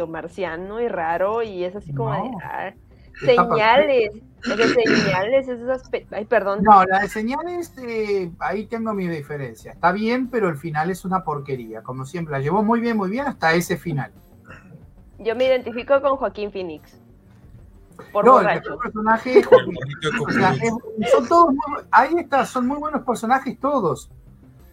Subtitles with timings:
[0.00, 2.72] medio marciano y raro y es así como de ah,
[3.20, 4.12] señales,
[4.44, 6.62] de señales, esas ay, perdón.
[6.62, 9.72] No, la de señales, eh, ahí tengo mi diferencia.
[9.72, 12.32] Está bien, pero el final es una porquería, como siempre.
[12.32, 14.12] La llevó muy bien, muy bien hasta ese final.
[15.18, 16.98] Yo me identifico con Joaquín Phoenix.
[18.12, 19.42] Por no, el personaje
[21.12, 21.54] son todos
[21.90, 24.10] ahí está, son muy buenos personajes todos.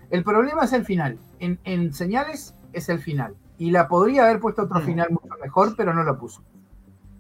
[0.09, 1.19] El problema es el final.
[1.39, 3.35] En, señales es el final.
[3.57, 4.85] Y la podría haber puesto otro mm.
[4.85, 6.43] final mucho mejor, pero no lo puso.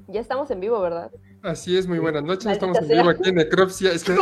[0.07, 1.11] Ya estamos en vivo, ¿verdad?
[1.41, 2.51] Así es, muy buenas noches.
[2.51, 3.91] Estamos en vivo aquí en Necropsia.
[3.91, 4.15] Es que,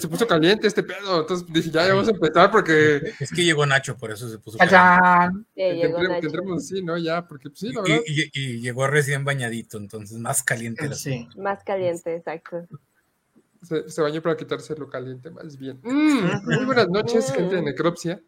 [0.00, 1.20] se, puso caliente este pedo.
[1.20, 3.00] Entonces dije, ya, vamos a empezar porque.
[3.20, 5.46] Es que llegó Nacho, por eso se puso caliente.
[6.20, 6.98] Tendremos así, ¿no?
[6.98, 8.00] Ya, porque pues, sí, la verdad.
[8.06, 10.92] Y, llegó recién bañadito, entonces más caliente.
[10.94, 11.28] Sí.
[11.36, 12.66] Más caliente, exacto.
[13.62, 15.78] Se, bañó para quitarse lo caliente, más bien.
[15.82, 16.44] Mm.
[16.44, 18.20] Muy buenas noches, gente de Necropsia.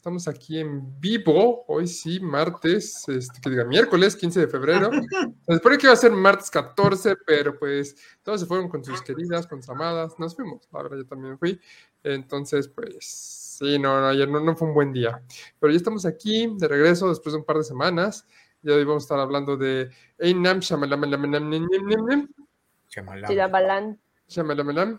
[0.00, 4.90] Estamos aquí en vivo, hoy sí, martes, este, que diga miércoles 15 de febrero.
[5.46, 9.02] Se supone que iba a ser martes 14, pero pues todos se fueron con sus
[9.02, 10.18] queridas, con sus amadas.
[10.18, 11.60] Nos fuimos, la verdad, yo también fui.
[12.02, 15.22] Entonces, pues sí, no, no ayer no, no, fue un buen día.
[15.58, 18.26] Pero ya estamos aquí de regreso después de un par de semanas.
[18.62, 22.26] Y hoy vamos a estar hablando de Einam Shyamalan.
[24.28, 24.98] Shyamalan.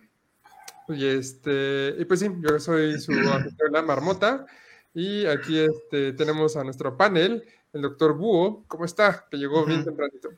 [0.89, 4.45] Y este, y pues sí, yo soy su la marmota.
[4.93, 7.43] Y aquí este, tenemos a nuestro panel,
[7.73, 8.63] el doctor Búho.
[8.67, 9.25] ¿Cómo está?
[9.29, 10.29] Que llegó bien tempranito.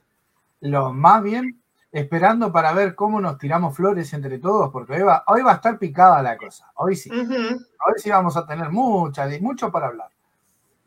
[0.62, 5.24] Lo más bien, esperando para ver cómo nos tiramos flores entre todos, porque hoy va,
[5.28, 6.72] hoy va a estar picada la cosa.
[6.76, 7.10] Hoy sí.
[7.12, 10.10] Hoy sí vamos a tener mucha, mucho para hablar.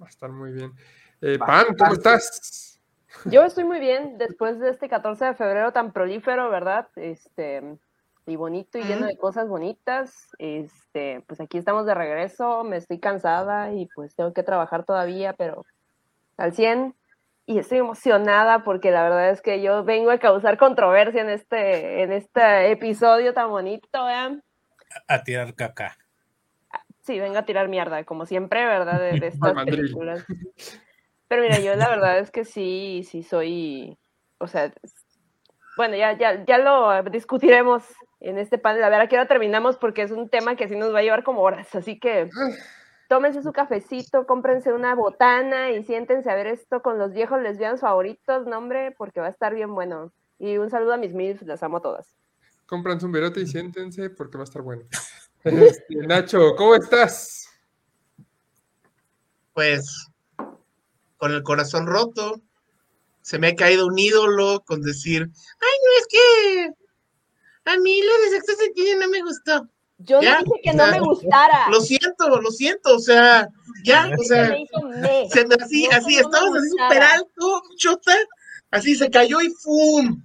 [0.00, 0.72] Va a estar muy bien.
[1.20, 2.80] Eh, Pan, ¿cómo estás?
[3.24, 6.88] Yo estoy muy bien después de este 14 de febrero tan prolífero, ¿verdad?
[6.96, 7.78] Este,
[8.26, 10.28] y bonito y lleno de cosas bonitas.
[10.38, 15.32] Este, pues aquí estamos de regreso, me estoy cansada y pues tengo que trabajar todavía,
[15.32, 15.64] pero
[16.36, 16.94] al 100
[17.46, 22.02] y estoy emocionada porque la verdad es que yo vengo a causar controversia en este
[22.02, 24.42] en este episodio tan bonito, ¿vean?
[25.06, 25.96] A, tirar caca.
[27.02, 29.00] Sí, vengo a tirar mierda, como siempre, ¿verdad?
[29.00, 30.24] De, de estas películas.
[31.28, 33.96] Pero mira, yo la verdad es que sí, sí soy,
[34.38, 34.72] o sea,
[35.76, 37.84] bueno, ya, ya, ya lo discutiremos
[38.20, 38.84] en este panel.
[38.84, 41.02] A ver, a qué hora terminamos porque es un tema que sí nos va a
[41.02, 41.74] llevar como horas.
[41.74, 42.30] Así que
[43.08, 47.80] tómense su cafecito, cómprense una botana y siéntense a ver esto con los viejos lesbianos
[47.80, 50.12] favoritos, no hombre, porque va a estar bien bueno.
[50.38, 52.06] Y un saludo a mis mil, las amo a todas.
[52.66, 54.82] Cómprense un verote y siéntense porque va a estar bueno.
[55.44, 57.48] Este, Nacho, ¿cómo estás?
[59.52, 60.10] Pues
[61.18, 62.40] con el corazón roto,
[63.22, 66.85] se me ha caído un ídolo con decir, ay, no es que
[67.66, 69.68] a mí lo de sexo sentido no me gustó.
[69.98, 71.68] Yo no dije que no me gustara.
[71.70, 73.48] Lo siento, lo siento, o sea,
[73.82, 74.48] ya, o sea,
[75.30, 78.14] se me, así, así, estabas así súper alto, chota,
[78.70, 80.22] así se cayó y ¡fum!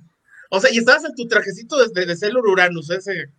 [0.49, 3.31] O sea, y estabas en tu trajecito de, de Celur Uranus, ese,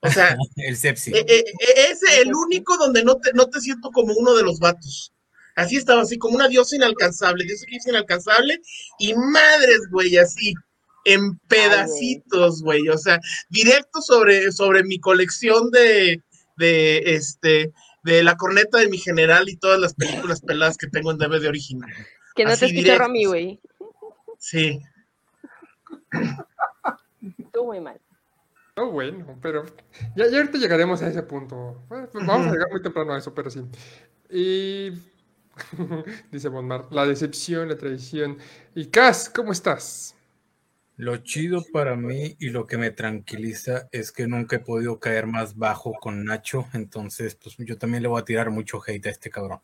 [0.00, 1.12] o sea, el sepsi.
[1.12, 4.42] E, e, e, ese el único donde no te, no te siento como uno de
[4.42, 5.12] los vatos.
[5.56, 8.60] Así estaba, así como una diosa inalcanzable, diosa que es inalcanzable,
[8.98, 10.52] y madres, güey, así
[11.04, 12.88] en pedacitos, güey.
[12.88, 16.22] O sea, directo sobre, sobre mi colección de,
[16.56, 17.72] de, este,
[18.02, 21.48] de la corneta de mi general y todas las películas peladas que tengo en DVD
[21.48, 21.90] original.
[22.34, 23.60] Que no te escucharon a mí, güey.
[24.38, 24.80] Sí.
[27.38, 28.00] Estuvo muy mal.
[28.76, 29.64] Oh, bueno, pero
[30.16, 31.84] ya, ya ahorita llegaremos a ese punto.
[31.88, 33.62] Pues vamos a llegar muy temprano a eso, pero sí.
[34.28, 34.90] Y
[36.32, 38.38] dice Bonmar, la decepción, la traición.
[38.74, 40.13] Y Cas, ¿cómo estás?
[40.96, 45.26] Lo chido para mí y lo que me tranquiliza es que nunca he podido caer
[45.26, 49.10] más bajo con Nacho, entonces pues yo también le voy a tirar mucho hate a
[49.10, 49.60] este cabrón.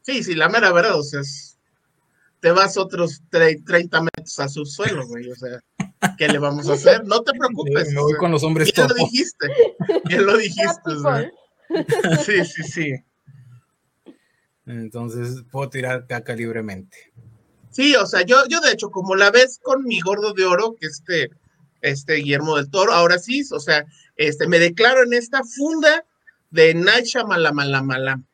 [0.00, 1.20] Sí, sí, la mera verdad, o sea,
[2.40, 5.60] te vas otros 30 metros a su suelo, güey, o sea,
[6.16, 7.04] ¿qué le vamos a hacer?
[7.04, 7.92] No te preocupes.
[7.92, 9.46] Me voy con los hombres Bien lo dijiste,
[10.06, 11.30] bien lo dijiste, güey.
[12.24, 12.94] Sí, sí, sí.
[14.64, 17.12] Entonces puedo tirar caca libremente.
[17.70, 20.74] Sí, o sea, yo, yo de hecho, como la ves con mi gordo de oro,
[20.78, 21.30] que este,
[21.80, 23.84] este Guillermo del Toro, ahora sí, o sea,
[24.16, 26.04] este, me declaro en esta funda
[26.50, 28.26] de Night Shyamalan.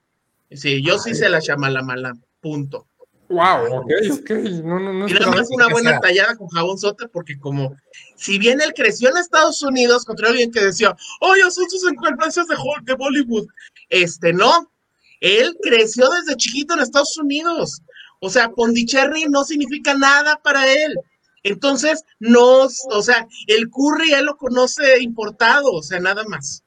[0.50, 2.86] Sí, yo sí se la Shyamalan, punto.
[3.28, 4.30] Wow, ok, ok.
[4.62, 7.76] No, no, no y nada más una buena tallada con jabón sote, porque como,
[8.14, 11.90] si bien él creció en Estados Unidos contra alguien que decía, oh, yo soy sus
[11.90, 12.42] encuentros de,
[12.84, 13.46] de Bollywood,
[13.88, 14.72] este, no,
[15.20, 17.82] él creció desde chiquito en Estados Unidos.
[18.20, 20.98] O sea, Pondicherry no significa nada para él.
[21.42, 26.64] Entonces, no, o sea, el curry él lo conoce importado, o sea, nada más.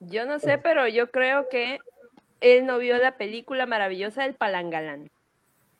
[0.00, 1.78] Yo no sé, pero yo creo que
[2.40, 5.10] él no vio la película maravillosa del Palangalán.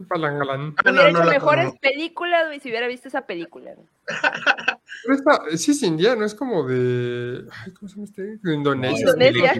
[0.08, 0.74] Palangalán.
[0.78, 3.74] Ah, hubiera hecho mejores películas si hubiera visto esa película.
[5.04, 7.44] Pero esta, sí es india, no es como de.
[7.64, 8.36] Ay, ¿Cómo se llama este?
[8.36, 9.00] De Indonesia.
[9.10, 9.54] Indonesia.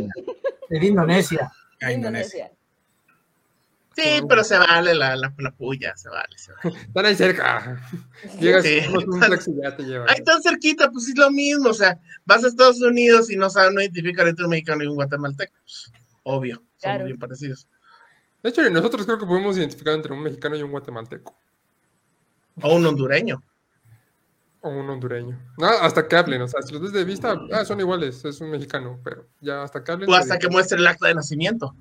[0.69, 1.53] De Indonesia.
[1.81, 2.50] Ah, Indonesia.
[4.03, 6.79] Sí, pero se vale la, la, la puya, se vale, se vale.
[6.79, 7.81] Están ahí cerca.
[8.41, 8.81] Llegas Sí.
[8.93, 10.09] con un y ya te llevan.
[10.09, 11.71] Ahí tan cerquita, pues es lo mismo.
[11.71, 14.87] O sea, vas a Estados Unidos y no saben, no identifican entre un mexicano y
[14.87, 15.55] un guatemalteco.
[15.62, 15.93] Pues,
[16.23, 17.05] obvio, son Claro.
[17.06, 17.67] bien parecidos.
[18.43, 21.37] De hecho, nosotros creo que podemos identificar entre un mexicano y un guatemalteco.
[22.62, 23.43] O un hondureño.
[24.61, 25.39] O un hondureño.
[25.59, 28.41] No, hasta que hablen, o sea, si los ves de vista, ah, son iguales, es
[28.41, 30.11] un mexicano, pero ya hasta que hablen.
[30.11, 31.75] O hasta que muestre el acta de nacimiento.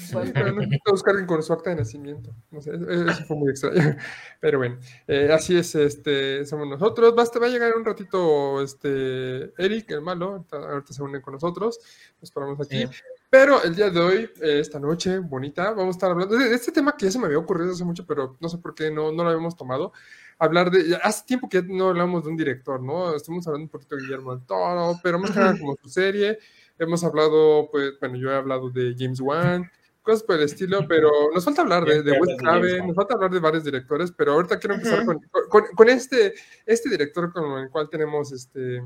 [0.00, 2.34] Sí, pero no todos carguen con su acta de nacimiento.
[2.50, 3.74] No sé, eso fue muy extraño.
[4.40, 7.14] Pero bueno, eh, así es, este, somos nosotros.
[7.14, 11.78] Basta, va a llegar un ratito este Eric, el malo, ahorita, se une con nosotros.
[12.14, 12.86] Nos esperamos aquí.
[12.86, 13.02] Sí.
[13.28, 16.72] Pero el día de hoy, eh, esta noche bonita, vamos a estar hablando de, este
[16.72, 19.12] tema que ya se me había ocurrido hace mucho, pero no sé por qué no,
[19.12, 19.92] no lo habíamos tomado.
[20.38, 20.98] Hablar de.
[21.02, 23.14] Hace tiempo que no hablamos de un director, ¿no?
[23.14, 26.38] Estamos hablando un poquito de Guillermo del Toro, pero más que nada como su serie.
[26.78, 29.70] Hemos hablado, pues, bueno, yo he hablado de James Wan,
[30.02, 33.30] cosas por el estilo, pero nos falta hablar de, de Wes Craven, nos falta hablar
[33.30, 36.34] de varios directores, pero ahorita quiero empezar con, con, con este,
[36.66, 38.82] este director con el cual tenemos este.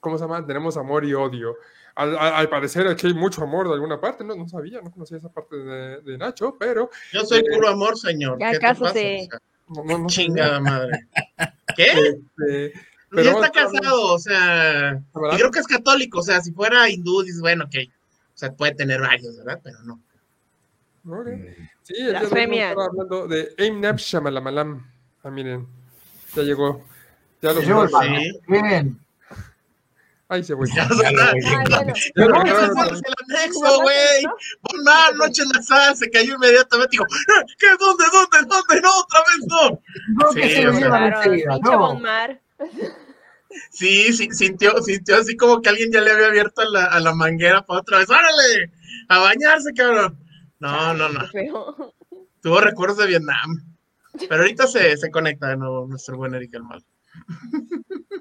[0.00, 0.46] ¿Cómo se llama?
[0.46, 1.56] Tenemos amor y odio.
[1.94, 4.90] Al, al- al parecer aquí hay mucho amor de alguna parte, no, no sabía, no
[4.90, 8.38] conocía esa parte de, de Nacho, pero Yo soy Eh, puro amor, señor.
[8.38, 8.52] ya
[9.68, 11.06] no, no, no chingada madre.
[11.76, 11.86] ¿Qué?
[11.92, 12.72] Este,
[13.10, 16.88] pero ya está casado, o sea, y creo que es católico, o sea, si fuera
[16.88, 19.60] hindú, dices, bueno, ok, o sea, puede tener varios, ¿verdad?
[19.62, 20.00] Pero no.
[21.06, 21.26] Ok.
[21.26, 21.68] Mm.
[21.82, 22.68] Sí, el día de hoy vamos a Blasfemia.
[22.70, 24.86] estar hablando de Aim Nap Shamalamalam.
[25.24, 25.66] Ah, miren,
[26.34, 26.84] ya llegó.
[27.42, 28.40] Ya lo Yo, Sí.
[28.48, 28.98] Bien.
[30.28, 30.68] Ahí se fue.
[30.68, 31.10] Ya Ya.
[32.14, 34.22] Ya lo No, el anexo, güey.
[34.62, 36.90] Pon más noche en la sal, se cayó inmediatamente.
[36.92, 37.66] Dijo, "Eh, ¿qué?
[37.78, 38.04] ¿Dónde?
[38.12, 38.38] ¿Dónde?
[38.48, 38.80] ¿Dónde?
[38.80, 39.82] No, otra vez no.
[40.24, 42.40] No, Sí, que se lo llevan.
[43.72, 47.00] Sí, sí, sintió, sintió así como que alguien ya le había abierto a la, a
[47.00, 48.08] la manguera para otra vez.
[48.08, 48.70] ¡Órale!
[49.08, 50.16] A bañarse, cabrón.
[50.60, 51.26] No, no, no.
[51.28, 51.94] Feo.
[52.40, 53.76] Tuvo recuerdos de Vietnam.
[54.28, 56.84] Pero ahorita se, se conecta de nuevo nuestro buen Eric el Mal.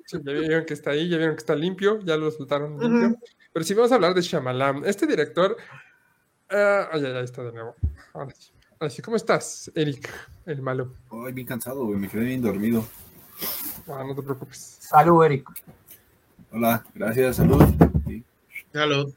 [0.05, 3.19] Sí, ya vieron que está ahí, ya vieron que está limpio, ya lo soltaron limpio.
[3.53, 4.83] Pero sí vamos a hablar de Shyamalan.
[4.85, 5.55] Este director.
[6.49, 7.75] ah, ay, ay, ahí está de nuevo.
[8.13, 8.51] Ahora sí.
[8.79, 10.09] Ahora sí, ¿cómo estás, Eric,
[10.45, 10.93] el malo?
[11.11, 11.99] Ay, bien cansado, güey.
[11.99, 12.85] Me quedé bien dormido.
[13.87, 14.77] Ah, no te preocupes.
[14.79, 15.49] Salud, Eric.
[16.51, 17.63] Hola, gracias, salud.
[18.07, 18.23] Sí.
[18.71, 19.13] Salud.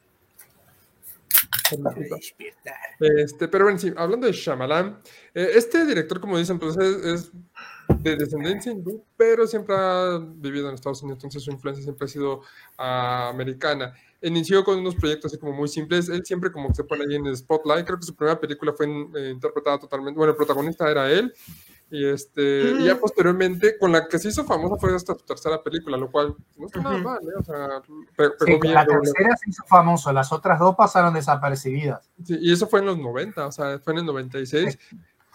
[3.00, 5.00] Este, pero bueno, sí, hablando de Shyamalan,
[5.34, 7.32] eh, este director, como dicen, pues es, es
[8.00, 12.08] de descendencia hindú, pero siempre ha vivido en Estados Unidos, entonces su influencia siempre ha
[12.08, 12.42] sido
[12.78, 13.94] ah, americana.
[14.20, 17.16] Inició con unos proyectos así como muy simples, él siempre como que se pone ahí
[17.16, 20.90] en el spotlight, creo que su primera película fue eh, interpretada totalmente, bueno, el protagonista
[20.90, 21.32] era él,
[21.92, 25.62] y, este, y ya posteriormente, con la que se hizo famosa fue hasta su tercera
[25.62, 27.38] película, lo cual no está nada mal, ¿eh?
[27.38, 27.82] o sea,
[28.16, 28.74] pe- pegó Sí, bien.
[28.74, 32.10] la tercera se hizo famoso, las otras dos pasaron desapercibidas.
[32.24, 34.78] Sí, y eso fue en los 90, o sea, fue en el 96,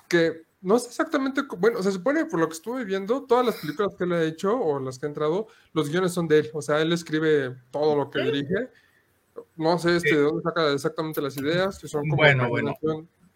[0.09, 3.93] que no sé exactamente, bueno, se supone por lo que estuve viendo, todas las películas
[3.95, 6.61] que él ha hecho o las que ha entrado, los guiones son de él, o
[6.63, 8.69] sea, él escribe todo lo que dirige.
[9.55, 12.73] No sé este, de dónde saca exactamente las ideas, que son como Bueno, bueno.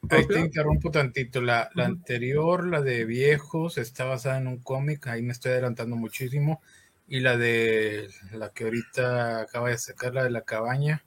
[0.09, 1.41] Ahí te interrumpo tantito.
[1.41, 5.95] La, la anterior, la de viejos, está basada en un cómic, ahí me estoy adelantando
[5.95, 6.61] muchísimo.
[7.07, 11.03] Y la de la que ahorita acaba de sacar, la de la cabaña,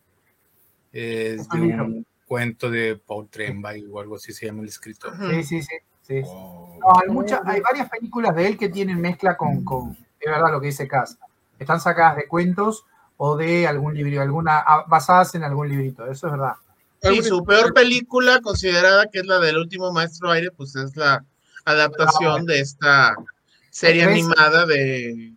[0.92, 5.12] es Es de un cuento de Paul Tremblay o algo así se llama el escritor.
[5.30, 5.74] Sí, sí, sí.
[6.02, 6.20] sí.
[6.24, 10.30] Oh, No, hay, muchas, hay varias películas de él que tienen mezcla con, con es
[10.30, 11.18] verdad lo que dice Cas.
[11.58, 12.84] Están sacadas de cuentos
[13.16, 16.54] o de algún libro, alguna, ah, basadas en algún librito, eso es verdad.
[17.04, 20.96] Sí, Alguna- su peor película, considerada que es la del último maestro aire, pues es
[20.96, 21.24] la
[21.64, 23.14] adaptación de esta
[23.70, 25.32] serie animada de.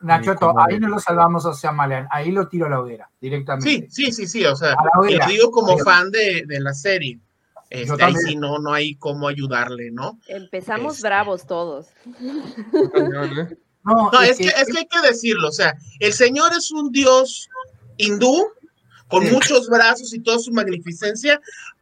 [0.00, 3.06] Nacho, Ni cómo ahí no lo salvamos a Shyamalan, ahí lo tiro a la hoguera,
[3.10, 3.86] Sí, directamente.
[3.90, 4.74] sí, sí, sí, o sea,
[5.08, 7.18] y lo digo como Pero- fan de, de la serie.
[7.70, 10.18] Este, ahí sí no, no hay cómo ayudarle, ¿no?
[10.26, 11.08] Empezamos Este.
[11.08, 11.88] bravos todos.
[12.06, 13.56] ¿eh?
[13.84, 16.52] No, No, es es que, que- es que hay que decirlo, o sea, el señor
[16.56, 17.48] es un dios
[17.98, 18.46] hindú
[19.08, 19.32] con Sí.
[19.32, 21.40] muchos brazos y toda su magnificencia,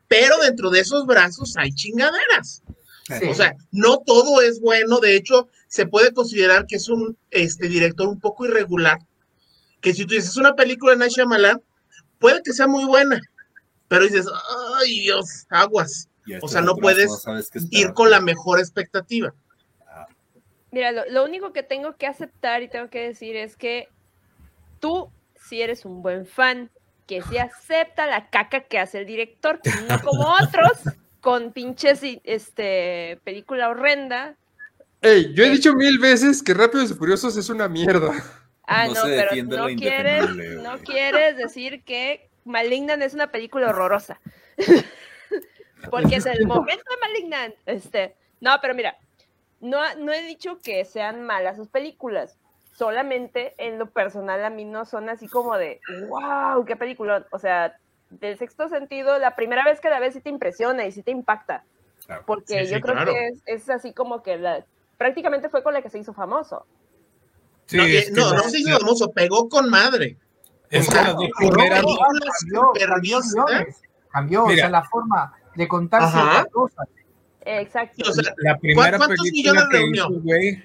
[0.09, 2.63] pero dentro de esos brazos hay chingaderas.
[3.07, 3.27] Sí.
[3.29, 7.69] O sea, no todo es bueno, de hecho, se puede considerar que es un este,
[7.69, 8.99] director un poco irregular,
[9.81, 11.63] que si tú dices una película de Night Shyamalan,
[12.19, 13.21] puede que sea muy buena,
[13.89, 14.27] pero dices,
[14.81, 16.09] ay Dios, aguas,
[16.43, 17.09] o sea, no puedes
[17.71, 19.33] ir con la mejor expectativa.
[20.73, 23.89] Mira, lo, lo único que tengo que aceptar y tengo que decir es que
[24.81, 25.11] tú,
[25.49, 26.71] si eres un buen fan
[27.07, 30.73] que se acepta la caca que hace el director, no como otros,
[31.21, 34.37] con pinches este, película horrenda.
[35.03, 38.13] Ey, yo he dicho mil veces que Rápidos y Furiosos es una mierda.
[38.67, 40.29] Ah, no, pero no quieres,
[40.63, 44.21] no quieres decir que Malignan es una película horrorosa.
[45.91, 47.55] Porque es el momento de Malignan.
[47.67, 48.99] Este, no, pero mira,
[49.61, 52.39] no, no he dicho que sean malas sus películas.
[52.77, 57.27] Solamente en lo personal a mí no son así como de, wow, qué película.
[57.31, 57.79] O sea,
[58.11, 61.11] del sexto sentido, la primera vez que la ves sí te impresiona y sí te
[61.11, 61.65] impacta.
[62.27, 64.65] Porque yo creo que es, así como que la,
[64.99, 66.67] prácticamente fue con la que se hizo famoso.
[67.73, 70.19] no, no, no, se hizo famoso, pegó con madre.
[70.69, 71.31] Es cambió,
[74.13, 76.89] cambió, o sea, la forma de contarse las cosas.
[77.41, 78.11] Exacto.
[78.39, 80.63] la primera película que hizo, güey.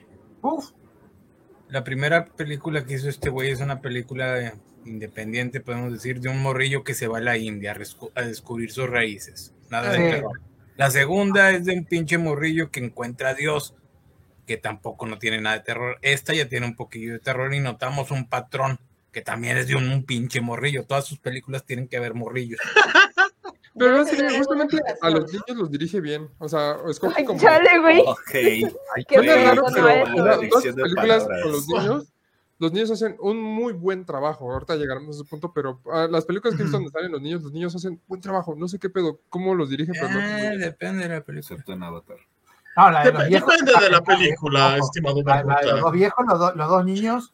[1.72, 6.42] La primera película que hizo este güey es una película independiente, podemos decir, de un
[6.42, 7.74] morrillo que se va a la India
[8.16, 9.54] a, descubrir sus raíces.
[9.70, 10.42] Nada de terror.
[10.76, 13.74] La segunda es de un pinche morrillo que encuentra a Dios,
[14.46, 15.98] que tampoco no tiene nada de terror.
[16.02, 18.78] Esta ya tiene un poquillo de terror y notamos un patrón
[19.14, 20.84] que también es de un, pinche morrillo.
[20.84, 22.60] Todas sus películas tienen que haber morrillos.
[23.78, 26.30] Pero no, justamente a los niños los dirige bien.
[26.40, 27.40] O sea, escoge como.
[27.40, 28.02] Chale, güey.
[28.02, 28.32] Ok.
[29.08, 29.88] Qué raro, pero
[30.26, 32.14] las películas con los niños,
[32.60, 34.52] los niños hacen un muy buen trabajo.
[34.52, 37.54] Ahorita llegaremos a ese punto, pero uh, las películas que donde salen los niños, los
[37.54, 38.56] niños hacen buen trabajo.
[38.56, 40.20] No sé qué pedo, cómo los dirige, pero no.
[40.20, 41.40] Eh, depende de la película.
[41.40, 42.18] Excepto en Avatar.
[42.76, 45.24] No, la de los viejos, depende de la película, estimado.
[45.24, 47.34] La, la de los viejos, los, los dos niños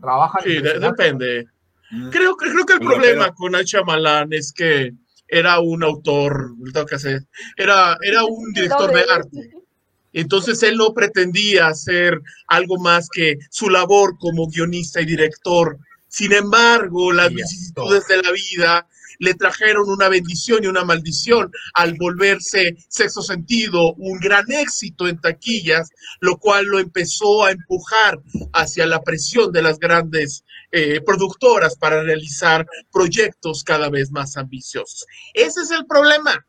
[0.00, 0.42] trabajan.
[0.42, 1.48] Sí, depende.
[1.90, 2.10] Mm.
[2.10, 4.92] Creo, creo que el problema con con Shyamalan es que
[5.26, 9.50] era un autor, tengo que hacer, era, era un director de arte.
[10.12, 15.78] Entonces él no pretendía hacer algo más que su labor como guionista y director.
[16.08, 18.88] Sin embargo, las vicisitudes de la vida
[19.20, 25.20] le trajeron una bendición y una maldición al volverse sexo sentido un gran éxito en
[25.20, 28.18] taquillas, lo cual lo empezó a empujar
[28.52, 35.06] hacia la presión de las grandes eh, productoras para realizar proyectos cada vez más ambiciosos.
[35.34, 36.44] Ese es el problema.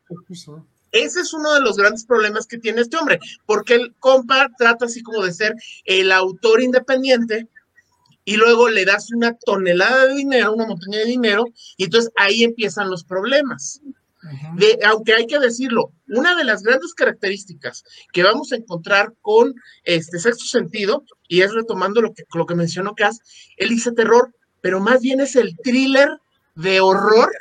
[0.92, 4.86] Ese es uno de los grandes problemas que tiene este hombre, porque el compa trata
[4.86, 7.48] así como de ser el autor independiente,
[8.24, 11.44] y luego le das una tonelada de dinero, una montaña de dinero,
[11.76, 13.80] y entonces ahí empiezan los problemas.
[14.54, 19.52] De, aunque hay que decirlo, una de las grandes características que vamos a encontrar con
[19.82, 23.20] este sexto sentido, y es retomando lo que, lo que mencionó Cass,
[23.56, 26.08] él dice terror, pero más bien es el thriller
[26.54, 27.32] de horror.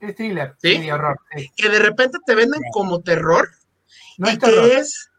[0.00, 0.78] El thriller, ¿sí?
[0.78, 1.18] de horror.
[1.56, 3.48] Que de repente te venden como terror,
[4.18, 5.09] no y que es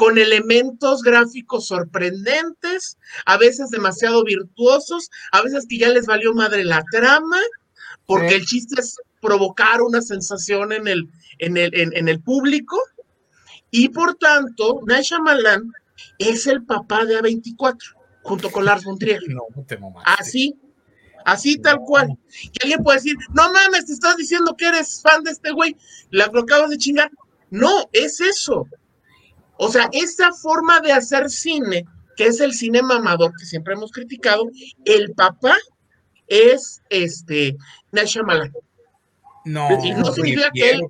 [0.00, 6.64] con elementos gráficos sorprendentes, a veces demasiado virtuosos, a veces que ya les valió madre
[6.64, 7.36] la trama,
[8.06, 12.80] porque el chiste es provocar una sensación en el, en el, en, el público,
[13.70, 14.80] y por tanto,
[15.22, 15.70] Malan
[16.16, 17.76] es el papá de A24,
[18.22, 19.20] junto con Lars von Trier.
[19.28, 19.42] No,
[20.06, 20.58] Así,
[21.26, 22.08] así tal cual.
[22.40, 25.76] Y alguien puede decir, no mames, te estás diciendo que eres fan de este güey,
[26.08, 27.10] la, lo acabas de chingar.
[27.50, 28.66] No, es eso.
[29.62, 31.84] O sea, esa forma de hacer cine,
[32.16, 34.44] que es el cine mamador que siempre hemos criticado,
[34.86, 35.54] el papá
[36.26, 37.58] es este
[37.92, 38.50] Nasha Malan.
[39.44, 40.80] No, no significa que él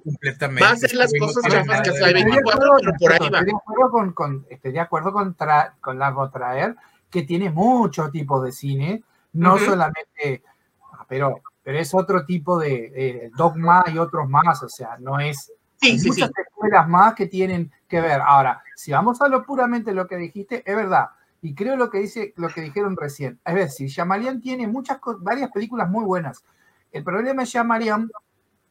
[0.63, 3.39] va a hacer las cosas chafas que hace 24, pero por ahí va.
[3.41, 6.77] Estoy de acuerdo con, con, estoy de acuerdo con, tra, con la Botraer,
[7.11, 10.45] que tiene mucho tipo de cine, no solamente,
[10.93, 15.53] ah, pero, pero es otro tipo de dogma y otros más, o sea, no es
[15.81, 18.21] Sí, sí, muchas escuelas más que tienen que ver.
[18.21, 21.11] Ahora, si vamos a lo puramente lo que dijiste, es verdad.
[21.43, 23.41] Y creo lo que dice, lo que dijeron recién.
[23.45, 26.45] Es decir, Shyamalan tiene muchas, varias películas muy buenas.
[26.93, 28.11] El problema de Shyamalan,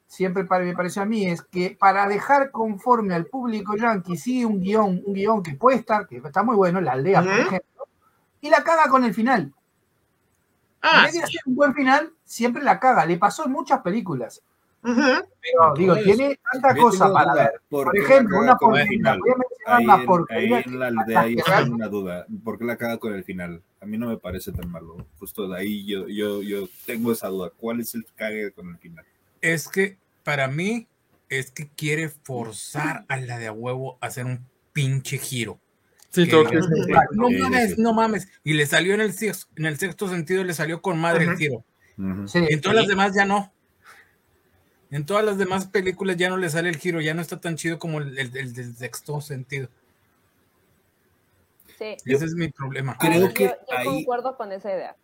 [0.06, 4.60] siempre me pareció a mí, es que para dejar conforme al público yankee sigue un
[4.60, 7.88] guion, un guion que puede estar, que está muy bueno, la aldea, por ejemplo,
[8.42, 9.54] y la caga con el final.
[10.82, 13.06] Ah, en vez de hacer un buen final, siempre la caga.
[13.06, 14.42] Le pasó en muchas películas.
[14.82, 17.62] Pero digo, tiene tanta cosa para ver.
[17.70, 19.18] Por, ejemplo, una porquería.
[19.18, 20.58] Voy a mencionar una porquería.
[20.58, 22.26] Ahí en la aldea hay una duda.
[22.44, 23.62] ¿Por qué la caga con el final?
[23.82, 25.06] A mí no me parece tan malo.
[25.20, 27.52] Justo de ahí yo, yo, yo tengo esa duda.
[27.58, 29.06] ¿Cuál es el cague con el final?
[29.42, 30.88] Es que para mí
[31.30, 35.60] es que quiere forzar a la de a huevo a hacer un pinche giro.
[36.10, 36.28] Sí,
[37.14, 38.28] no, mames, no mames.
[38.44, 39.14] Y le salió en el,
[39.56, 41.64] en el sexto sentido, le salió con madre el giro.
[41.98, 43.54] y en todas las demás ya no.
[44.92, 47.56] En todas las demás películas ya no le sale el giro, ya no está tan
[47.56, 49.70] chido como el, del sexto sentido.
[51.78, 51.96] Sí.
[52.06, 52.98] Ese es mi problema.
[52.98, 54.96] Creo que yo, concuerdo con esa idea.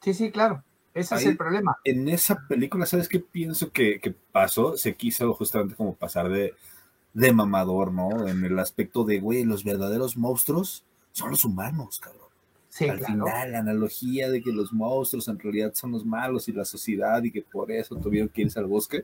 [0.00, 0.64] Sí, sí, claro.
[0.94, 1.78] Ese es el problema.
[1.84, 4.76] En esa película, ¿sabes qué pienso que, que pasó?
[4.76, 6.54] Se quiso justamente como pasar de,
[7.14, 8.26] de mamador, ¿no?
[8.26, 12.28] En el aspecto de, güey, los verdaderos monstruos son los humanos, cabrón.
[12.72, 16.52] Sí, Al final, la analogía de que los monstruos en realidad son los malos y
[16.52, 19.02] la sociedad y que por eso tuvieron que irse al bosque.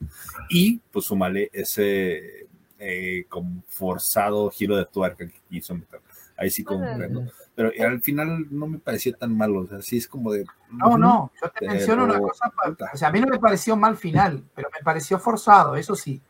[0.48, 2.46] Y pues sumale ese
[2.78, 6.00] eh, como forzado giro de tuerca que quiso meter.
[6.38, 7.26] Ahí sí comprendo.
[7.54, 9.60] Pero al final no me pareció tan malo.
[9.60, 10.46] O sea, sí es como de.
[10.70, 12.50] No, no, yo te menciono una cosa.
[12.94, 16.22] O sea, a mí no me pareció mal final, pero me pareció forzado, eso sí.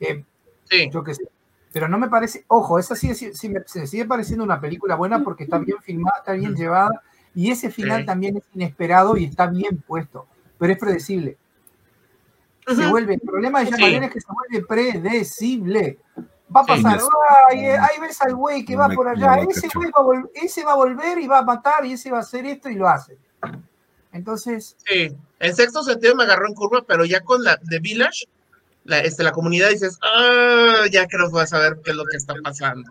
[0.00, 0.22] Eh,
[0.64, 0.90] sí.
[0.92, 1.24] Yo qué sé.
[1.74, 5.42] Pero no me parece, ojo, esa sí, sí, me, sigue pareciendo una película buena porque
[5.42, 7.02] está bien filmada, está bien llevada
[7.34, 11.36] y ese final también es inesperado y está bien puesto, pero es predecible.
[12.64, 15.98] Se vuelve, el problema de Jean es que se vuelve predecible.
[16.54, 17.00] Va a pasar,
[17.50, 20.76] ahí ves al güey que va por allá, ese güey va a, ese va a
[20.76, 23.18] volver y va a matar y ese va a hacer esto y lo hace.
[24.12, 24.76] Entonces.
[24.86, 28.26] Sí, en sexto sentido me agarró en curva, pero ya con la de Village
[28.84, 32.04] la, este, la comunidad dices, ah, ya creo que vas a ver qué es lo
[32.04, 32.88] que está pasando.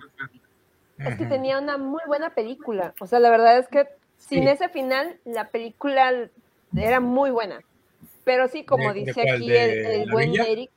[0.98, 2.94] Es que tenía una muy buena película.
[3.00, 6.30] O sea, la verdad es que sin ese final, la película
[6.76, 7.62] era muy buena.
[8.24, 10.72] Pero sí, como dice aquí el, buen Eric,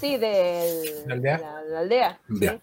[0.00, 1.14] sí, de la
[1.78, 2.18] aldea.
[2.28, 2.60] La,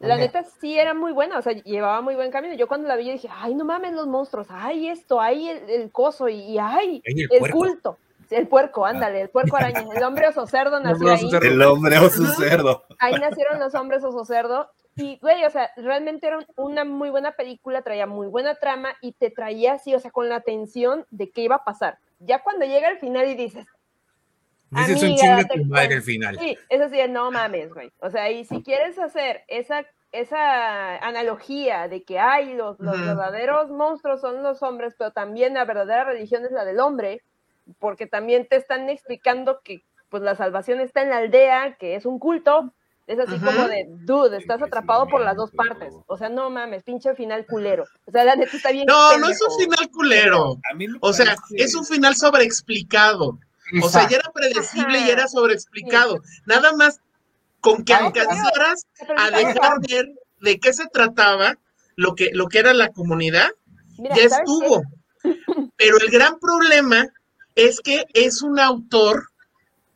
[0.00, 2.54] La neta sí era muy buena, o sea, llevaba muy buen camino.
[2.54, 6.28] Yo cuando la vi dije, ay, no mames los monstruos, ay esto, ay el, coso
[6.28, 7.98] y, ay el culto.
[8.30, 9.84] El puerco, ándale, el puerco araña.
[9.94, 11.30] El hombre oso cerdo nació ahí.
[11.42, 12.84] El hombre oso cerdo.
[12.98, 14.70] Ahí nacieron los hombres oso cerdo.
[14.96, 19.12] Y, güey, o sea, realmente era una muy buena película, traía muy buena trama y
[19.12, 21.98] te traía así, o sea, con la tensión de qué iba a pasar.
[22.18, 23.66] Ya cuando llega el final y dices.
[24.70, 26.38] Dices un chingo tu madre el final.
[26.38, 27.92] Sí, eso sí, no mames, güey.
[28.00, 33.70] O sea, y si quieres hacer esa esa analogía de que hay los, los verdaderos
[33.70, 37.22] monstruos son los hombres, pero también la verdadera religión es la del hombre,
[37.78, 42.06] porque también te están explicando que pues la salvación está en la aldea, que es
[42.06, 42.72] un culto,
[43.08, 45.94] es así como de, dude, estás atrapado por las dos partes.
[46.06, 47.84] O sea, no mames, pinche final culero.
[48.04, 48.84] O sea, la neta está bien.
[48.86, 50.60] No, no es un final culero.
[51.00, 53.38] O sea, es un final sobreexplicado.
[53.82, 56.20] O sea, ya era predecible y era sobreexplicado.
[56.46, 57.00] Nada más
[57.60, 61.56] con que alcanzaras a dejar ver de qué se trataba
[61.96, 63.48] lo que, lo que era la comunidad,
[63.96, 64.82] ya estuvo.
[65.76, 67.08] Pero el gran problema
[67.58, 69.30] es que es un autor,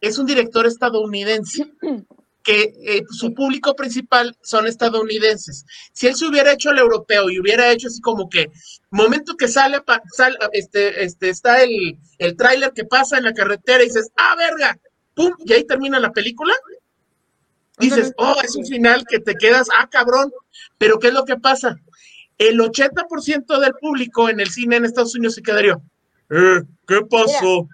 [0.01, 1.73] es un director estadounidense
[2.43, 5.65] que eh, su público principal son estadounidenses.
[5.93, 8.51] Si él se hubiera hecho el europeo y hubiera hecho así como que,
[8.91, 9.81] momento que sale,
[10.53, 14.77] este, este, está el, el tráiler que pasa en la carretera y dices, ah, verga,
[15.15, 16.55] pum, y ahí termina la película.
[17.79, 20.33] Dices, oh, es un final que te quedas, ah, cabrón,
[20.79, 21.77] pero ¿qué es lo que pasa?
[22.39, 25.79] El 80% del público en el cine en Estados Unidos se quedaría,
[26.33, 27.69] eh, ¿qué pasó?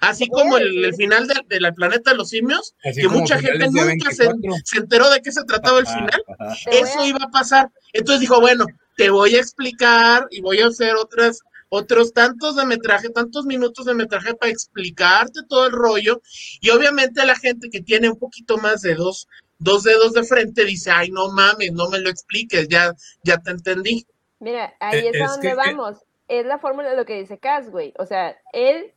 [0.00, 4.28] Así como el, final del de planeta de los simios, que mucha gente nunca se,
[4.76, 6.22] enteró de qué se trataba el final,
[6.70, 7.70] eso iba a pasar.
[7.92, 8.66] Entonces dijo, bueno,
[8.96, 13.86] te voy a explicar y voy a hacer otras, otros tantos de metraje, tantos minutos
[13.86, 16.22] de metraje para explicarte todo el rollo.
[16.60, 19.26] Y obviamente la gente que tiene un poquito más de dos,
[19.58, 22.94] dos dedos de frente dice, ay, no mames, no me lo expliques, ya,
[23.24, 24.06] ya te entendí.
[24.38, 27.70] Mira, ahí eh, es, a donde vamos es la fórmula de lo que dice Cas,
[27.70, 27.94] güey.
[27.98, 28.92] O sea, él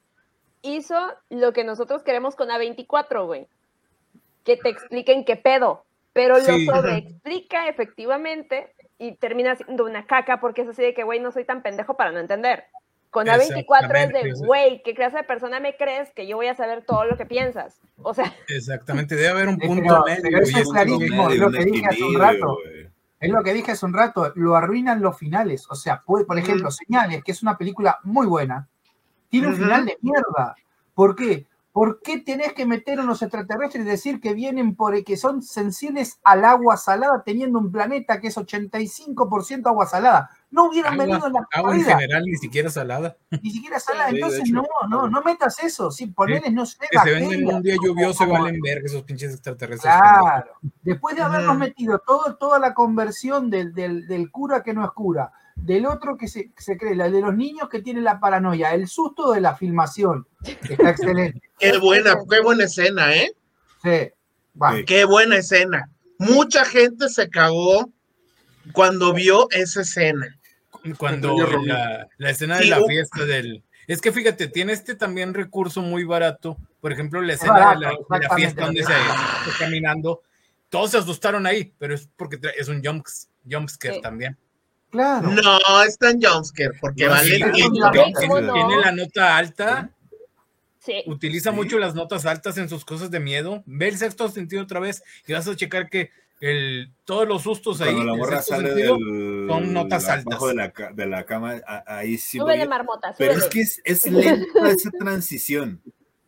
[0.61, 0.95] hizo
[1.29, 3.47] lo que nosotros queremos con A24, güey.
[4.43, 5.85] Que te expliquen qué pedo.
[6.13, 11.19] Pero lo sobreexplica efectivamente y termina siendo una caca porque es así de que, güey,
[11.19, 12.65] no soy tan pendejo para no entender.
[13.09, 16.55] Con A24 es de, güey, ¿qué clase de persona me crees que yo voy a
[16.55, 17.79] saber todo lo que piensas?
[18.01, 18.33] O sea.
[18.47, 20.37] Exactamente, debe haber un punto medio.
[20.37, 22.57] eso es clarísimo, lo que dije hace un rato.
[23.21, 25.67] Es lo que dije hace un rato, lo arruinan los finales.
[25.69, 28.67] O sea, por ejemplo, Señales, que es una película muy buena,
[29.29, 30.55] tiene un final de mierda.
[30.95, 31.47] ¿Por qué?
[31.71, 35.43] ¿Por qué tenés que meter a unos extraterrestres y decir que vienen por que son
[35.43, 40.31] sensibles al agua salada, teniendo un planeta que es 85% agua salada?
[40.51, 43.15] No hubieran venido en la Agua en general ni siquiera salada.
[43.41, 44.09] Ni siquiera salada.
[44.09, 45.89] Entonces, no, no, no metas eso.
[45.91, 46.77] Si ponerles, no sé.
[46.91, 49.93] Que se ven en un día lluvioso valen ver esos pinches extraterrestres.
[49.93, 50.51] Claro.
[50.81, 54.91] Después de habernos metido todo, toda la conversión del, del, del cura que no es
[54.91, 58.73] cura, del otro que se, se cree, la de los niños que tienen la paranoia,
[58.73, 60.27] el susto de la filmación.
[60.43, 61.41] Está excelente.
[61.59, 63.31] qué buena, qué buena escena, ¿eh?
[63.81, 64.11] Sí.
[64.85, 65.89] Qué buena escena.
[66.19, 67.89] Mucha gente se cagó
[68.73, 70.37] cuando vio esa escena
[70.97, 71.35] cuando
[72.17, 73.63] la, escena de la fiesta del...
[73.87, 76.57] Es que fíjate, tiene este también recurso muy barato.
[76.79, 80.21] Por ejemplo, la escena de, la, fiesta donde se está caminando.
[80.69, 84.37] Todos se asustaron ahí, pero es porque es un jumpscare también.
[84.91, 85.29] Claro.
[85.29, 87.51] No, es tan jumpscare, porque vale.
[87.51, 89.91] tiene, la nota alta
[91.05, 93.61] Utiliza mucho las notas altas en sus cosas de miedo.
[93.65, 96.09] Ve el sexto sentido otra vez y vas a checar que
[96.41, 98.87] el, todos los sustos ahí la morra sale del,
[99.47, 100.39] son notas altas.
[100.41, 102.39] De la, de la cama, ahí sí.
[102.39, 103.13] Sube de marmota.
[103.15, 105.81] Pero es que es, es lenta esa transición.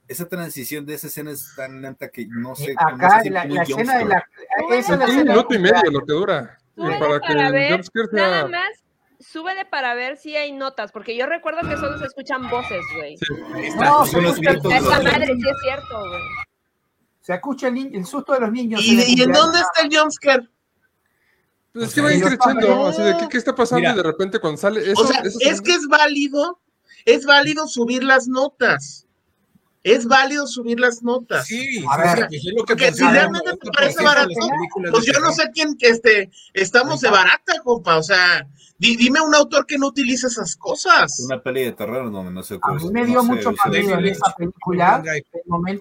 [0.07, 2.75] Esa transición de esa escena es tan lenta que no sé.
[2.77, 4.27] Acá, la, la escena de la.
[4.71, 6.59] Es un minuto y medio lo que dura.
[6.75, 8.83] para, que ver, Nada más
[9.19, 13.17] súbele para ver si hay notas, porque yo recuerdo que solo se escuchan voces, güey.
[13.17, 13.25] Sí.
[13.77, 16.21] No, son los Esa madre, sí es cierto, güey.
[17.23, 18.81] Se escucha el, susto de los niños.
[18.83, 20.49] ¿Y, en dónde está el jumpscare?
[21.71, 24.91] Pues es que va increciendo, así de ¿qué, está pasando y de repente cuando sale
[24.91, 25.01] eso.
[25.01, 26.59] O sea, es que es válido,
[27.05, 29.02] es válido subir las notas.
[29.83, 31.45] Es válido subir las notas.
[31.45, 34.29] Sí, a ver, es lo que porque si realmente te parece barato,
[34.91, 37.97] pues yo no sé quién que este, estamos de barata, compa.
[37.97, 41.19] O sea, dime un autor que no utilice esas cosas.
[41.25, 44.33] Una peli de terror donde no sé A mí me dio mucho miedo en esa
[44.37, 45.03] película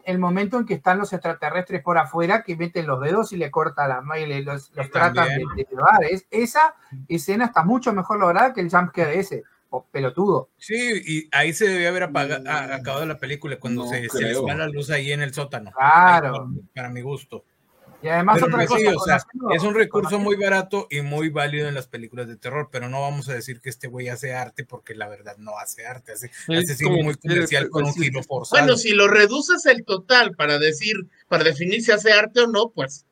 [0.05, 3.51] el, momento en que están los extraterrestres por afuera que meten los dedos y le
[3.51, 6.01] corta la y los, los tratan de, llevar.
[6.31, 6.75] esa
[7.09, 9.45] escena está mucho mejor lograda que el jumpscare ese.
[9.91, 10.51] Pelotudo.
[10.59, 14.55] Sí, y ahí se debía haber apagado, acabado la película cuando se, se, les va
[14.55, 15.71] la luz ahí en el sótano.
[15.73, 16.51] Claro.
[16.75, 17.45] para mi gusto.
[18.03, 22.27] Y además otra cosa, es un recurso muy barato y muy válido en las películas
[22.27, 25.37] de terror, pero no vamos a decir que este güey hace arte porque la verdad
[25.39, 28.61] no hace arte, hace, hace muy comercial con un giro forzado.
[28.61, 30.97] Bueno, si lo reduces el total para decir,
[31.29, 33.07] para definir si hace arte o no, pues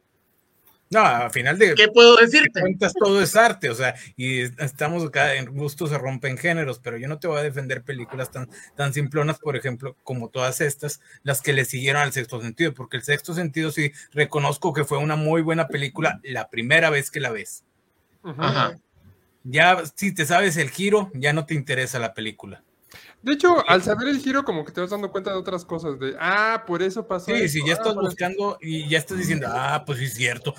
[0.91, 1.77] no, al final de.
[1.77, 2.61] ¿Qué puedo decirte?
[2.61, 6.97] Cuentas todo es arte, o sea, y estamos acá en gusto se rompen géneros, pero
[6.97, 11.01] yo no te voy a defender películas tan, tan simplonas, por ejemplo, como todas estas,
[11.23, 14.99] las que le siguieron al sexto sentido, porque el sexto sentido sí reconozco que fue
[14.99, 17.63] una muy buena película la primera vez que la ves.
[18.25, 18.77] Ajá.
[19.45, 22.65] Ya, si te sabes el giro, ya no te interesa la película.
[23.23, 25.99] De hecho, al saber el giro, como que te vas dando cuenta de otras cosas,
[25.99, 27.35] de, ah, por eso pasó.
[27.35, 30.55] Sí, si ya estás ah, buscando y ya estás diciendo, ah, pues sí es cierto.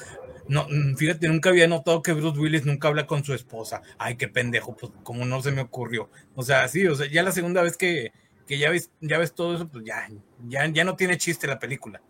[0.48, 3.82] No, mm, fíjate, nunca había notado que Bruce Willis nunca habla con su esposa.
[3.98, 6.10] Ay, qué pendejo, pues como no se me ocurrió.
[6.36, 8.12] O sea, sí, o sea, ya la segunda vez que,
[8.46, 10.08] que ya ves, ya ves todo eso, pues ya,
[10.48, 12.02] ya, ya no tiene chiste la película.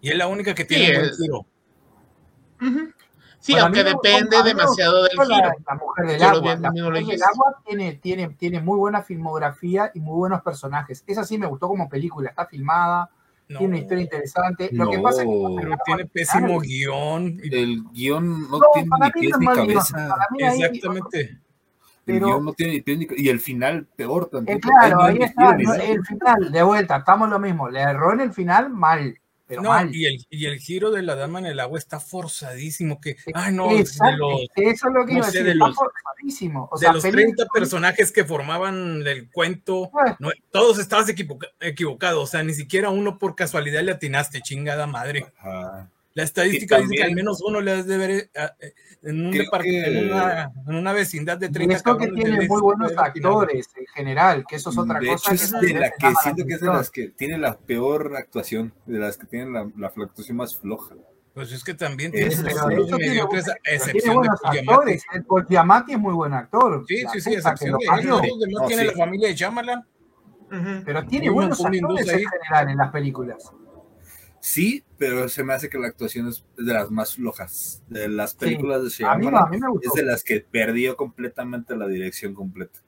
[0.00, 1.46] Y es la única que tiene un buen giro.
[3.46, 5.52] Sí, aunque depende demasiado del giro.
[5.66, 10.00] La, mujer del agua, la mujer del agua tiene, tiene, tiene muy buena filmografía y
[10.00, 11.04] muy buenos personajes.
[11.06, 13.08] Esa sí me gustó como película, está filmada,
[13.46, 14.68] tiene una historia interesante.
[14.72, 17.40] Lo que pasa es que pero tiene pésimo guion.
[17.44, 20.16] El guion no, tiene ni pies ni cabeza.
[20.40, 21.38] Exactamente.
[22.06, 24.58] el guion no tiene ni pies ni Y el final peor también.
[24.58, 25.54] Eh, claro, ahí está.
[25.54, 27.68] el final, de vuelta, estamos lo mismo.
[27.68, 29.16] Le erró en el final mal.
[29.46, 29.94] Pero mal.
[29.94, 33.00] Y, el, y el giro de la dama en el agua está forzadísimo.
[33.00, 35.74] Que, ay, no, Exacto, de los, eso es lo que iba a decir, de los,
[35.74, 36.68] forzadísimo.
[36.72, 40.16] O sea, de los 30 personajes que formaban el cuento, ah.
[40.18, 41.08] no, todos estabas
[41.60, 42.22] equivocados.
[42.22, 45.32] O sea, ni siquiera uno por casualidad le atinaste, chingada madre.
[45.38, 45.90] Ajá.
[46.16, 49.34] La estadística dice que al menos uno le has de ver eh, eh, en, un
[49.34, 54.46] en, una, en, una, vecindad de 30 Esto que tiene muy buenos actores en general,
[54.48, 55.34] que eso es otra cosa.
[55.34, 58.98] es de la que siento que es de las que tiene la peor actuación, de
[58.98, 60.94] las que tienen la, la actuación más floja.
[61.34, 65.04] Pues es que también tiene, es, mediocres, excepción tiene buenos de actores.
[65.12, 66.82] El Giamatti es muy buen actor.
[66.88, 68.08] Sí, sí, sí, excepción de él.
[68.08, 69.84] No, tiene la familia de Shyamalan.
[70.82, 73.52] Pero tiene buenos actores en general en las películas.
[74.46, 77.82] Sí, pero se me hace que la actuación es de las más flojas.
[77.88, 82.78] De las películas de Shyamalan, es de las que perdió completamente la dirección completa.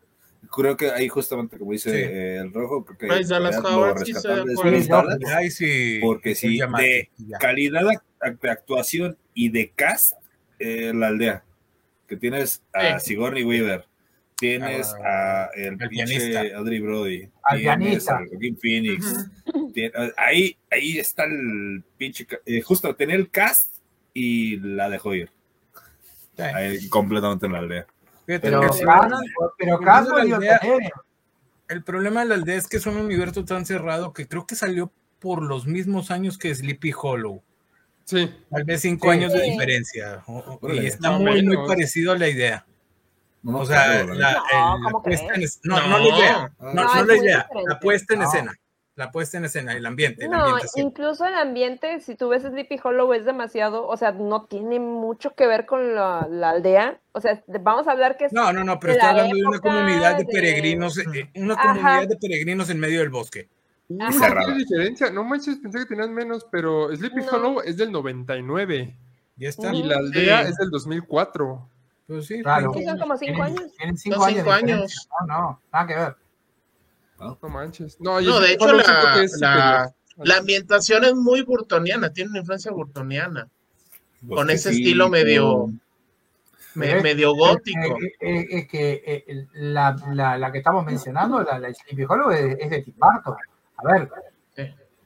[0.52, 3.12] Creo que ahí justamente, como dice eh, el rojo, porque lo
[3.92, 4.44] rescatable
[5.42, 7.88] es porque sí, de calidad
[8.40, 10.12] de actuación y de cast,
[10.60, 11.42] eh, la aldea,
[12.06, 13.84] que tienes a Sigourney Weaver,
[14.36, 16.42] tienes ah, a el, pianista.
[16.56, 19.28] Audrey Brody, tienes a Joaquin Phoenix,
[20.16, 23.76] ahí, ahí está el pinche, eh, justo tenía el cast
[24.14, 25.30] y la dejó ir.
[26.38, 27.86] Ahí, completamente en la aldea.
[28.26, 28.60] Pero,
[29.58, 30.10] pero, cast
[31.68, 34.54] El problema de la aldea es que es un universo tan cerrado que creo que
[34.54, 37.42] salió por los mismos años que Sleepy Hollow.
[38.04, 38.30] Sí.
[38.50, 40.22] Tal vez cinco años de diferencia.
[40.62, 42.64] y está muy, muy parecido a la idea.
[43.42, 44.42] No, o sea, la,
[45.02, 48.52] puesta en no, no, la idea, no, no, la idea, la puesta en escena,
[48.98, 50.24] la puesta en escena, el ambiente.
[50.24, 54.46] El no, incluso el ambiente, si tú ves Sleepy Hollow es demasiado, o sea, no
[54.46, 58.32] tiene mucho que ver con la, la aldea, o sea, vamos a hablar que es
[58.32, 62.16] No, no, no, pero estoy hablando de una comunidad de, peregrinos, eh, una comunidad de
[62.16, 63.48] peregrinos en medio del bosque.
[63.88, 65.10] ¿Qué diferencia?
[65.10, 68.96] No manches, pensé que tenían menos, pero Sleepy Hollow es del 99.
[69.36, 69.72] Ya está.
[69.72, 71.68] Y la aldea es del 2004.
[72.08, 72.72] Pues sí, claro.
[72.74, 73.62] son como cinco años.
[73.76, 75.08] Tienen cinco, años.
[75.20, 76.16] No, no, nada que ver.
[77.18, 78.00] No, manches.
[78.00, 83.48] No, de hecho, la, la, ambientación es muy burtoniana, tiene una influencia burtoniana.
[84.26, 85.72] Pues con ese estilo medio.
[86.74, 87.96] medio gótico.
[88.20, 89.96] Es, que la,
[90.38, 93.36] la, que estamos mencionando, la, la Sleepy Hollow, es, es de Tim Burton.
[93.76, 94.10] A ver,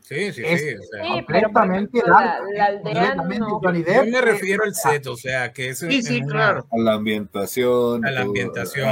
[0.02, 0.76] Sí, sí, sí.
[1.08, 3.62] completamente la, la, aldea no.
[3.62, 5.78] Yo me refiero al set, o sea, que es.
[5.78, 6.66] Sí, sí, claro.
[6.72, 8.04] A la ambientación.
[8.04, 8.88] A la ambientación.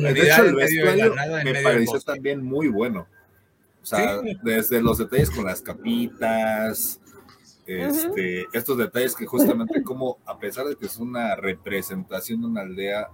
[0.00, 1.14] de hecho, el vestuario
[1.44, 3.06] me pareció también muy bueno.
[3.82, 7.00] O sea, desde los detalles con las capitas,
[7.66, 12.62] este, estos detalles que justamente como, a pesar de que es una representación de una
[12.62, 13.08] aldea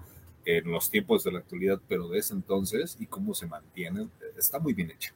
[0.45, 4.59] en los tiempos de la actualidad, pero de ese entonces, y cómo se mantiene, está
[4.59, 5.15] muy bien hecho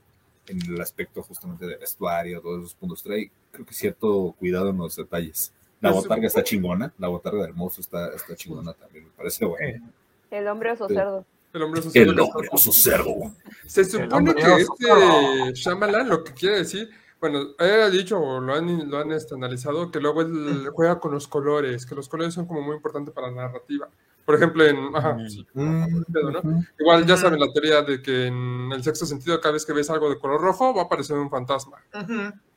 [0.49, 3.03] en el aspecto justamente de vestuario, todos esos puntos.
[3.03, 5.53] Trae, creo que cierto cuidado en los detalles.
[5.81, 9.45] La pues, botarga está chingona, la botarga del monstruo está, está chingona también, me parece
[9.45, 9.91] bueno.
[10.31, 11.25] El hombre oso cerdo.
[11.53, 12.13] El hombre oso cerdo.
[12.13, 13.35] El hombre oso cerdo.
[13.67, 18.91] Se supone que este Shyamalan lo que quiere decir, bueno, ha dicho o lo han,
[18.91, 22.47] lo han este, analizado, que luego él juega con los colores, que los colores son
[22.47, 23.89] como muy importantes para la narrativa.
[24.25, 24.97] Por ejemplo, en.
[24.97, 25.17] Ajá,
[25.53, 26.67] mm.
[26.79, 29.91] Igual ya saben la teoría de que en el sexto sentido, cada vez que ves
[29.91, 31.83] algo de color rojo, va a aparecer un fantasma.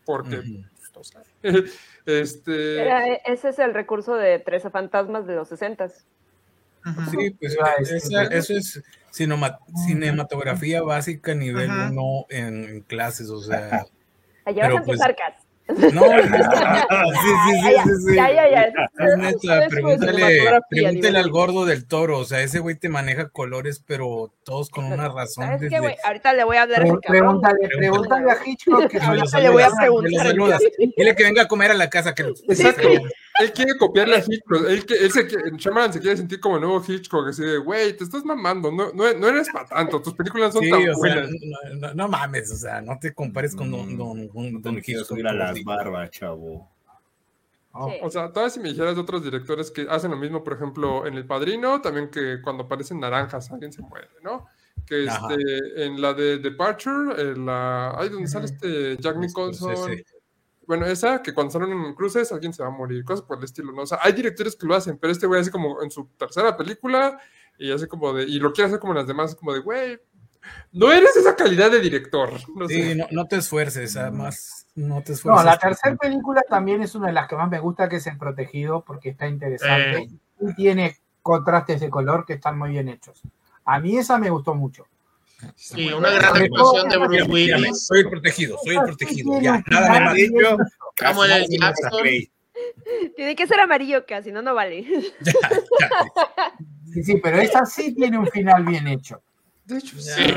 [0.05, 0.63] Porque.
[0.93, 1.13] Pues,
[2.05, 2.81] este...
[2.81, 5.89] E, ese es el recurso de 13 fantasmas de los 60
[7.11, 7.57] Sí, pues
[8.31, 13.85] eso es cinematografía básica nivel 1 en, clases, o sea.
[14.45, 15.15] Allá vas a pues empezar,
[15.67, 18.73] no, sí, sí, sí, sí, Ya, ya, ya.
[19.69, 24.69] pregúntale, pregúntale al gordo del toro, o sea, ese güey te maneja colores, pero todos
[24.69, 25.45] con una razón.
[25.45, 25.95] ¿Sabes qué, güey?
[26.03, 28.87] Ahorita le voy a hablar a ese Pregúntale, pregúntale a Hitchcock.
[28.87, 30.59] Que Ahorita le voy a preguntar.
[30.97, 32.13] Dile que venga a comer a la casa.
[32.13, 32.89] Que Exacto
[33.39, 34.65] él quiere copiarle a Hitchcock.
[34.67, 37.27] Él, él se, Shyamalan se quiere sentir como el nuevo Hitchcock.
[37.27, 38.71] Así de, güey, te estás mamando.
[38.71, 40.01] No, no, no eres para tanto.
[40.01, 41.29] Tus películas son tan buenas.
[41.95, 45.19] no, mames, o sea, no te compares con Don, mm, don, don, don Hitchcock.
[45.25, 46.69] a las barbas, chavo.
[48.01, 51.05] O sea, todavía si me dijeras de otros directores que hacen lo mismo, por ejemplo,
[51.05, 54.47] en El Padrino, también que cuando aparecen naranjas alguien se muere, ¿no?
[54.85, 59.75] Que este, en la de Departure, en la, ahí donde sale este Jack Nicholson.
[60.67, 63.45] Bueno, esa, que cuando salen en cruces alguien se va a morir, cosas por el
[63.45, 63.83] estilo, ¿no?
[63.83, 66.57] O sea, hay directores que lo hacen, pero este güey hace como en su tercera
[66.57, 67.19] película
[67.57, 69.97] y hace como de, y lo quiere hacer como en las demás, como de, güey,
[70.73, 72.31] no eres esa calidad de director.
[72.53, 75.45] No sí, no, no, te esfuerces, además, no te esfuerces.
[75.45, 78.07] No, la tercera película también es una de las que más me gusta, que es
[78.07, 80.09] El Protegido, porque está interesante eh.
[80.41, 83.21] y tiene contrastes de color que están muy bien hechos.
[83.65, 84.85] A mí esa me gustó mucho.
[85.55, 87.85] Sí, una gran actuación de Bruce Willis.
[87.85, 89.41] Soy el protegido, soy el protegido.
[89.41, 90.57] Ya, nada me amarillo.
[90.97, 91.91] Como en el Jackson.
[93.15, 94.85] Tiene que ser amarillo, casi, no, no vale.
[96.93, 99.21] Sí, sí, pero esa sí tiene un final bien hecho.
[99.65, 100.33] De hecho, sí.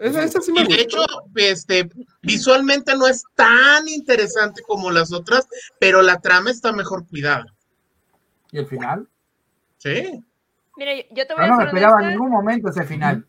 [0.00, 0.98] Esa, sí me de hecho,
[1.36, 1.88] este,
[2.20, 5.48] visualmente no es tan interesante como las otras,
[5.78, 7.46] pero la trama está mejor cuidada.
[8.50, 9.08] ¿Y el final?
[9.78, 10.20] Sí.
[10.76, 13.24] Mira, yo te voy a No me esperaba en ningún momento ese final.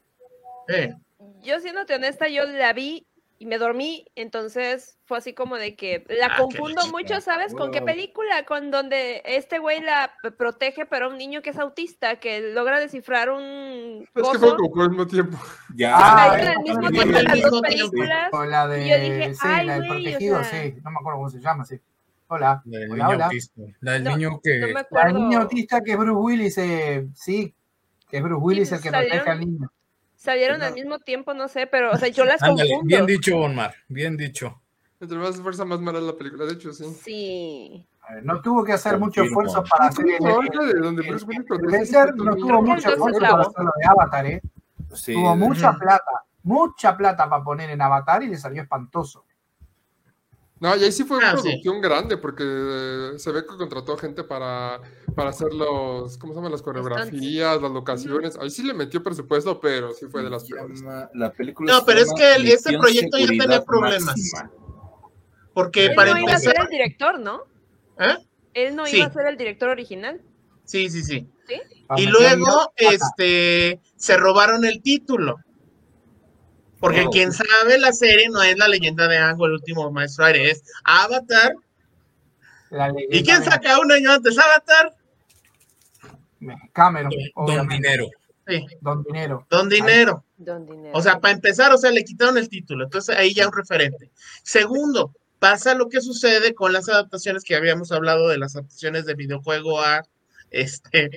[1.42, 6.06] Yo siéndote honesta, yo la vi y me dormí, entonces fue así como de que
[6.08, 7.54] la ah, confundo mucho, ¿sabes?
[7.54, 8.46] ¿Con qué película?
[8.46, 13.30] Con donde este güey la protege, pero un niño que es autista, que logra descifrar
[13.30, 14.08] un...
[14.16, 15.38] Es que fue como al mismo tiempo.
[15.76, 15.96] Ya.
[15.96, 18.30] Ah, en el mismo tiempo las dos películas.
[18.32, 18.86] O la de...
[18.86, 20.76] Y yo dije, sí, ay, la del protegido, sí.
[20.84, 21.80] No me acuerdo cómo se llama, sí.
[22.28, 22.62] Hola.
[22.66, 23.62] La del niño autista.
[23.82, 24.74] La del niño que...
[24.90, 27.54] la del niño autista que es Bruce Willis, eh, sí,
[28.10, 29.72] que es Bruce Willis el que protege al niño
[30.26, 32.88] salieron al mismo tiempo, no sé, pero, o sea, yo las Ándale, confundo.
[32.88, 34.62] Bien dicho, Omar, bien dicho.
[35.00, 36.86] Entre más fuerza, más mala la película, de hecho, sí.
[37.04, 37.88] Sí.
[38.24, 43.42] no tuvo que hacer mucho esfuerzo para hacer el, no, no tuvo mucho esfuerzo para
[43.42, 44.42] hacer lo de Avatar, ¿eh?
[45.06, 49.26] Tuvo mucha plata, mucha plata para poner en Avatar y le salió espantoso.
[50.66, 52.44] No, y ahí sí fue una ah, producción grande, porque
[53.18, 54.82] se ve que contrató gente para,
[55.14, 56.52] para hacer los, ¿cómo se llaman?
[56.52, 58.36] Las coreografías, las locaciones.
[58.40, 60.82] Ahí sí le metió presupuesto, pero sí fue de las peores.
[61.14, 64.16] La película no, pero es que este proyecto ya tenía problemas.
[65.54, 67.44] Porque Él para no iba a ser el director, ¿no?
[68.00, 68.18] ¿Eh?
[68.56, 70.20] Él no iba a ser el director original.
[70.64, 71.30] Sí, sí, sí.
[71.48, 71.62] ¿Sí?
[71.98, 75.38] Y luego, este, se robaron el título.
[76.86, 80.52] Porque quien sabe la serie no es la leyenda de Ango, el último maestro aire,
[80.52, 81.56] es Avatar.
[83.10, 84.96] ¿Y quién saca un año antes Avatar?
[86.74, 87.12] Cameron.
[87.48, 88.06] Don Dinero.
[88.48, 88.68] Sí.
[88.82, 89.48] Don Dinero.
[89.50, 90.24] Don Dinero.
[90.38, 90.96] Don Dinero.
[90.96, 92.84] O sea, para empezar, o sea, le quitaron el título.
[92.84, 94.12] Entonces ahí ya un referente.
[94.44, 99.16] Segundo, pasa lo que sucede con las adaptaciones que habíamos hablado de las adaptaciones de
[99.16, 100.04] videojuego a,
[100.52, 101.10] este,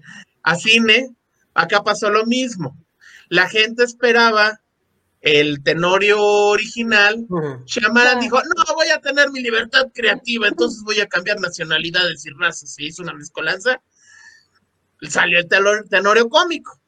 [0.42, 1.11] a cine.
[1.52, 2.74] Acá pasó lo mismo.
[3.28, 4.62] La gente esperaba
[5.20, 7.26] el Tenorio original,
[7.64, 12.31] Shyamalan dijo, no, voy a tener mi libertad creativa, entonces voy a cambiar nacionalidades y
[12.31, 12.74] razas.
[12.74, 13.83] Se hizo una mezcolanza,
[15.09, 15.48] salió el
[15.88, 16.81] Tenorio cómico.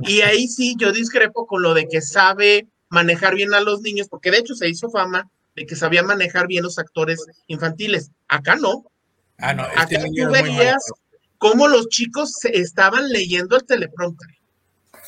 [0.00, 4.08] Y ahí sí, yo discrepo con lo de que sabe manejar bien a los niños,
[4.08, 8.12] porque de hecho se hizo fama de que sabía manejar bien los actores infantiles.
[8.28, 8.84] Acá no.
[9.38, 10.84] Ah, no, este Acá tú veías
[11.38, 14.37] cómo los chicos se estaban leyendo el teleprompter.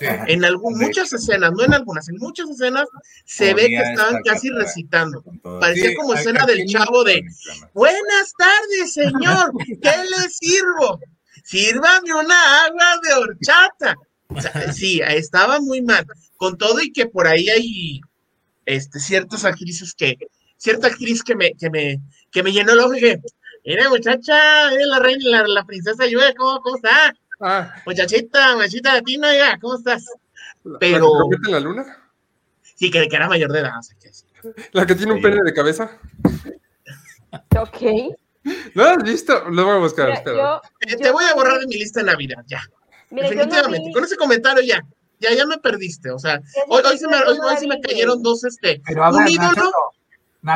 [0.01, 2.87] En muchas escenas, no en algunas, en muchas escenas
[3.25, 5.23] se ve que estaban casi recitando.
[5.61, 7.23] Parecía como escena del chavo de
[7.75, 11.01] Buenas tardes, señor, ¿qué le sirvo?
[11.45, 13.97] Sírvame una agua de horchata.
[14.73, 16.07] sí, estaba muy mal.
[16.37, 18.01] Con todo y que por ahí hay
[18.65, 20.17] este, ciertas actrices que,
[20.57, 23.21] cierta actriz que me, que me, que me llenó el ojo y dije,
[23.65, 27.15] mira muchacha, mira la reina, la, princesa Lluvia, ¿cómo, cómo está?
[27.41, 27.75] Ah.
[27.87, 30.05] Muchachita, muchachita latina, ¿cómo estás?
[30.79, 31.11] Pero.
[31.31, 32.11] ¿La que en la luna?
[32.75, 33.73] Sí, que, que, era mayor de edad.
[34.73, 35.91] ¿La que tiene un pene de cabeza?
[37.59, 37.83] Ok.
[38.75, 39.49] ¿No has visto?
[39.51, 40.11] Lo voy a buscar.
[40.11, 42.63] Eh, te voy a borrar de mi lista de Navidad, ya.
[43.11, 43.93] Definitivamente.
[43.93, 44.81] Con ese comentario ya.
[45.19, 46.11] Ya, ya me perdiste.
[46.11, 48.81] O sea, hoy, hoy, se me, hoy, hoy se me cayeron dos, este.
[48.89, 49.71] un ídolo.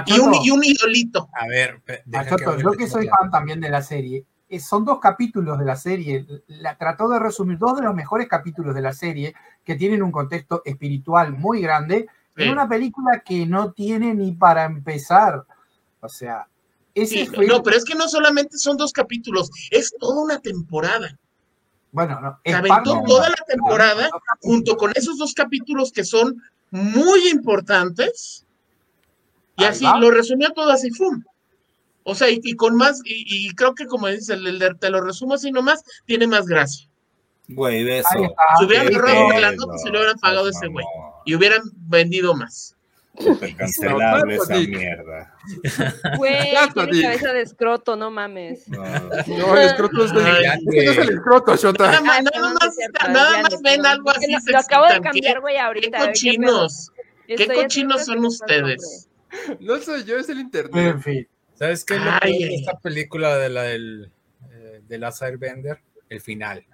[0.07, 1.29] y, un, y un idolito.
[1.35, 4.25] A ver, Nachoto, yo que soy fan también de la serie,
[4.61, 6.27] son dos capítulos de la serie.
[6.47, 10.13] La, trató de resumir dos de los mejores capítulos de la serie que tienen un
[10.13, 15.45] contexto espiritual muy grande en una película que no tiene ni para empezar.
[16.01, 16.49] O sea,
[16.95, 21.19] ese No, pero es que no solamente son dos capítulos, es toda una temporada.
[21.93, 22.39] Bueno, no.
[22.45, 24.11] Se aventó toda la temporada
[24.43, 28.45] junto con esos dos capítulos que son muy importantes.
[29.57, 31.23] Y así lo resumió todo así, ¡fum!
[32.05, 35.35] O sea, y, con más, y, creo que como dices, el, el, te lo resumo
[35.35, 36.89] así nomás, tiene más gracia.
[37.49, 38.09] Güey, de eso.
[38.59, 40.85] Si hubieran agarrado la nota, se lo hubieran pagado ese güey.
[41.27, 42.75] Y hubieran vendido más.
[43.57, 45.35] Cancelable esa mierda.
[46.17, 48.67] Güey, tiene cabeza de escroto, no mames.
[48.69, 51.87] No, no el escroto es, de, este es el escroto, Shota.
[51.87, 52.77] Nada, más, nada más,
[53.11, 54.33] nada más ven algo así.
[54.33, 55.99] Lo, lo acabo de cambiar, güey, ahorita.
[55.99, 56.91] Qué cochinos.
[57.27, 59.09] Qué cochinos son ustedes.
[59.61, 60.95] No soy yo, es el internet.
[60.95, 61.29] En fin.
[61.55, 64.11] ¿Sabes qué es lo que esta película de la del
[64.51, 65.81] eh, de la Bender?
[66.09, 66.65] El final.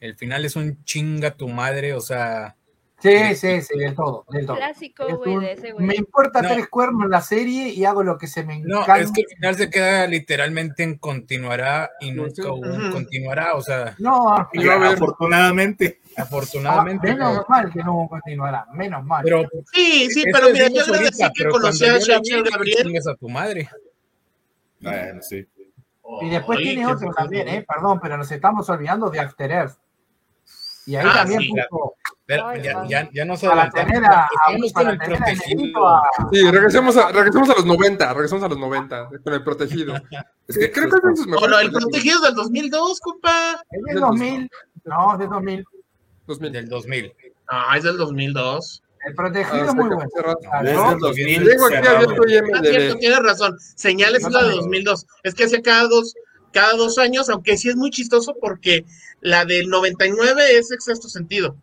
[0.00, 2.56] El final es un chinga tu madre, o sea.
[3.00, 4.56] Sí, sí, sí, del todo, del todo.
[4.56, 5.86] Clásico, güey, de ese güey.
[5.86, 8.96] Me importa tres cuernos en la serie y hago lo que se me encanta.
[8.96, 12.42] No, es que el final se queda literalmente en continuará y nunca
[12.92, 13.94] continuará, o sea.
[13.98, 16.00] No, afortunadamente.
[16.16, 17.10] Afortunadamente.
[17.10, 19.22] Ah, menos mal que no continuará, menos mal.
[19.24, 19.42] Pero,
[19.72, 21.98] sí, sí, pero mira, yo creo que conocí a
[22.50, 23.00] Gabriel.
[23.06, 23.68] a tu madre.
[24.84, 25.46] Bueno, sí.
[26.20, 27.64] Y después tiene otro también, ¿eh?
[27.66, 29.78] Perdón, pero nos estamos olvidando de After Earth.
[30.86, 31.94] Y ahí ah, también puso.
[32.26, 34.28] Pero ya, ya, ya no se para tener a,
[34.72, 36.02] con el protegido.
[36.32, 39.94] Sí, regresemos a, regresemos a los 90, regresemos a los 90, con el protegido.
[40.46, 41.50] Es que creo que es mejor.
[41.50, 43.62] No, el protegido es del 2002, compa.
[43.70, 44.50] Es del 2000.
[44.84, 45.64] No, es del 2000.
[46.26, 46.52] 2000.
[46.52, 47.14] Del 2000.
[47.48, 48.82] Ah, es del 2002.
[49.06, 50.08] El protegido es muy bueno.
[52.98, 53.58] tienes razón.
[53.76, 55.06] Señales es la de 2002.
[55.22, 56.14] Es que hace cada dos,
[56.52, 58.84] cada dos años, aunque sí es muy chistoso porque
[59.20, 61.56] la del 99 es sexto sentido.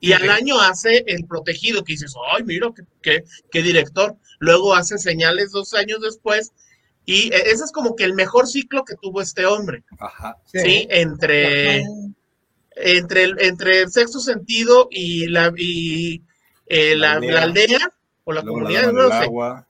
[0.00, 2.68] Y al año hace el protegido, que dices, ay, mira,
[3.00, 4.16] qué, qué, director.
[4.40, 6.52] Luego hace señales dos años después.
[7.04, 9.84] Y e, ese es como que el mejor ciclo que tuvo este hombre.
[10.00, 10.36] Ajá.
[10.46, 11.84] Sí, entre,
[12.74, 16.22] entre, el, entre el sexto sentido y la, y,
[16.66, 17.90] eh, la, aldea.
[18.24, 19.64] o la comunidad, no sé.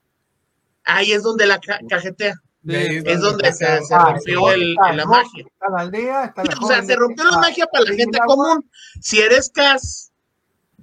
[0.84, 2.34] Ahí es donde la cajetea.
[2.64, 5.45] es donde se, rompió el, la magia.
[5.70, 8.68] la aldea, o sea, se rompió la magia para la gente común.
[9.01, 10.12] Si eres Cas,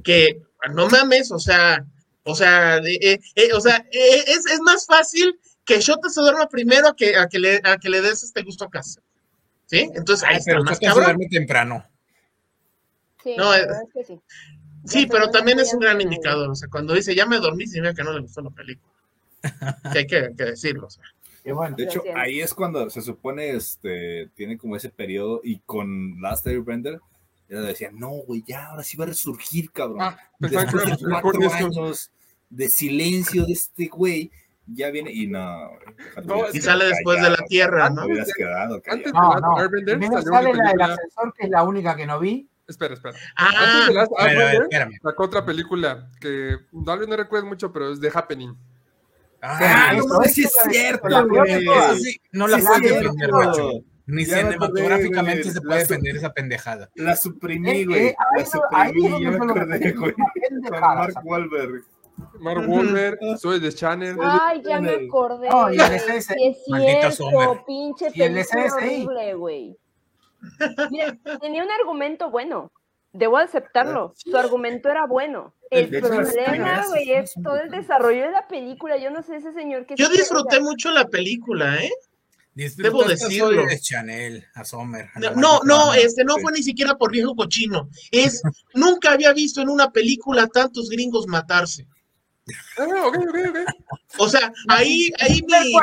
[0.04, 0.42] que
[0.74, 1.86] no mames, o sea,
[2.24, 6.90] o sea, eh, eh, o sea, es, es, más fácil que Shota se duerma primero
[6.90, 9.00] a que, a que, le, a que le des este gusto a Cas.
[9.66, 9.90] ¿Sí?
[9.94, 11.18] Entonces ahí está más cabrón.
[11.30, 11.86] temprano.
[13.24, 14.20] Sí, no, es que sí.
[14.86, 16.50] Sí, pero también es un gran indicador.
[16.50, 18.94] O sea, cuando dice ya me dormí, significa que no le gustó la película.
[19.92, 20.88] que hay que, decirlo.
[20.88, 21.04] O sea.
[21.76, 26.48] de hecho, ahí es cuando se supone este tiene como ese periodo y con Last
[26.48, 27.00] Airbender
[27.50, 30.02] ya decía, no, güey, ya ahora sí va a resurgir, cabrón.
[30.02, 32.12] Ah, Después de cuatro años
[32.50, 34.32] de silencio de este güey,
[34.68, 35.72] ya viene y no.
[36.54, 38.04] y sale después de la tierra, ¿no?
[38.36, 40.22] Quedado, Antes no, no.
[40.22, 42.48] sale la del ascensor, que es la única que no vi.
[42.70, 43.16] Espera, espera.
[43.36, 43.84] Ah,
[44.20, 46.56] Antes sacó otra película que
[46.86, 48.56] tal vez no recuerdo mucho, pero es The Happening.
[49.42, 51.08] Ah, no, sí es cierto.
[51.10, 53.72] no la puedes defender, macho.
[54.06, 56.90] Ni cinematográficamente se puede defender esa pendejada.
[56.96, 58.08] La suprimí, eh, güey.
[58.08, 60.14] Eh, la suprimí, yo me acordé, güey.
[60.14, 61.84] Con Mark Wahlberg.
[62.40, 64.18] Mark Wahlberg, soy de Channel.
[64.22, 65.50] Ay, ya me acordé.
[65.50, 66.36] No, y el SS.
[66.40, 69.78] es cierto, pinche película horrible, güey.
[70.90, 72.72] Mira, tenía un argumento bueno.
[73.12, 74.14] Debo aceptarlo.
[74.16, 75.54] Su argumento era bueno.
[75.72, 78.98] El problema, güey, es todo el desarrollo de la película.
[78.98, 79.96] Yo no sé ese señor que.
[79.96, 81.92] Yo disfruté mucho la película, ¿eh?
[82.54, 83.64] Debo decirlo.
[83.80, 87.90] Chanel, a Sommer, no, no, este no fue ni siquiera por viejo cochino.
[88.12, 88.42] Es
[88.74, 91.88] nunca había visto en una película tantos gringos matarse.
[92.78, 93.66] Ah, okay, okay, okay.
[94.18, 95.74] O sea, ahí, ahí mi,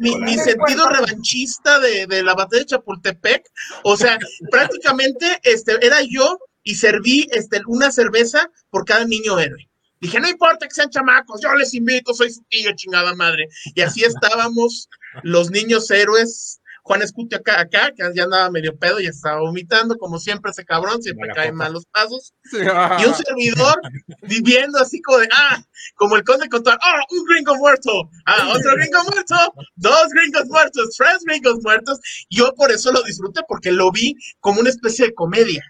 [0.00, 3.48] mi, mi, sentido revanchista de, de, la batalla de Chapultepec,
[3.84, 4.18] o sea,
[4.50, 9.68] prácticamente este, era yo y serví este, una cerveza por cada niño héroe.
[10.00, 13.48] Dije, no importa que sean chamacos, yo les invito, soy su tío, chingada madre.
[13.74, 14.88] Y así estábamos
[15.22, 19.96] los niños héroes Juan Escute acá, acá, que ya andaba medio pedo y estaba vomitando,
[19.96, 22.34] como siempre ese cabrón, siempre cae mal los pasos.
[22.52, 23.80] Y un servidor
[24.22, 25.64] viviendo así como de, ah,
[25.94, 29.36] como el conde contar, ah, un gringo muerto, ah, otro gringo muerto,
[29.76, 32.00] dos gringos muertos, tres gringos muertos.
[32.28, 35.62] Yo por eso lo disfruté, porque lo vi como una especie de comedia.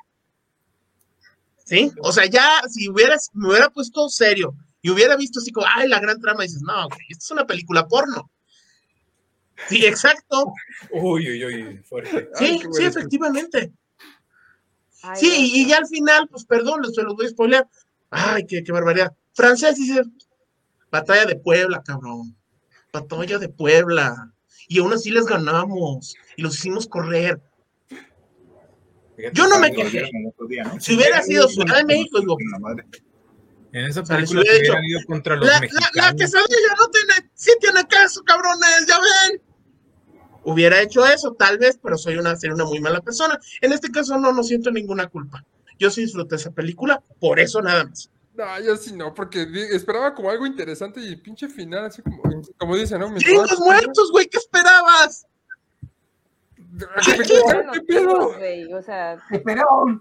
[1.65, 1.93] ¿Sí?
[2.01, 5.89] O sea, ya si hubieras, me hubiera puesto serio y hubiera visto así como, ay,
[5.89, 8.32] la gran trama, dices, no, esto es una película porno.
[9.69, 10.53] Sí, exacto.
[10.91, 12.29] Uy, uy, uy, fuerte.
[12.35, 13.73] Sí, sí, efectivamente.
[15.15, 17.69] sí, y ya al final, pues perdón, se los voy a spoilear.
[18.11, 19.13] Ay, qué, qué barbaridad.
[19.35, 20.03] Francés dice,
[20.91, 22.37] batalla de Puebla, cabrón.
[22.93, 24.33] Batalla de Puebla.
[24.69, 26.15] Y aún así les ganamos.
[26.37, 27.41] Y los hicimos correr.
[29.33, 30.11] Yo no me quejé.
[30.81, 32.37] Si hubiera sido Ciudad de México, digo.
[33.73, 35.91] En esa película se hubiera ido contra los la, mexicanos.
[35.95, 39.41] La, la quesadilla no tiene, sí tiene caso, cabrones, ya ven
[40.45, 43.39] hubiera hecho eso, tal vez, pero soy una, sería una muy mala persona.
[43.61, 45.45] En este caso no, no siento ninguna culpa.
[45.79, 48.11] Yo sí disfruté esa película, por eso nada más.
[48.35, 52.23] No, yo sí no, porque esperaba como algo interesante y pinche final, así como,
[52.57, 53.13] como dicen, ¿no?
[53.13, 54.27] ¡Gringos muertos, güey!
[54.27, 55.27] ¿Qué esperabas?
[57.73, 58.33] ¿Qué, pedo?
[58.79, 59.19] O sea...
[59.31, 60.01] Esperón,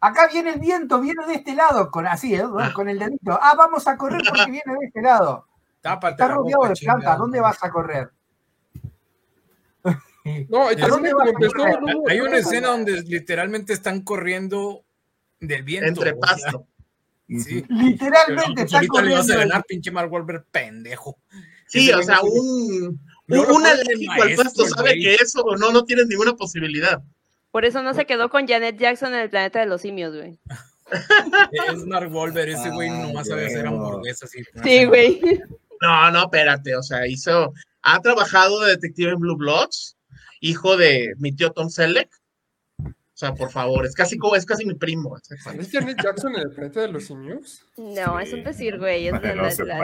[0.00, 2.44] Acá viene el viento, viene de este lado, con así, ¿eh?
[2.58, 2.70] Ah.
[2.72, 3.38] con el dedito.
[3.42, 5.46] Ah, vamos a correr porque viene de este lado.
[5.82, 8.10] Está rodeado de plantas, ¿dónde vas a correr?
[10.48, 10.68] No,
[12.08, 14.84] hay una escena donde literalmente están corriendo
[15.40, 15.88] del viento.
[15.88, 16.66] Entre pasto.
[17.28, 17.64] Sí.
[17.68, 19.16] Literalmente están corriendo.
[19.16, 21.18] Le vas a ganar, pinche Mark Wahlberg, pendejo.
[21.66, 22.98] Sí, o sea, un,
[23.28, 27.02] un, alérgico al pasto sabe que eso no, no tienes ninguna posibilidad.
[27.50, 30.38] Por eso no se quedó con Janet Jackson en el planeta de los simios, güey.
[31.72, 34.30] es Mark Wahlberg, ese güey no nomás sabe hacer hamburguesas.
[34.64, 35.20] Sí, güey.
[35.82, 37.52] No, no, espérate, o sea, hizo,
[37.82, 39.96] ha trabajado de detective en Blue Bloods,
[40.40, 42.10] hijo de mi tío Tom Selleck.
[42.80, 45.16] O sea, por favor, es casi como, es casi mi primo.
[45.16, 47.66] ¿Es Janet Jackson en el planeta de los simios?
[47.76, 49.08] No, es un decir, güey.
[49.08, 49.78] Es de la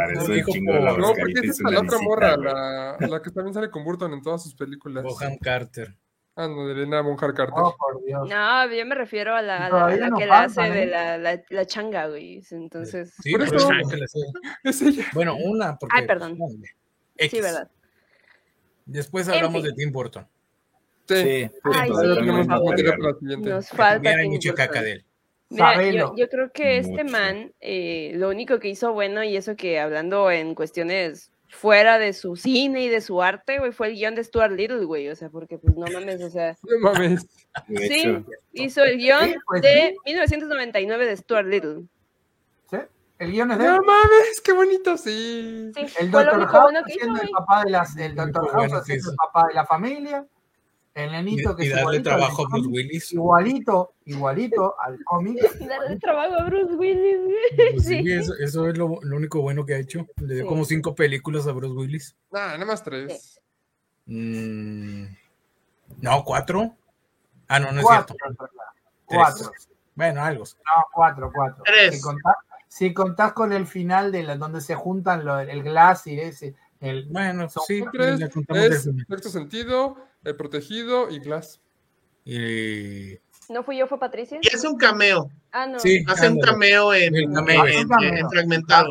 [0.97, 4.45] No, porque es la otra morra, la, la, que también sale con Burton en todas
[4.45, 5.03] sus películas.
[5.03, 5.97] Bohan Carter.
[6.37, 7.55] Ah, no, de Elena Bonham Carter.
[7.57, 8.29] Oh, por Dios.
[8.29, 11.67] No, yo me refiero a la, la, la que la hace de la, la, la,
[11.67, 12.43] changa, güey.
[12.51, 13.15] Entonces.
[13.23, 13.69] Sí, por eso.
[14.65, 15.07] Es ella.
[15.13, 15.77] Bueno, una.
[15.77, 16.37] Porque, Ay, perdón.
[17.19, 17.71] Sí, verdad.
[18.85, 20.27] Después hablamos de Tim Burton.
[21.07, 21.51] Sí, sí.
[21.65, 23.37] Ay, sí.
[23.39, 24.11] Nos falta.
[24.11, 25.05] Hay mucha caca de él.
[25.51, 29.55] Mira, yo, yo, creo que este man, eh, lo único que hizo bueno, y eso
[29.57, 33.95] que hablando en cuestiones fuera de su cine y de su arte, güey, fue el
[33.95, 36.57] guion de Stuart Little, güey, o sea, porque pues no mames, o sea.
[36.63, 37.27] No mames.
[37.69, 38.19] Sí,
[38.53, 41.85] hizo el guion pues de 1999 de Stuart Little.
[42.69, 42.79] ¿Sí?
[43.21, 43.65] El guion es de.
[43.65, 45.71] No mames, qué bonito, sí.
[45.73, 49.47] sí el Doctor House bueno el papá de las, el Doctor House haciendo el papá
[49.47, 50.27] de la familia.
[50.95, 53.13] El nenito que y darle trabajo a Bruce Willis.
[53.13, 55.43] Igualito, igualito al cómic.
[55.59, 57.21] Darle trabajo a Bruce Willis.
[57.73, 60.07] Pues sí, eso, eso, es lo, lo, único bueno que ha hecho.
[60.19, 62.17] Le dio como cinco películas a Bruce Willis.
[62.31, 63.41] Nah, nada más tres.
[64.07, 65.07] Mm,
[66.01, 66.77] no, cuatro.
[67.49, 68.15] Ah, no, no es cierto.
[69.05, 69.51] Cuatro.
[69.97, 70.45] Bueno, algo.
[70.45, 71.65] No, cuatro, cuatro.
[71.91, 72.37] Si contás,
[72.69, 76.55] si contás, con el final de la, donde se juntan lo, el glass y ese.
[76.81, 81.61] El, bueno, sí, tres, es sexto sentido, el Protegido y Glass.
[82.25, 83.19] Y...
[83.49, 84.39] ¿No fui yo, fue Patricia?
[84.41, 85.31] Y hace un cameo.
[85.53, 85.79] Ah, no.
[85.79, 88.91] Sí, hace un cameo en, en, en, Fragmentado.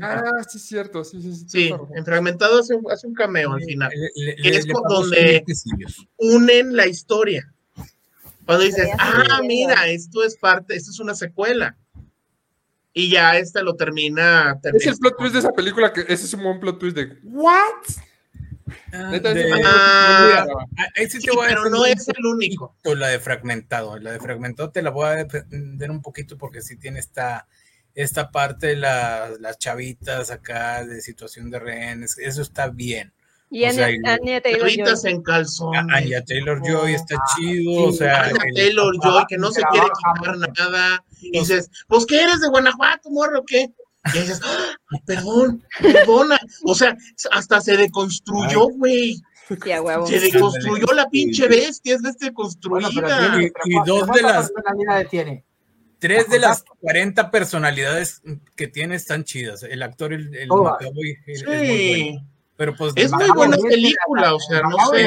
[0.00, 1.02] Ah, sí, es cierto.
[1.04, 3.90] Sí, sí, sí, sí en Fragmentado hace, hace, un cameo al final.
[4.14, 5.44] Le, le, es donde
[6.18, 7.50] unen la historia.
[8.44, 11.76] Cuando dices, ah, mira, esto es parte, esto es una secuela.
[12.94, 14.58] Y ya este lo termina.
[14.62, 14.82] termina.
[14.82, 17.18] Es el plot twist de esa película, que ese es un buen plot twist de,
[17.24, 17.82] ¿what?
[21.46, 22.76] pero no es el único.
[22.84, 26.76] La de fragmentado, la de fragmentado te la voy a defender un poquito porque sí
[26.76, 27.46] tiene esta,
[27.94, 33.12] esta parte de las chavitas acá de situación de rehenes, eso está bien.
[33.54, 33.86] Y Anya,
[34.40, 35.10] Taylor Joy.
[35.12, 35.76] en calzón.
[35.92, 38.24] Anya Taylor Joy está chido, o sea.
[38.24, 41.04] Anya Taylor Joy que no se quiere quitar nada.
[41.20, 43.72] Y dices, pues ¿qué eres de Guanajuato, morro, qué?
[44.12, 44.74] Y dices, ¡Ah!
[45.06, 46.36] perdón, perdona.
[46.64, 46.96] O sea,
[47.30, 49.22] hasta se deconstruyó, güey.
[49.46, 52.88] se deconstruyó la pinche bestia, es deconstruida.
[52.92, 54.52] Bueno, y, y, dos de las.
[55.08, 55.44] Tiene?
[56.00, 58.20] Tres de las 40 personalidades
[58.56, 59.62] que tiene están chidas.
[59.62, 60.48] El actor, el, el,
[61.36, 62.18] sí.
[62.56, 65.04] Pero pues es muy buena película, o sea, no sé.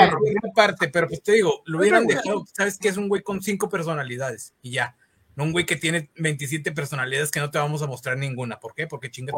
[0.53, 3.69] parte, pero pues te digo, lo hubieran dejado, sabes que es un güey con cinco
[3.69, 4.95] personalidades y ya.
[5.35, 8.59] No un güey que tiene 27 personalidades que no te vamos a mostrar ninguna.
[8.59, 8.87] ¿Por qué?
[8.87, 9.33] Porque chinga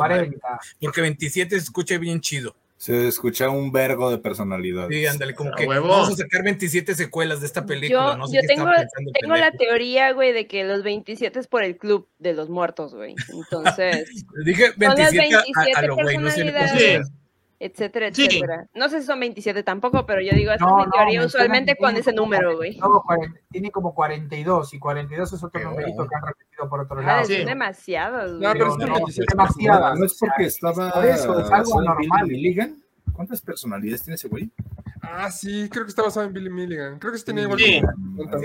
[0.79, 2.55] Porque 27 se escucha bien chido.
[2.77, 4.97] Se escucha un vergo de personalidades.
[4.97, 8.11] Sí, ándale, como que vamos a sacar 27 secuelas de esta película.
[8.11, 8.71] Yo, no sé yo tengo,
[9.19, 12.95] tengo la teoría, güey, de que los 27 es por el club de los muertos,
[12.95, 13.15] güey.
[13.33, 14.25] Entonces.
[14.45, 15.43] Dije 27,
[15.75, 17.01] a, lo güey, no sé
[17.59, 18.67] etcétera, etcétera.
[18.73, 21.95] No sé si son 27 tampoco, pero yo digo, esa es mi teoría usualmente con
[21.95, 22.79] ese número, güey.
[23.51, 27.25] tiene como 42 y 42 es otro numerito que han repetido por otro ah, lado.
[27.25, 27.43] Sí.
[27.43, 28.39] demasiados.
[28.39, 29.95] No, pero es, demasiado.
[29.95, 32.25] No es porque estaba por eso, es algo normal.
[32.27, 32.81] Billy Milligan.
[33.11, 34.49] ¿Cuántas personalidades tiene ese güey?
[35.01, 36.97] Ah, sí, creo que está basado en Billy Milligan.
[36.99, 37.59] Creo que sí tenía igual.
[37.59, 37.81] Sí,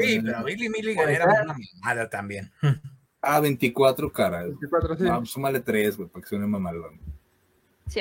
[0.00, 2.50] sí pero Billy Milligan era una mamada también.
[3.26, 4.42] Ah, 24, cara.
[4.42, 5.04] 24, sí.
[5.04, 7.00] No, súmale 3, güey, para que suene mamalón.
[7.86, 8.00] Sí,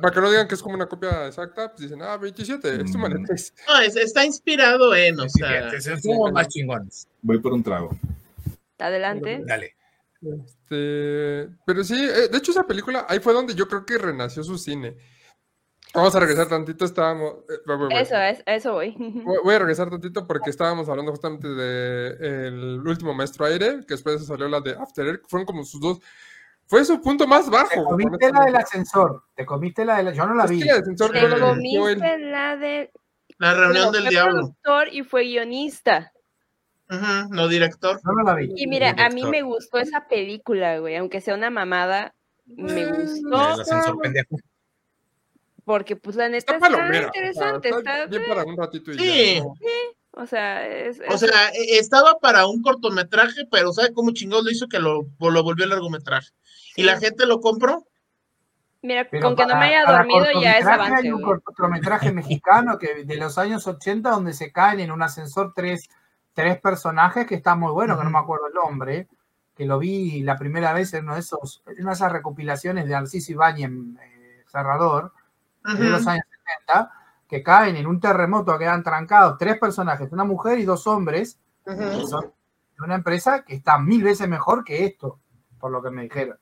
[0.00, 2.92] para, que no digan que es como una copia exacta, pues dicen, ah, 27, mm.
[3.66, 5.72] No, está inspirado en, o sea,
[6.02, 7.08] como más chingones.
[7.22, 7.96] Voy por un trago.
[8.78, 9.42] Adelante.
[9.44, 9.74] Dale.
[10.22, 14.42] Este, pero sí, eh, de hecho esa película, ahí fue donde yo creo que renació
[14.42, 14.96] su cine.
[15.94, 17.34] Vamos a regresar tantito, estábamos...
[17.48, 18.94] Eh, eso, es, eso voy.
[19.44, 24.26] Voy a regresar tantito porque estábamos hablando justamente de el último Maestro Aire, que después
[24.26, 26.00] salió la de After Earth, fueron como sus dos
[26.66, 27.68] fue su punto más bajo.
[27.68, 29.22] Te comiste la del ascensor.
[29.34, 30.14] Te comiste la del.
[30.14, 30.60] Yo no la vi.
[30.60, 30.82] Te
[31.38, 32.90] comiste la de.
[33.38, 34.32] La reunión del diablo.
[34.32, 36.12] productor y fue guionista.
[36.88, 38.00] no director.
[38.04, 38.52] No, no la vi.
[38.56, 40.96] Y mira, a mí me gustó esa película, güey.
[40.96, 42.14] Aunque sea una mamada,
[42.46, 42.94] me mm.
[42.94, 43.54] gustó.
[43.54, 44.36] El ascensor pendejo.
[45.64, 47.70] Porque, pues, la neta está, interesante.
[47.70, 49.42] Está, bien para un ratito y sí.
[49.58, 49.96] sí.
[50.16, 54.50] O sea, es, o sea, e, estaba para un cortometraje, pero ¿sabe cómo chingados lo
[54.50, 56.28] hizo que lo, lo volvió largometraje?
[56.76, 57.86] ¿Y la gente lo compró?
[58.82, 61.06] Mira, con que no me haya dormido ya es avance.
[61.06, 65.54] Hay un cortometraje mexicano que de los años 80 donde se caen en un ascensor
[65.54, 65.88] tres,
[66.34, 69.08] tres personajes que está muy bueno, que no me acuerdo el nombre,
[69.56, 72.84] que lo vi la primera vez en uno de esos, en una de esas recopilaciones
[72.84, 75.12] de Narciso Ibañez eh, Cerrador,
[75.64, 76.26] de los años
[76.66, 76.92] 70,
[77.26, 82.84] que caen en un terremoto, quedan trancados tres personajes, una mujer y dos hombres, de
[82.84, 85.20] una empresa que está mil veces mejor que esto,
[85.58, 86.36] por lo que me dijeron.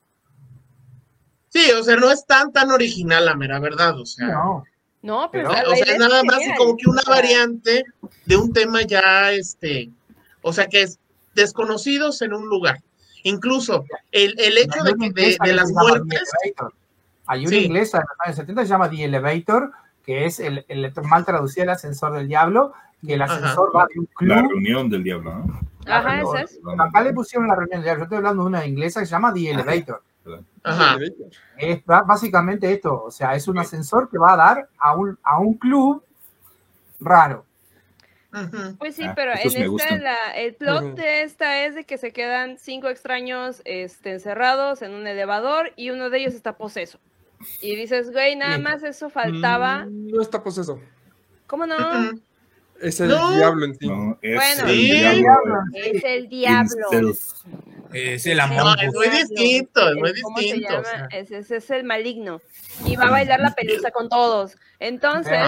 [1.53, 4.29] Sí, o sea, no es tan tan original la mera verdad, o sea.
[4.29, 4.65] No.
[5.03, 7.85] No, pero, o sea, es nada más como que una variante
[8.25, 9.91] de un tema ya, este,
[10.43, 11.01] o sea, que es
[11.35, 12.81] desconocidos en un lugar.
[13.25, 16.23] Incluso el, el hecho de que de, las muertes.
[17.27, 19.73] Hay una inglesa en los años 70 se llama The Elevator,
[20.07, 22.73] que es el, el mal traducido el ascensor del diablo,
[23.05, 24.29] que el ascensor va de un club.
[24.29, 25.61] La reunión del diablo, ¿no?
[25.87, 26.61] Ajá, esa es.
[26.79, 28.01] Acá le pusieron la reunión del diablo.
[28.01, 30.03] Yo estoy hablando de una inglesa que se llama The Elevator.
[31.59, 35.39] Es básicamente esto, o sea, es un ascensor que va a dar a un, a
[35.39, 36.05] un club
[37.01, 37.45] raro.
[38.79, 42.57] Pues sí, ah, pero en esta, el plot de esta es de que se quedan
[42.59, 46.99] cinco extraños este, encerrados en un elevador y uno de ellos está poseso.
[47.61, 49.85] Y dices, güey, nada más eso faltaba.
[49.85, 50.81] Mm, no está poseso.
[51.47, 51.77] ¿Cómo no?
[52.83, 53.87] Es el diablo en sí.
[53.87, 57.15] bueno, es el diablo.
[57.93, 58.77] Es el amor.
[58.83, 60.83] es muy distinto, es muy distinto.
[61.11, 62.41] Ese, es el maligno.
[62.85, 64.57] Y va a bailar la pelusa con todos.
[64.81, 65.39] Entonces,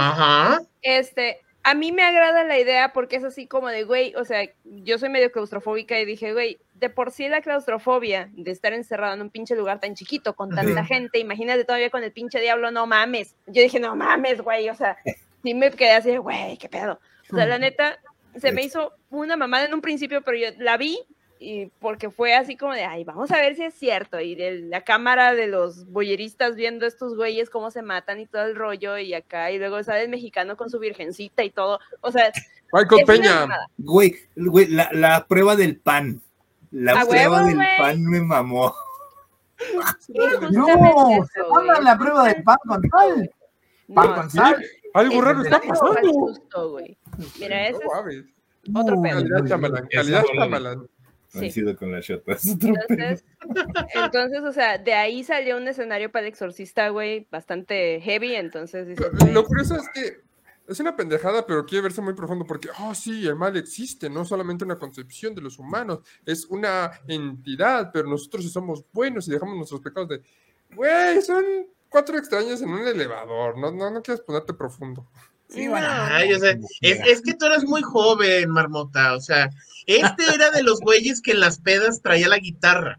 [0.82, 4.48] este, a mí me agrada la idea porque es así como de, güey, o sea,
[4.64, 9.14] yo soy medio claustrofóbica y dije, güey, de por sí la claustrofobia de estar encerrado
[9.14, 12.70] en un pinche lugar tan chiquito con tanta gente, imagínate todavía con el pinche diablo,
[12.70, 13.34] no mames.
[13.46, 14.98] Yo dije, no mames, güey, o sea,
[15.42, 17.00] sí me quedé así, güey, qué pedo.
[17.30, 17.98] O sea, la neta,
[18.36, 20.98] se me hizo una mamada en un principio, pero yo la vi
[21.38, 24.60] y porque fue así como de, ay, vamos a ver si es cierto, y de
[24.62, 28.96] la cámara de los boyeristas viendo estos güeyes cómo se matan y todo el rollo,
[28.98, 32.32] y acá, y luego sale el mexicano con su virgencita y todo, o sea...
[32.72, 33.48] Michael Peña.
[33.78, 36.20] Güey, güey, la, la, prueba del pan,
[36.70, 38.74] la prueba del pan me mamó.
[40.50, 40.66] no,
[41.26, 42.82] se la prueba del pan con
[44.30, 44.64] tal.
[44.94, 46.32] Algo raro está pasando.
[47.38, 49.16] Mira, ese es otro pedo.
[49.16, 50.88] Calidad chamalán, calidad chamalán.
[51.32, 52.46] Coincido con las shotas.
[52.46, 53.24] Entonces,
[53.92, 58.86] entonces, o sea, de ahí salió un escenario para el exorcista, güey, bastante heavy, entonces...
[58.86, 60.20] Dices, lo curioso es que
[60.68, 64.24] es una pendejada, pero quiere verse muy profundo porque, oh, sí, el mal existe, no
[64.24, 69.56] solamente una concepción de los humanos, es una entidad, pero nosotros somos buenos y dejamos
[69.56, 70.22] nuestros pecados de,
[70.74, 71.44] güey, son
[71.94, 75.06] cuatro extraños en un elevador, no, no, no quieres ponerte profundo.
[75.48, 75.86] Sí, bueno,
[76.18, 76.42] es,
[76.80, 79.48] es, que tú eres muy joven, Marmota, o sea,
[79.86, 82.98] este era de los güeyes que en las pedas traía la guitarra.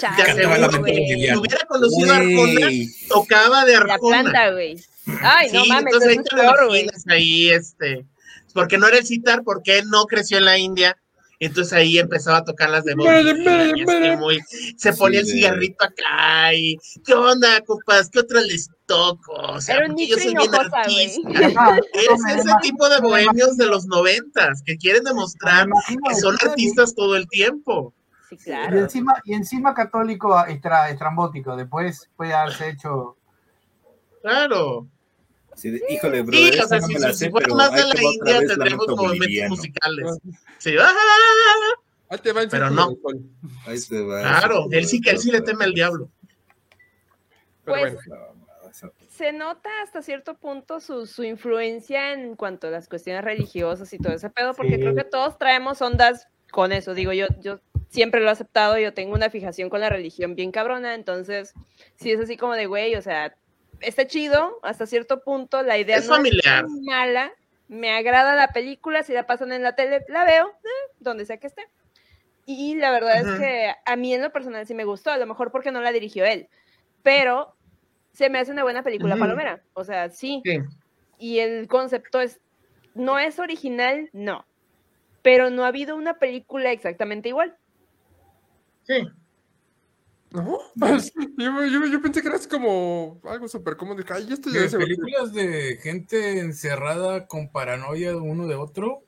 [0.00, 2.68] Ya se si hubiera conocido a Arjona,
[3.08, 3.92] tocaba de Arjona.
[3.92, 4.76] La planta, güey.
[5.22, 6.90] Ay, no mames, entonces ahí te peor, güey.
[7.06, 8.06] Ahí, este,
[8.54, 11.00] porque no era el citar, porque él no creció en la India,
[11.46, 14.40] entonces ahí empezaba a tocar las de muy,
[14.76, 18.08] se ponía el cigarrito acá y ¿qué onda, compas?
[18.10, 19.32] ¿Qué otras les toco?
[19.32, 20.82] O sea, yo soy bien artista.
[21.92, 25.66] es ese tipo de bohemios de los noventas que quieren demostrar
[26.08, 27.92] que son artistas todo el tiempo.
[28.28, 28.76] Sí, claro.
[28.76, 33.16] Y encima, y encima católico estrambótico, después puede haberse hecho.
[34.22, 34.88] Claro.
[35.56, 36.36] Sí, híjole, bro.
[36.36, 40.18] Sí, o sea, si, si, si fuera más de la India, tendremos movimientos musicales.
[40.58, 40.92] Sí, ¡ah!
[42.08, 42.96] Ahí te va Pero no.
[43.66, 44.20] Ahí te va.
[44.20, 46.10] Claro, él sí que él sí le teme al diablo.
[47.64, 47.96] Pues,
[49.08, 53.98] se nota hasta cierto punto su, su, influencia en cuanto a las cuestiones religiosas y
[53.98, 56.94] todo ese pedo, porque creo que todos traemos ondas con eso.
[56.94, 60.50] Digo, yo, yo siempre lo he aceptado, yo tengo una fijación con la religión bien
[60.50, 61.54] cabrona, entonces,
[61.94, 63.36] si es así como de, güey, o sea,
[63.80, 66.64] está chido hasta cierto punto, la idea es no familiar.
[66.64, 67.32] es mala,
[67.68, 71.38] me agrada la película, si la pasan en la tele, la veo, eh, donde sea
[71.38, 71.66] que esté.
[72.46, 75.26] Y la verdad es que a mí en lo personal sí me gustó, a lo
[75.26, 76.48] mejor porque no la dirigió él,
[77.02, 77.54] pero
[78.12, 80.42] se me hace una buena película palomera, o sea, sí.
[81.18, 82.40] Y el concepto es,
[82.94, 84.44] no es original, no,
[85.22, 87.56] pero no ha habido una película exactamente igual.
[88.82, 89.08] Sí.
[90.34, 90.58] ¿No?
[90.78, 94.02] Pues, yo, yo, yo, pensé que era como algo súper cómodo.
[94.02, 99.04] De, Ay, esto ya películas de gente encerrada con paranoia uno de otro.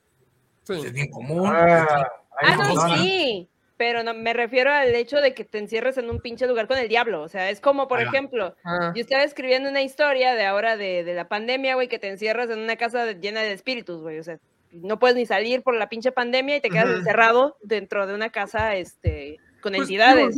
[0.63, 0.73] Sí.
[0.73, 1.45] Es bien común.
[1.45, 2.07] Ah,
[2.41, 3.49] ah no, sí.
[3.75, 6.77] Pero no, me refiero al hecho de que te encierres en un pinche lugar con
[6.77, 7.21] el diablo.
[7.21, 8.93] O sea, es como, por ejemplo, ah.
[8.95, 12.49] yo estaba escribiendo una historia de ahora de, de la pandemia, güey, que te encierras
[12.49, 14.17] en una casa llena de espíritus, güey.
[14.19, 14.39] O sea,
[14.71, 18.29] no puedes ni salir por la pinche pandemia y te quedas encerrado dentro de una
[18.29, 20.35] casa, este, con pues, entidades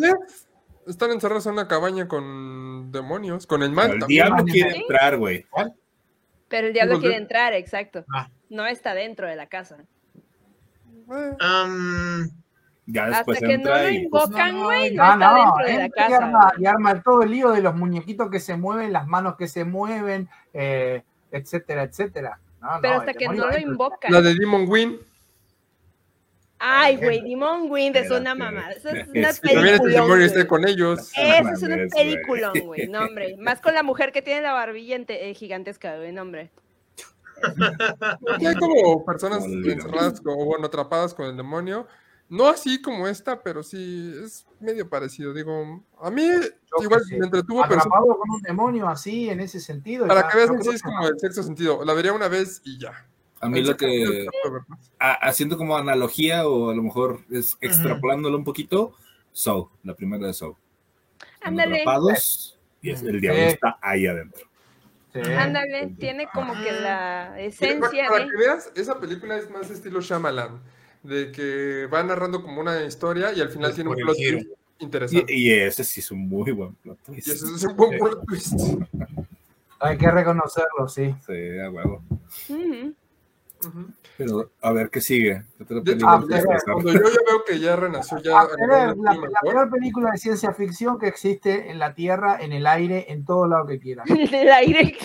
[0.89, 3.91] están encerrados en una cabaña con demonios, con el mal.
[3.91, 5.45] el diablo quiere entrar, güey.
[6.47, 8.05] Pero el diablo quiere entrar, exacto.
[8.13, 8.29] Ah.
[8.49, 9.77] No está dentro de la casa.
[12.87, 16.51] ya después Hasta que no lo invocan, güey, no, está dentro de la casa.
[16.57, 19.63] Y arma, todo el lío de los muñequitos que se mueven, las manos que se
[19.63, 22.39] mueven, eh, etcétera, etcétera.
[22.81, 24.11] Pero hasta que no lo invocan.
[24.11, 24.99] La de Demon Win.
[26.59, 28.69] Ay, güey, Dimon Wind es una mamá.
[28.71, 29.93] Eso es una película.
[29.93, 31.11] También esté con ellos.
[31.17, 32.87] Eso es una película, güey.
[32.87, 33.37] No, hombre.
[33.37, 36.51] Más con la mujer que tiene la barbilla eh, gigantesca, güey, no, hombre.
[38.45, 41.87] hay como personas encerradas o bueno, atrapadas con el demonio.
[42.27, 45.33] No así como esta, pero sí es medio parecido.
[45.33, 46.29] Digo, a mí
[46.81, 47.63] igual me entretuvo.
[47.63, 48.17] Atrapado pero...
[48.19, 50.05] con un demonio así, en ese sentido.
[50.07, 51.83] Para que veas, sí es como el sexto sentido.
[51.83, 53.08] La vería una vez y ya.
[53.41, 54.27] A mí lo que,
[54.99, 58.93] haciendo como analogía o a lo mejor es extrapolándolo un poquito,
[59.31, 60.55] Soul, la primera de Soul.
[61.41, 61.83] Ándale.
[62.81, 64.49] y el diablo está ahí adentro.
[65.13, 68.09] Ándale, tiene como que la esencia.
[68.09, 70.59] Para, que veas, esa película es más estilo Shyamalan,
[71.03, 74.47] de que va narrando como una historia y al final tiene un plot twist
[74.79, 75.33] interesante.
[75.33, 77.27] Y, ese sí es un muy buen plot twist.
[77.27, 78.53] Y ese es un buen plot twist.
[79.81, 81.15] Hay que reconocerlo, sí.
[81.25, 82.03] Sí, a huevo.
[84.17, 85.43] Pero a ver qué sigue.
[85.57, 88.47] cuando yo ya veo que ya renació, ya.
[88.67, 93.11] la, la, peor película de ciencia ficción que existe en la Tierra, en el aire,
[93.11, 94.03] en todo lado que quiera.
[94.07, 94.97] En el aire.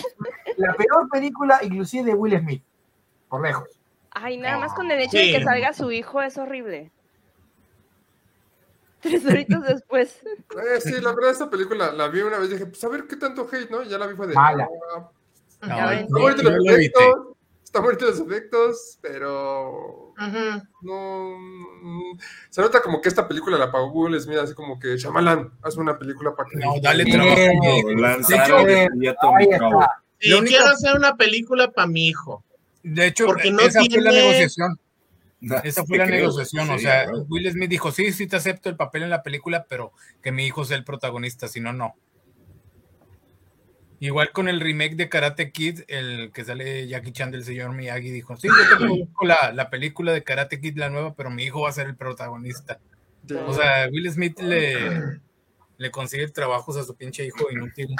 [0.57, 2.63] La peor película, inclusive de Will Smith,
[3.29, 3.69] por lejos.
[4.11, 6.93] Ay, nada más con el hecho de que salga su hijo es horrible.
[9.01, 10.23] Tres horitos después.
[10.25, 13.07] Eh, sí, la verdad, esa película la vi una vez y dije, pues a ver
[13.07, 13.83] qué tanto hate, ¿no?
[13.83, 14.35] Ya la vi fue de.
[14.35, 14.69] Mala.
[15.61, 17.34] no,
[17.75, 20.15] está bonito los efectos, pero
[20.83, 21.37] no
[22.49, 25.77] se nota como que esta película la pagó Google Smith así como que Shyamalan, haz
[25.77, 27.35] una película para que no dale trabajo.
[30.21, 32.45] yo quiero hacer una película para mi hijo.
[32.85, 34.79] De hecho, porque no esa fue la negociación.
[35.65, 39.03] esa fue la negociación, o sea, Will Smith dijo, sí, sí te acepto el papel
[39.03, 41.97] en la película, pero que mi hijo sea el protagonista, si no, no.
[44.05, 48.11] Igual con el remake de Karate Kid, el que sale Jackie Chan del señor Miyagi
[48.11, 51.63] dijo, sí, yo tengo la, la película de Karate Kid, la nueva, pero mi hijo
[51.63, 52.79] va a ser el protagonista.
[53.47, 55.21] O sea, Will Smith le,
[55.79, 57.97] le consigue trabajos a su pinche hijo inútil.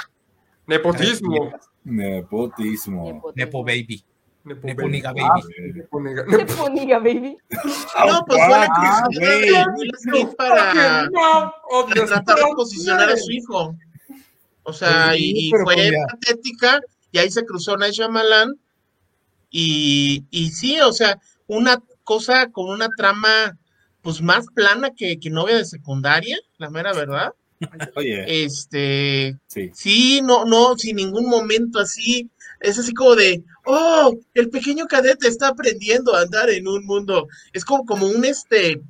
[0.67, 1.51] Nepotismo.
[1.83, 3.23] Nepotismo.
[3.33, 4.05] Nepo baby.
[4.43, 5.81] Neponiga baby.
[6.27, 7.35] Neponiga baby.
[8.07, 8.67] No, pues la
[9.09, 13.75] que Will Smith para, para tratar de posicionar a su hijo.
[14.65, 18.53] O sea, y, fue patética, y ahí se cruzó Naisha Malan.
[19.49, 23.57] Y, y sí, o sea, una cosa con una trama
[24.01, 27.33] pues más plana que, que novia de secundaria, la mera verdad.
[27.95, 28.43] Oye.
[28.43, 30.21] Este, sí.
[30.23, 32.29] no, no, sin ningún momento así.
[32.59, 37.27] Es así como de, oh, el pequeño cadete está aprendiendo a andar en un mundo.
[37.53, 38.81] Es como, como un este,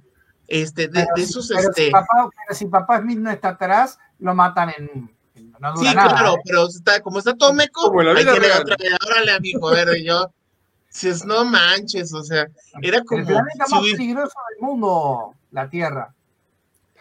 [0.48, 1.86] este, de, esos, este.
[1.86, 5.15] Si papá, pero si papá Smith no está atrás, lo matan en.
[5.60, 6.42] No sí, claro, ¿eh?
[6.46, 8.98] pero está, como está todo meco, ahí tiene otra vez.
[9.06, 10.30] Órale, amigo, a ver, yo.
[10.90, 12.48] Si es no manches, o sea,
[12.82, 13.22] era como.
[13.22, 16.14] El planeta más peligroso del mundo, la Tierra.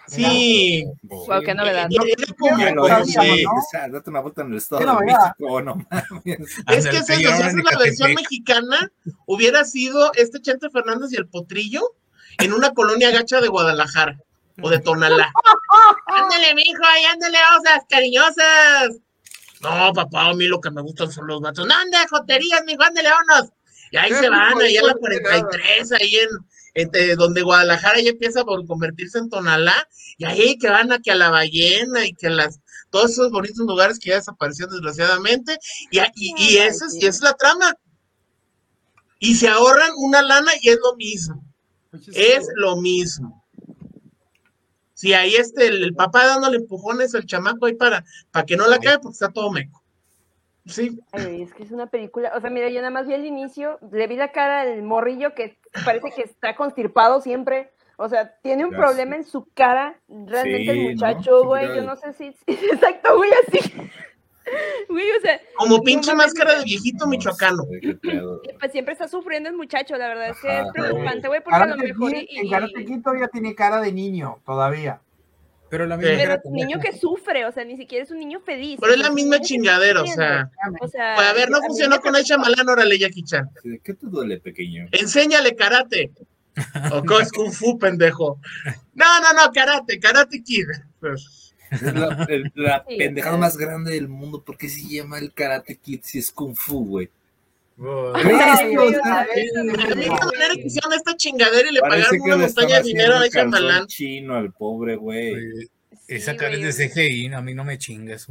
[0.07, 0.85] Sí.
[1.03, 1.89] Wow, qué novedad.
[3.91, 5.87] Date una vuelta en el estado de México, no
[6.69, 8.93] Es que si es la versión mexicana,
[9.27, 11.95] hubiera sido este Chente Fernández y el Potrillo
[12.39, 14.19] en una colonia gacha de Guadalajara
[14.61, 15.33] o de Tonalá.
[16.07, 19.01] ándale, mijo, ahí ándale, osas, cariñosas.
[19.61, 21.67] No, papá, a mí lo que me gustan son los vatos.
[21.67, 23.51] No, ande, joterías, mijo, ándale, vámonos.
[23.91, 26.29] Y ahí se van, ahí a la 43, ahí en,
[26.75, 29.89] entre donde Guadalajara ya empieza por convertirse en Tonalá,
[30.19, 33.67] y ahí que van a que a la ballena y que las todos esos bonitos
[33.67, 35.59] lugares que ya desaparecieron desgraciadamente,
[35.91, 37.75] y, y, y esa, es, y esa es la trama.
[39.19, 41.45] Y se ahorran una lana y es lo mismo.
[42.13, 43.44] Es lo mismo.
[44.95, 48.79] Si ahí este, el, papá dándole empujones al chamaco ahí para, para que no la
[48.79, 49.83] caiga porque está todo meco.
[50.67, 50.99] Sí.
[51.13, 53.79] Ay, es que es una película, o sea, mira, yo nada más vi el inicio,
[53.93, 57.71] le vi la cara al morrillo que parece que está constipado siempre.
[57.97, 62.13] O sea, tiene un problema en su cara, realmente el muchacho, güey, yo no sé
[62.15, 63.73] si, exacto, güey, así.
[64.89, 67.65] Güey, o sea, como pinche máscara de viejito michoacano.
[68.61, 71.67] Pues siempre está sufriendo el muchacho, la verdad es que es preocupante, güey, porque a
[71.67, 72.13] lo mejor.
[72.15, 75.01] En Karate Kid todavía tiene cara de niño, todavía.
[75.71, 78.79] Pero la misma Pero niño que sufre, o sea, ni siquiera es un niño feliz.
[78.81, 80.51] Pero es la misma chingadera, o sea.
[80.81, 83.51] O sea pues, a ver, no funcionó con Aisha Malan, órale, Jackie Chan.
[83.83, 84.87] ¿Qué te duele, pequeño?
[84.93, 86.13] Enséñale karate.
[86.93, 88.39] O es Kung Fu, pendejo.
[88.95, 90.67] No, no, no, karate, karate kid.
[91.75, 94.43] Es la, la pendejada más grande del mundo.
[94.43, 97.11] ¿Por qué se llama el karate kid si es Kung Fu, güey?
[100.95, 103.87] esta chingadera y le pagaron una montaña de dinero a ese malán.
[103.87, 105.69] chino al pobre güey.
[106.07, 108.29] Esa cara es de CGI, a mí no me chingas.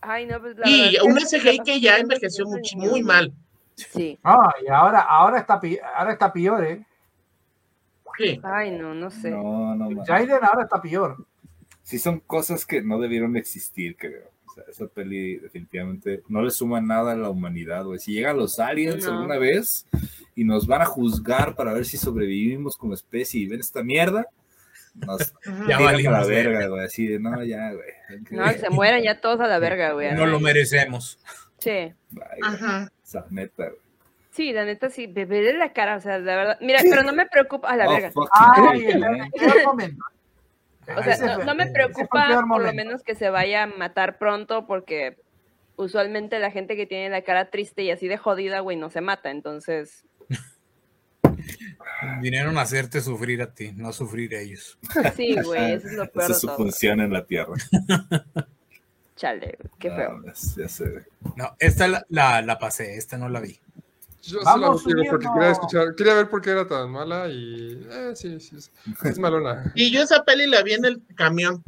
[0.00, 3.32] Ay, no, pues la y un CGI que ya envejeció muy, muy mal.
[3.76, 4.18] Sí.
[4.22, 5.60] Ah, y ahora, ahora, está,
[5.96, 6.84] ahora está peor, ¿eh?
[8.16, 8.40] Sí.
[8.42, 9.30] Ay, no, no sé.
[9.30, 11.16] No, no, Jaiden ahora está peor.
[11.84, 14.34] Sí, son cosas que no debieron existir, creo
[14.68, 17.98] esa peli definitivamente no le suma nada a la humanidad, güey.
[17.98, 19.86] Si llegan los aliens alguna vez
[20.34, 24.26] y nos van a juzgar para ver si sobrevivimos como especie y ven esta mierda,
[24.94, 25.34] nos
[25.68, 26.84] ya a la verga, güey.
[26.84, 28.22] Así de, no, ya, güey.
[28.30, 30.14] No, se mueren ya todos a la verga, güey.
[30.14, 31.18] No lo merecemos.
[31.58, 31.92] Sí.
[32.42, 32.90] Ajá.
[33.02, 33.84] Esa neta, güey.
[34.30, 36.58] Sí, la neta sí, beberé la cara, o sea, la verdad.
[36.60, 38.12] Mira, pero no me preocupa a la oh, verga.
[38.32, 38.84] Ay,
[40.96, 45.18] o sea, no, me preocupa por lo menos que se vaya a matar pronto porque
[45.76, 49.00] usualmente la gente que tiene la cara triste y así de jodida, güey, no se
[49.00, 50.04] mata, entonces...
[52.20, 54.78] Vinieron a hacerte sufrir a ti, no a sufrir a ellos.
[55.16, 56.24] Sí, güey, eso es lo peor.
[56.24, 57.54] Esa es su función en la Tierra.
[59.16, 60.22] Chale, qué feo.
[61.36, 63.58] No, esta la, la, la pasé, esta no la vi.
[64.26, 67.78] Yo Vamos solo digo porque quería escuchar, quería ver por qué era tan mala y
[67.90, 68.56] eh, sí, sí,
[69.04, 69.72] es, malona.
[69.74, 71.62] Y yo esa peli la vi en el camión.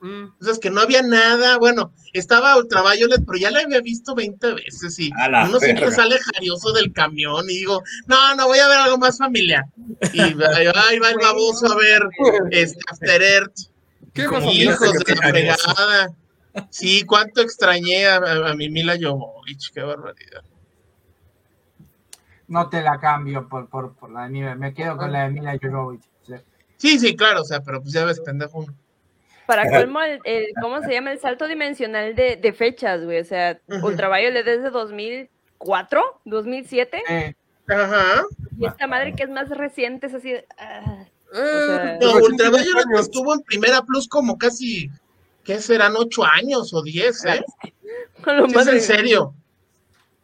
[0.00, 0.32] Mm.
[0.32, 4.98] Entonces que no había nada, bueno, estaba Ultraviolet, pero ya la había visto 20 veces
[4.98, 5.10] y
[5.46, 9.16] uno siempre sale jarioso del camión y digo, no, no voy a ver algo más
[9.16, 9.64] familiar.
[10.12, 12.02] Y ahí va el baboso a ver
[12.50, 13.56] este After Earth.
[14.12, 16.08] ¿Qué hijos de la fregada.
[16.68, 20.42] Sí, cuánto extrañé a, a mi Mila Jovovich, qué barbaridad
[22.48, 25.30] no te la cambio por, por, por la de Mila, me quedo con la de
[25.30, 26.02] Mila Jovovich.
[26.76, 26.98] Sí.
[26.98, 28.66] sí, claro, o sea, pero pues ya ves, pendejo.
[29.46, 31.12] Para colmo, el, ¿cómo se llama?
[31.12, 33.20] El salto dimensional de, de fechas, güey.
[33.20, 37.36] O sea, uh Ultraviolet desde 2004, 2007.
[37.68, 38.24] Ajá.
[38.58, 40.34] Y esta madre que es más reciente es así.
[40.58, 44.90] Ah, eh, no, Ultraviolet estuvo en Primera Plus como casi,
[45.44, 45.94] ¿qué serán?
[45.96, 47.44] Ocho años o diez, ¿eh?
[48.56, 49.34] es en serio.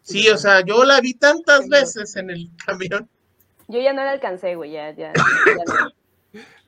[0.09, 3.09] Sí, o sea, yo la vi tantas veces en el camión.
[3.69, 5.13] Yo ya no la alcancé, güey, ya, ya.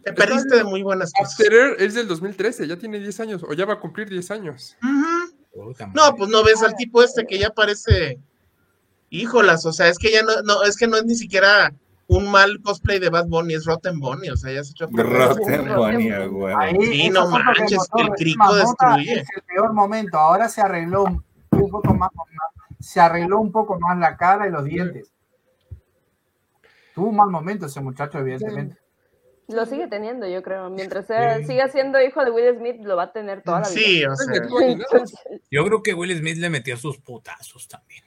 [0.05, 1.32] Te perdiste de muy buenas cosas.
[1.32, 4.76] After es del 2013, ya tiene 10 años, o ya va a cumplir 10 años.
[4.82, 8.18] No, pues no ves al tipo este que ya parece.
[9.11, 11.72] Híjolas, o sea, es que ya no, no, es que no es ni siquiera
[12.07, 15.74] un mal cosplay de Bad Bunny, es Rotten Bunny, o sea, ya se echó Rotten
[15.74, 16.55] Bunny, güey.
[16.80, 19.20] Sí, no manches, el crico destruye.
[19.20, 22.11] Es el peor momento, ahora se arregló un poco más,
[22.81, 25.12] se arregló un poco más la cara y los dientes.
[26.95, 28.78] Tuvo un mal momento ese muchacho, evidentemente.
[29.49, 30.70] Lo sigue teniendo, yo creo.
[30.70, 33.81] Mientras sea, siga siendo hijo de Will Smith, lo va a tener toda la vida.
[33.81, 34.43] Sí, o sea.
[35.51, 38.05] yo creo que Will Smith le metió sus putazos también.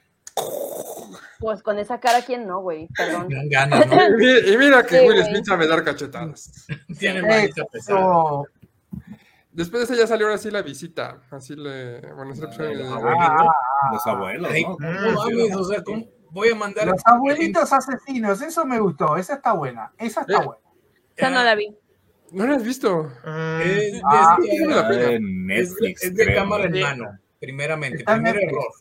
[1.38, 2.88] Pues con esa cara, ¿quién no, güey?
[2.96, 3.28] Perdón.
[3.30, 6.66] y, mira que Will Smith sabe dar cachetadas.
[6.98, 7.22] Tiene
[7.70, 8.42] pesada.
[9.54, 11.22] Después de eso ya salió ahora sí la visita.
[11.30, 12.00] Así le.
[12.12, 13.46] Bueno, ese episodio los, abuelitos,
[13.92, 14.76] los abuelos, ¿no?
[15.14, 16.88] mames, o sea, ¿cómo voy a mandar.
[16.88, 19.16] Los abuelitos asesinos, eso me gustó.
[19.16, 19.92] Esa está buena.
[19.96, 20.62] Esa está buena.
[21.16, 21.74] Esa no la vi.
[22.32, 23.06] ¿No la has visto?
[23.62, 28.02] Es, ah, de, Netflix, es, de cámara en mano, primeramente.
[28.04, 28.72] Primer error.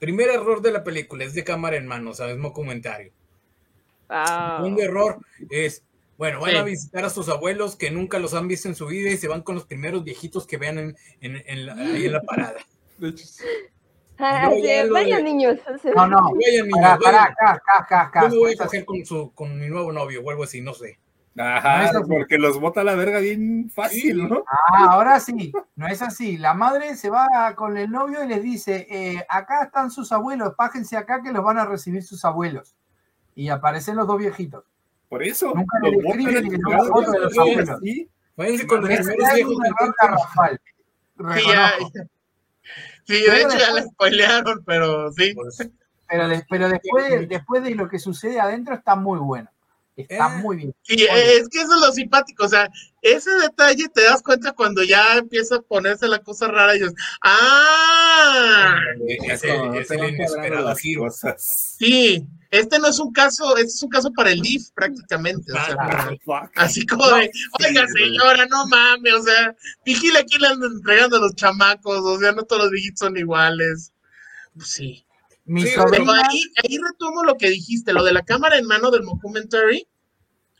[0.00, 2.36] Primer error de la película, es de cámara en mano, ¿sabes?
[2.36, 3.12] No comentario.
[4.08, 4.60] Ah.
[4.64, 5.18] Un error
[5.50, 5.84] es,
[6.20, 9.10] bueno, van a visitar a sus abuelos que nunca los han visto en su vida
[9.10, 12.12] y se van con los primeros viejitos que vean en, en, en la, ahí en
[12.12, 12.56] la parada.
[12.98, 13.24] De hecho,
[14.18, 14.50] Ah,
[14.90, 15.56] vayan niños.
[15.96, 16.20] No, no.
[16.34, 16.84] Vayan niños.
[16.84, 20.20] Acá, acá, acá, acá, Yo me voy a coger con, su, con mi nuevo novio
[20.22, 20.98] o algo así, no sé.
[21.38, 24.44] Ajá, porque los bota la verga bien fácil, ¿no?
[24.46, 26.36] Ah, ahora sí, no es así.
[26.36, 30.52] La madre se va con el novio y les dice, eh, acá están sus abuelos,
[30.54, 32.76] pájense acá que los van a recibir sus abuelos.
[33.34, 34.64] Y aparecen los dos viejitos.
[35.10, 35.52] Por eso.
[35.54, 36.60] Nunca le describen.
[38.36, 39.56] Váyanse con los primeros viejos.
[41.34, 41.72] Sí, ya,
[43.04, 45.34] sí, de hecho ya le spoilearon, pero sí.
[46.08, 49.50] Pero, pero después, después de lo que sucede adentro está muy bueno.
[50.08, 50.74] Está eh, muy bien.
[50.82, 52.70] Sí, es que eso es lo simpático, o sea,
[53.02, 56.94] ese detalle te das cuenta cuando ya empieza a ponerse la cosa rara y dices,
[57.22, 58.76] ¡ah!
[61.38, 65.52] Sí, este no es un caso, este es un caso para el DIF prácticamente.
[65.52, 67.30] O sea, ah, así como de,
[67.64, 72.18] oiga señora, no mames, o sea, vigila quién le andan entregando a los chamacos, o
[72.18, 73.92] sea, no todos los viejitos son iguales.
[74.54, 75.06] Pues sí.
[75.90, 79.86] Pero ahí, ahí retomo lo que dijiste, lo de la cámara en mano del documentary.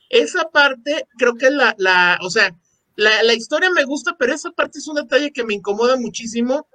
[0.08, 2.56] Esa parte, creo que la, la o sea,
[2.96, 6.68] la, la historia me gusta, pero esa parte es un detalle que me incomoda muchísimo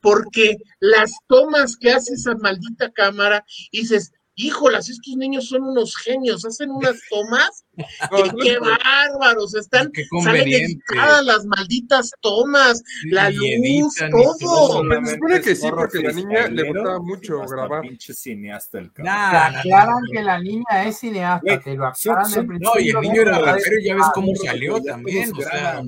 [0.00, 4.12] porque las tomas que hace esa maldita cámara, dices,
[4.44, 9.90] híjolas, estos niños son unos genios, hacen unas tomas que qué bárbaros, están,
[10.22, 14.82] salen editadas las malditas tomas, la luz, todo.
[15.04, 17.82] Se supone que sí, porque la niña le gustaba mucho grabar.
[17.82, 22.72] Pinche cineasta el aclaran que la niña es cineasta, te lo aclaran principio.
[22.74, 25.82] No, y el niño era rapero, ya ves cómo salió también, o sea,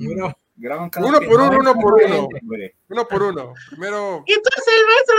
[0.55, 2.27] Graban cada uno por uno, uno por uno.
[2.89, 3.53] Uno por uno.
[3.69, 4.23] Primero.
[4.27, 5.15] Y entonces el maestro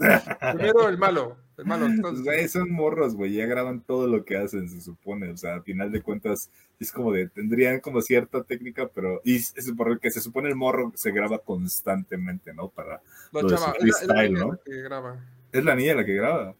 [0.00, 0.52] longaniza.
[0.54, 1.36] Primero el malo.
[1.60, 1.86] El malo.
[1.86, 2.24] Entonces...
[2.24, 3.34] Güey, son morros, güey.
[3.34, 5.30] Ya graban todo lo que hacen, se supone.
[5.30, 7.28] O sea, a final de cuentas, es como de.
[7.28, 9.20] Tendrían como cierta técnica, pero.
[9.24, 12.68] Y es por el que se supone el morro se graba constantemente, ¿no?
[12.68, 13.00] Para.
[13.32, 15.24] La chava, es la, niña que graba.
[15.52, 16.54] Es la niña la que graba.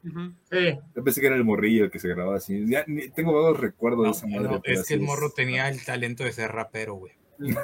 [0.51, 0.78] Sí.
[0.94, 2.66] Yo pensé que era el morrillo el que se grababa así.
[2.66, 2.84] Ya
[3.14, 4.61] tengo vagos recuerdos de esa madre.
[4.64, 7.12] es que el morro tenía el talento de ser rapero, güey.
[7.40, 7.59] Una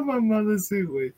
[0.00, 1.14] mamada ese, güey.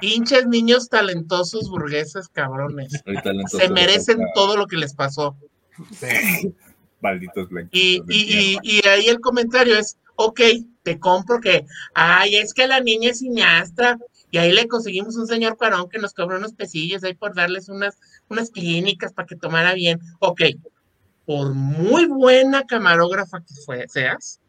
[0.00, 3.02] Pinches niños talentosos burgueses, cabrones.
[3.48, 5.36] Se merecen todo lo que les pasó.
[7.00, 7.70] Malditos blancos.
[7.72, 10.40] Y, y, y, ahí el comentario es, ok,
[10.82, 13.98] te compro que, ay, es que la niña es cineasta,
[14.30, 17.68] y ahí le conseguimos un señor parón que nos cobró unos pesillos ahí por darles
[17.68, 17.98] unas,
[18.28, 20.00] unas clínicas para que tomara bien.
[20.18, 20.42] Ok,
[21.24, 24.40] por muy buena camarógrafa que fue, seas,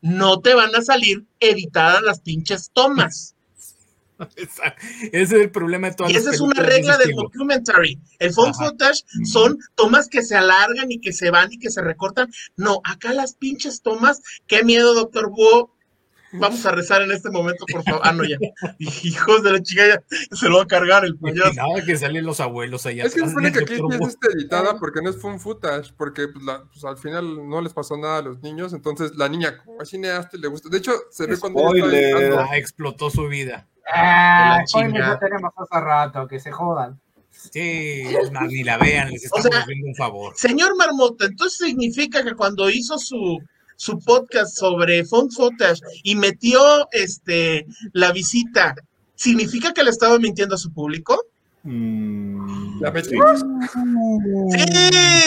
[0.00, 3.34] no te van a salir editadas las pinches tomas.
[4.36, 4.72] Ese
[5.12, 7.98] es el problema de todas Y esa es una regla del documentary.
[8.18, 11.82] El phone footage son tomas que se alargan y que se van y que se
[11.82, 12.30] recortan.
[12.56, 14.20] No, acá las pinches tomas.
[14.46, 15.78] Qué miedo, doctor Búho.
[16.32, 18.02] Vamos a rezar en este momento, por favor.
[18.04, 18.36] Ah, no, ya.
[18.78, 20.02] Hijos de la chica, ya
[20.36, 21.54] se lo va a cargar el payaso.
[21.54, 23.04] Nada que salen los abuelos allá.
[23.04, 26.28] Es que se supone que aquí es esta editada porque no es fun footage, porque
[26.28, 28.72] pues, la, pues, al final no les pasó nada a los niños.
[28.74, 30.68] Entonces la niña, como cineasta, le gusta.
[30.68, 33.66] De hecho, se ve cuando está ah, explotó su vida.
[33.94, 36.98] Ah, ya tenemos hace rato, que se jodan.
[37.30, 38.04] Sí,
[38.48, 40.34] ni la vean, les estamos haciendo un favor.
[40.36, 43.38] Señor Marmota, entonces significa que cuando hizo su
[43.78, 46.60] su podcast sobre phone footage y metió
[46.90, 48.74] este la visita,
[49.14, 51.16] ¿significa que le estaba mintiendo a su público?
[51.62, 53.14] Mm, ¿La Sí.
[53.16, 53.26] No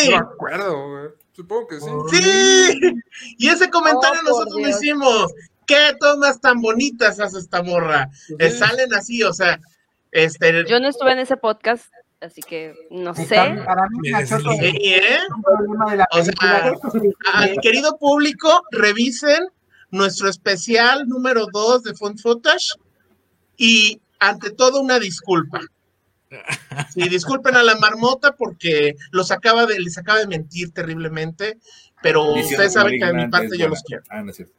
[0.10, 1.88] me acuerdo, Supongo que sí.
[2.12, 2.94] Sí.
[3.38, 5.32] Y ese comentario oh, nosotros lo hicimos.
[5.66, 8.10] ¿Qué tomas tan bonitas hace esta morra?
[8.40, 9.60] Eh, salen así, o sea,
[10.12, 10.66] este.
[10.68, 11.86] Yo no estuve en ese podcast,
[12.20, 13.36] así que no sé.
[13.36, 15.20] Para mí, ¿eh?
[16.12, 16.74] O sea,
[17.34, 19.48] al querido público, revisen
[19.92, 22.74] nuestro especial número 2 de Font Footage
[23.58, 25.62] y ante todo una disculpa.
[26.94, 31.58] Sí, disculpen a la marmota porque los acaba de, les acaba de mentir terriblemente,
[32.02, 34.04] pero ustedes saben que de mi parte yo los quiero.
[34.10, 34.56] Ah, no es cierto.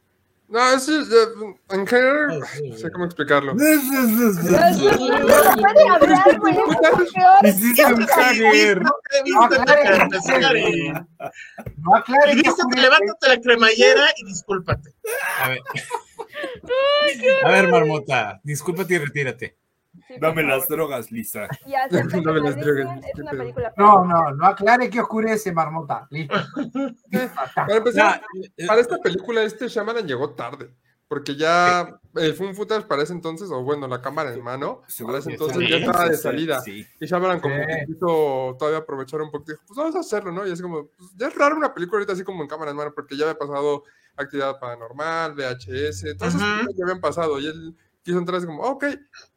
[0.53, 2.39] No, es, en general,
[2.69, 3.55] no sé cómo explicarlo.
[3.55, 3.63] No
[11.95, 12.35] aclare.
[12.35, 14.93] levántate la cremallera y discúlpate.
[15.39, 15.61] A ver.
[17.43, 19.57] A ver, marmota, discúlpate y retírate.
[20.19, 21.47] Dame las drogas, Lisa.
[21.91, 23.01] Dame las drogas.
[23.77, 26.07] No, no, no aclare que oscurece, marmota.
[26.09, 26.35] Listo.
[27.55, 28.21] para empezar,
[28.57, 30.73] eh, para esta película, este Shyamalan llegó tarde.
[31.07, 35.19] Porque ya el Fun Footage para ese entonces, o bueno, la cámara en mano, para
[35.19, 36.63] ese entonces ya estaba de salida.
[36.65, 40.47] Y Shyamalan como que quiso todavía aprovechar un poco, dijo, pues vamos a hacerlo, ¿no?
[40.47, 42.77] Y así como, pues, ya es raro una película ahorita así como en cámara en
[42.77, 43.83] mano, porque ya había pasado
[44.15, 47.39] actividad paranormal, VHS, todas esas cosas ya habían pasado.
[47.39, 48.85] Y él quiso entrar así como, ok,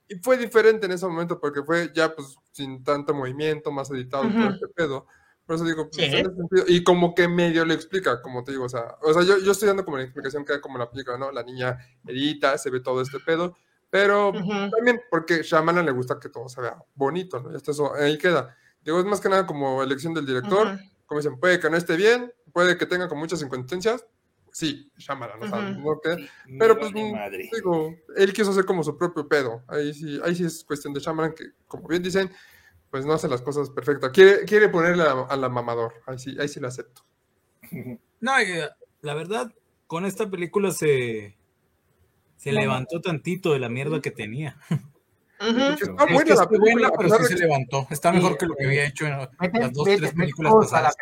[0.09, 4.25] y fue diferente en ese momento porque fue ya pues sin tanto movimiento, más editado
[4.25, 5.07] todo este pedo.
[5.45, 8.97] Por eso digo, pues, y como que medio le explica, como te digo, o sea,
[9.03, 11.31] o sea yo, yo estoy dando como la explicación que como la película, ¿no?
[11.31, 13.57] La niña edita, se ve todo este pedo,
[13.89, 17.53] pero también porque Shyamalan le gusta que todo se vea bonito, ¿no?
[17.53, 18.57] Y hasta eso, ahí queda.
[18.83, 21.97] Digo, es más que nada como elección del director, como dicen, puede que no esté
[21.97, 24.05] bien, puede que tenga con muchas inconsistencias,
[24.57, 26.01] sí, Shyamalan, ¿no?
[26.59, 26.91] Pero pues,
[27.53, 29.63] digo, él quiso hacer como su propio pedo.
[29.69, 32.31] Ahí sí, ahí sí es cuestión de Shyamalan que, como bien dicen,
[32.91, 34.11] pues no hace las cosas perfectas.
[34.13, 35.93] Quiere, quiere ponerle a, la mamador.
[36.07, 37.05] Ahí sí, ahí sí lo acepto.
[38.19, 38.33] No,
[39.03, 39.53] la verdad,
[39.87, 41.37] con esta película se,
[42.39, 44.57] se levantó tantito de la mierda que tenía.
[45.39, 47.87] Está buena la película, pero sí se levantó.
[47.91, 50.97] Está mejor que lo que había hecho en las dos, tres películas pasadas.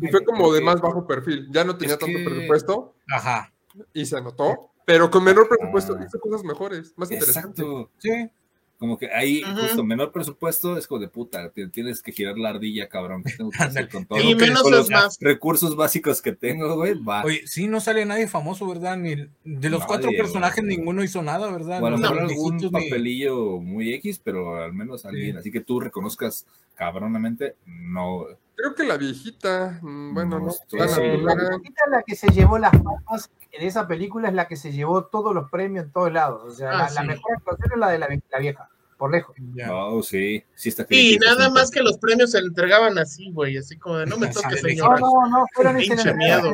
[0.00, 1.48] Y fue como de más bajo perfil.
[1.50, 2.94] Ya no tenía tanto presupuesto.
[3.08, 3.52] Ajá.
[3.92, 4.70] Y se notó.
[4.84, 7.64] Pero con menor presupuesto hizo cosas mejores, más interesantes.
[7.64, 7.90] Exacto.
[7.98, 8.30] Sí.
[8.78, 12.88] Como que ahí, justo menor presupuesto, es como de puta, tienes que girar la ardilla,
[12.88, 13.22] cabrón.
[13.22, 14.20] Tengo que hacer con todo.
[14.20, 15.16] Y menos los más.
[15.18, 17.24] recursos básicos que tengo, güey, va.
[17.24, 18.98] Oye, sí, no sale nadie famoso, ¿verdad?
[18.98, 19.14] Ni
[19.44, 21.80] de los cuatro personajes, ninguno hizo nada, ¿verdad?
[21.80, 25.38] Bueno, no, algún papelillo muy X, pero al menos alguien.
[25.38, 28.26] Así que tú reconozcas cabronamente, no.
[28.56, 30.46] Creo que la viejita, mm, bueno, no.
[30.72, 34.56] la, viejita es la que se llevó las palmas en esa película, es la que
[34.56, 36.42] se llevó todos los premios en todos lados.
[36.42, 39.36] O sea, ah, la, mejor actuación es la de la, vieja, por lejos.
[39.70, 43.58] Oh, sí, sí está Y nada más que los premios se le entregaban así, güey,
[43.58, 45.00] así como de no me toques, señor.
[45.00, 46.50] No, no, no, fueron ese miedo.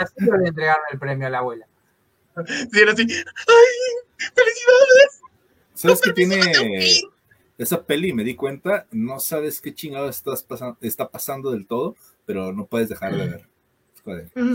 [0.00, 1.66] Así le entregaron el premio a la abuela.
[2.44, 4.26] Sí, era así, ¡ay!
[4.34, 5.20] ¡Felicidades!
[5.74, 6.40] ¿Sabes qué tiene?
[7.62, 11.94] Esa peli, me di cuenta, no sabes qué chingado estás pasando, está pasando del todo,
[12.24, 13.48] pero no puedes dejar de ver.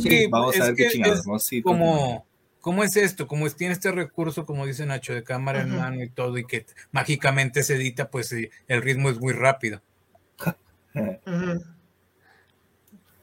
[0.01, 1.37] sí, vamos a ver qué chingados, ¿no?
[1.39, 2.25] Sí, como,
[2.65, 3.27] ¿Cómo es esto?
[3.27, 6.65] Como tiene este recurso, como dice Nacho, de cámara en mano y todo, y que
[6.91, 9.83] mágicamente se edita, pues el ritmo es muy rápido.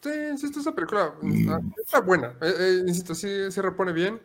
[0.02, 1.74] Sí, sí, esta película mm.
[1.84, 2.34] está, buena.
[2.40, 4.20] Eh, eh, insisto, sí se repone bien.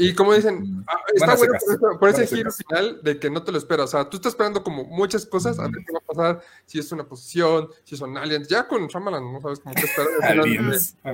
[0.00, 0.84] Y como dicen, mm.
[0.86, 1.54] ah, está bueno
[1.98, 3.86] por, ese giro final de que no te lo esperas.
[3.86, 6.78] O sea, tú estás esperando como muchas cosas a ver qué va a pasar, si
[6.78, 8.46] es una posición, si son aliens.
[8.46, 10.08] Ya con Shyamalan no sabes cómo qué esperar.
[10.38, 10.96] aliens.
[11.02, 11.12] Ah,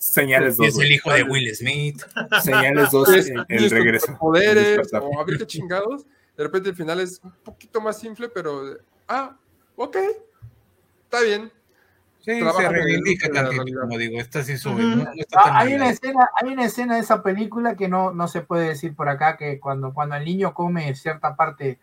[0.00, 0.66] Señales dos.
[0.66, 2.02] Es el hijo de Will Smith.
[2.42, 4.18] Señales dos, el, regreso.
[4.18, 6.04] Poderes, o a ver qué chingados.
[6.36, 8.76] De repente el final es un poquito más simple, pero,
[9.06, 9.38] ah,
[9.76, 9.98] ok,
[11.04, 11.52] está bien.
[12.24, 14.82] Sí, se reivindica también, como digo, esta sí sube.
[15.36, 18.68] Ah, hay, una escena, hay una escena de esa película que no, no se puede
[18.68, 21.80] decir por acá, que cuando, cuando el niño come cierta parte...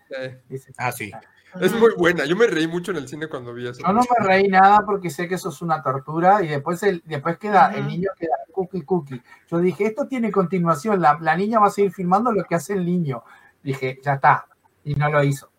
[0.77, 1.11] ah, sí.
[1.59, 3.81] Es muy buena, yo me reí mucho en el cine cuando vi eso.
[3.85, 7.03] Yo no me reí nada porque sé que eso es una tortura y después, el,
[7.05, 9.21] después queda, el niño queda cookie cookie.
[9.47, 12.73] Yo dije, esto tiene continuación, la, la niña va a seguir filmando lo que hace
[12.73, 13.23] el niño.
[13.61, 14.47] Dije, ya está,
[14.83, 15.51] y no lo hizo.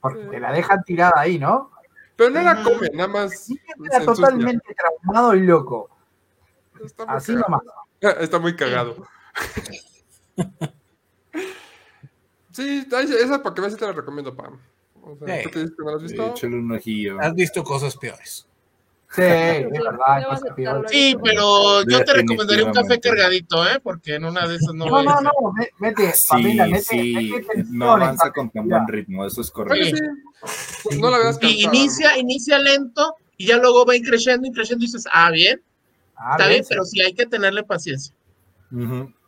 [0.00, 1.73] Porque la dejan tirada ahí, ¿no?
[2.16, 3.48] Pero no la come, nada más.
[3.84, 5.90] Está totalmente traumado y loco.
[6.84, 7.62] Está Así nomás.
[8.20, 8.96] Está muy cagado.
[12.52, 14.58] sí, esa para que veas te la recomiendo, Pam.
[15.02, 16.34] O sea, ¿tú te has visto?
[16.46, 17.20] un ojillo.
[17.20, 18.46] Has visto cosas peores.
[19.14, 20.84] Sí, es verdad.
[20.88, 23.78] Sí, pero yo te recomendaría un café cargadito, ¿eh?
[23.80, 24.86] Porque en una de esas no.
[24.86, 25.30] No, no, no,
[25.78, 27.32] vete, sí, sí,
[27.70, 30.00] no avanza con tan buen ritmo, eso es correcto.
[30.98, 34.88] No la veas y inicia, inicia lento y ya luego va creciendo y creciendo y
[34.88, 35.62] dices, ah, bien,
[36.16, 38.14] ah, está bien, pero sí hay que tenerle paciencia.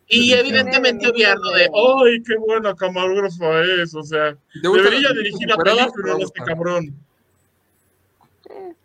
[0.09, 3.95] Y evidentemente obviarlo de, ¡ay, qué buena camarógrafa es!
[3.95, 7.06] O sea, debería dirigir la película este cabrón.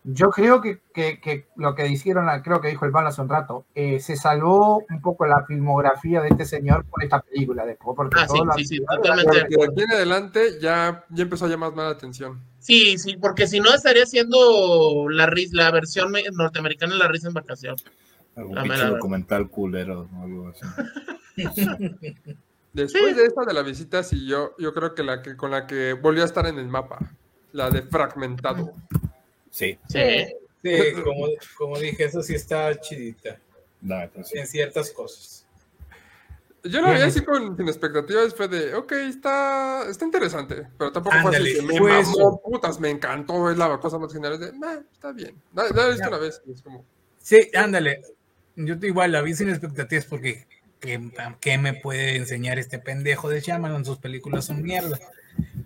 [0.03, 3.65] Yo creo que, que, lo que dijeron, creo que dijo el pan hace un rato,
[3.75, 7.95] eh, se salvó un poco la filmografía de este señor por esta película después.
[7.95, 9.37] Porque ah, sí, sí, totalmente.
[9.49, 12.43] De aquí en adelante ya, ya empezó a llamar más la atención.
[12.59, 17.33] Sí, sí, porque si no estaría haciendo la, la versión norteamericana de La Risa en
[17.33, 17.75] Vacación.
[18.35, 20.65] Algún pinche documental culero o algo así.
[22.73, 25.67] Después de esta de la visita, sí, yo, yo creo que la que con la
[25.67, 26.99] que volvió a estar en el mapa,
[27.51, 28.73] la de fragmentado.
[29.51, 29.77] Sí.
[29.87, 30.69] Sí,
[31.57, 33.39] como, dije, eso sí está chidita.
[34.13, 35.45] Pues en ciertas cosas.
[36.63, 41.15] Yo lo vi así con, sin expectativas, fue de, ok, está, está interesante, pero tampoco
[41.23, 44.51] fue así, me mamó, putas, me encantó, es la cosa más genial, de,
[44.93, 46.85] está bien, la, he visto una vez, es como...
[47.17, 48.03] Sí, ándale,
[48.55, 50.45] yo igual la vi sin expectativas porque
[50.81, 53.85] ¿qué, me puede enseñar este pendejo de Shyamalan?
[53.85, 54.99] Sus películas son mierda.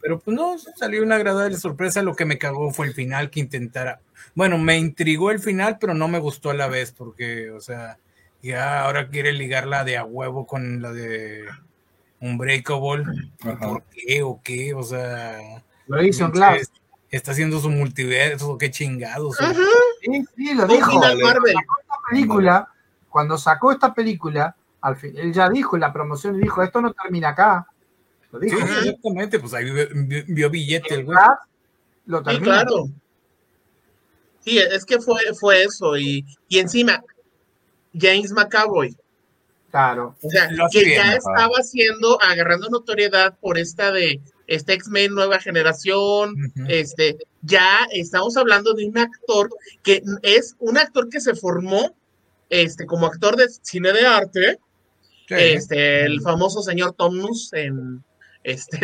[0.06, 2.04] Pero pues no, salió una agradable sorpresa.
[2.04, 4.02] Lo que me cagó fue el final que intentara.
[4.36, 7.98] Bueno, me intrigó el final, pero no me gustó a la vez porque, o sea,
[8.44, 11.46] ya ahora quiere ligarla de a huevo con la de
[12.20, 13.32] Unbreakable.
[13.40, 14.76] ¿Por qué o qué?
[14.76, 15.40] O sea.
[15.88, 16.32] Lo hizo
[17.10, 19.38] Está haciendo su multiverso, qué chingados.
[20.02, 21.00] Sí, sí, lo dijo.
[21.00, 21.56] Marvel.
[22.12, 22.70] película,
[23.10, 26.94] cuando sacó esta película, al fin, él ya dijo en la promoción, dijo, esto no
[26.94, 27.66] termina acá.
[28.36, 28.58] Lo dijo.
[28.58, 29.66] Sí, exactamente, pues ahí
[30.28, 31.18] vio, billete el güey.
[32.06, 32.24] Lo.
[32.24, 32.90] Sí, claro.
[34.42, 35.98] Sí, es que fue, fue eso.
[35.98, 37.04] Y, y encima,
[37.94, 38.96] James McAvoy.
[39.72, 40.16] Claro.
[40.22, 46.36] O sea, que ya estaba haciendo, agarrando notoriedad por esta de este X-Men nueva generación,
[46.68, 49.50] este, ya estamos hablando de un actor
[49.84, 51.96] que es un actor que se formó
[52.50, 54.60] este, como actor de cine de arte,
[55.28, 58.04] este, el famoso señor Tomnus en
[58.46, 58.78] este,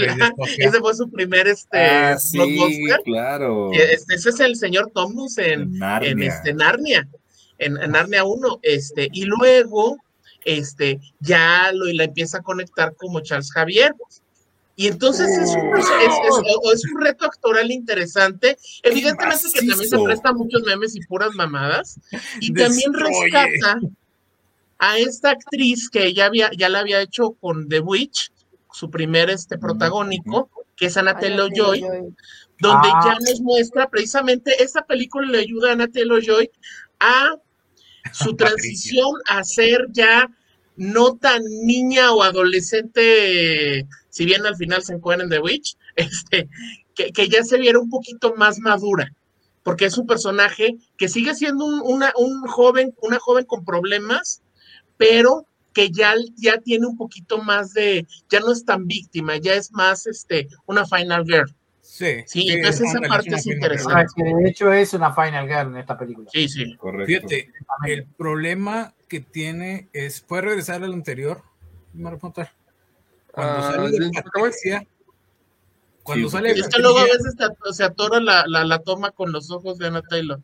[0.58, 3.72] ese fue su primer este ah, sí, claro.
[3.72, 6.10] Este, ese es el señor Tomnus en, Narnia.
[6.10, 7.08] en este Narnia,
[7.60, 9.98] en, Narnia 1, este, y luego
[10.46, 13.94] este ya lo y la empieza a conectar como Charles Javier.
[14.76, 15.86] Y entonces es un, es,
[16.74, 18.58] es, un, reto actoral interesante.
[18.82, 22.00] Evidentemente que también se presta muchos memes y puras mamadas.
[22.40, 23.80] Y también rescata
[24.80, 28.32] a esta actriz que ya, había, ya la había hecho con The Witch,
[28.72, 33.02] su primer este, protagónico, que es Anatelo Joy, donde ah.
[33.06, 36.50] ya nos muestra precisamente esa película le ayuda a Anatelo Joy
[37.00, 37.36] a
[38.14, 40.30] su transición a ser ya
[40.78, 46.50] no tan niña o adolescente, si bien al final se encuentra en The Witch, este,
[46.96, 49.14] que, que, ya se viera un poquito más madura,
[49.64, 54.42] porque es un personaje que sigue siendo una, un joven, una joven con problemas,
[54.98, 59.54] pero que ya, ya tiene un poquito más de, ya no es tan víctima, ya
[59.54, 61.54] es más este, una final girl.
[61.82, 64.14] Sí, sí, entonces esa parte es interesante.
[64.18, 66.30] Ah, de hecho es una final girl en esta película.
[66.32, 66.76] Sí, sí.
[66.78, 67.28] Correcto.
[67.28, 67.52] Fíjate,
[67.86, 71.44] el problema que tiene es, ¿puede regresar al anterior?
[71.94, 72.38] Cuando
[73.36, 74.88] ah, sale de Patricia,
[76.04, 77.36] cuando sale Es que luego a veces
[77.72, 80.40] se atora la, la, la, toma con los ojos de Ana Taylor.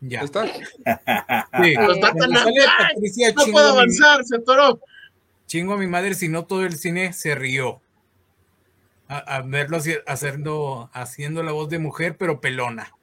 [0.00, 0.20] Ya.
[0.20, 0.46] ¿Está?
[0.46, 1.74] Sí.
[1.78, 4.80] Está tan Patricia, no puedo avanzar, se atoró.
[5.46, 7.80] Chingo a mi madre si no todo el cine se rió.
[9.08, 12.94] A, verlo haciendo, haciendo la voz de mujer, pero pelona.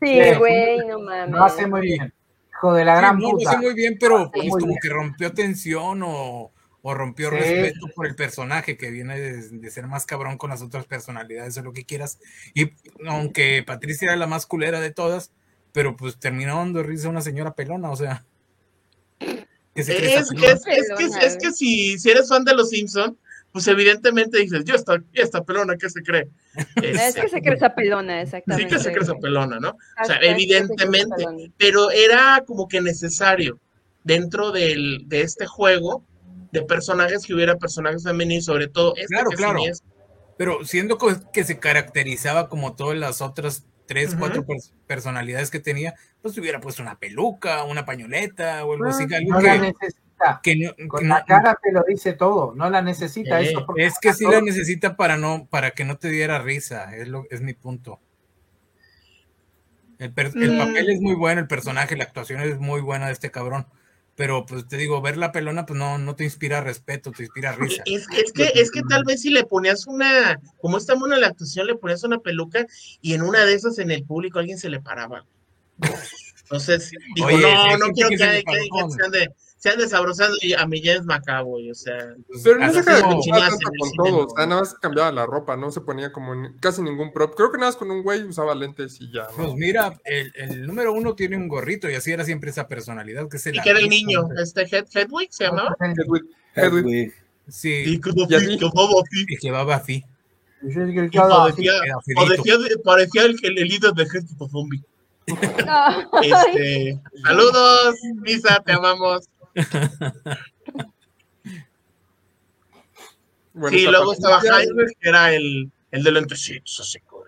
[0.00, 1.30] Sí, güey, no mames.
[1.30, 2.12] Lo hace muy bien.
[2.50, 3.44] Hijo de la gran no, puta.
[3.44, 6.50] Lo hace muy bien, pero pues, como que rompió tensión o,
[6.82, 10.62] o rompió respeto por el personaje que viene de, de, ser más cabrón con las
[10.62, 12.18] otras personalidades o lo que quieras.
[12.52, 12.72] Y
[13.06, 15.30] aunque Patricia era la más culera de todas,
[15.72, 18.24] pero pues terminó dando risa una señora pelona, o sea.
[19.74, 23.16] es, que, es, que, es, que, si, si eres fan de los Simpsons,
[23.52, 26.28] pues evidentemente dices, yo esta, esta pelona, ¿qué se cree?
[26.82, 28.70] Es, que se cree esa pelona, exactamente.
[28.70, 29.70] Sí que se cree esa pelona, ¿no?
[29.70, 31.26] O sea, evidentemente,
[31.58, 33.58] pero era como que necesario
[34.04, 36.02] dentro del, de este juego
[36.50, 39.60] de personajes que hubiera personajes femeninos, sobre todo este Claro, claro.
[40.36, 40.98] pero siendo
[41.32, 44.44] que se caracterizaba como todas las otras tres, cuatro
[44.86, 49.04] personalidades que tenía, pues hubiera puesto una peluca, una pañoleta o algo así.
[49.04, 50.40] Ah, no la necesita.
[50.88, 53.40] Con la cara te lo dice todo, no la necesita.
[53.40, 57.08] eso es que sí la necesita para no, para que no te diera risa, es,
[57.08, 58.00] lo, es mi punto.
[59.98, 63.30] El, el, papel es muy bueno, el personaje, la actuación es muy buena de este
[63.30, 63.66] cabrón.
[64.22, 67.56] Pero pues te digo, ver la pelona, pues no, no te inspira respeto, te inspira
[67.56, 67.82] risa.
[67.86, 71.26] Es, es que, es que tal vez si le ponías una, como está buena la
[71.26, 72.64] actuación, le ponías una peluca
[73.00, 75.26] y en una de esas en el público alguien se le paraba.
[76.42, 78.68] Entonces, dijo, no, no quiero que, que, que,
[79.02, 79.28] que de,
[79.62, 82.16] se han desabrosado y a mí ya es macabro, o sea.
[82.42, 83.20] Pero no se acaba con
[83.96, 87.36] todo, o sea, nada más cambiaba la ropa, no se ponía como casi ningún prop.
[87.36, 89.28] Creo que nada más con un güey usaba lentes y ya.
[89.36, 93.28] Pues mira, el, el, número uno tiene un gorrito y así era siempre esa personalidad
[93.28, 95.76] que se Y que era el niño, este Head, Hedwig se llamaba.
[95.78, 96.24] Hedwig.
[96.56, 97.14] Hedwig.
[97.46, 97.84] Sí.
[97.86, 98.00] Y.
[98.00, 100.02] Y llevaba así.
[100.60, 101.72] Parecía,
[102.16, 104.82] parecía, parecía el, el líder de Ejército Zombie.
[106.22, 109.28] este, saludos, Misa, te amamos.
[113.54, 117.22] Bueno, sí, luego estaba Jaime, que era el, el de lentecitos, así como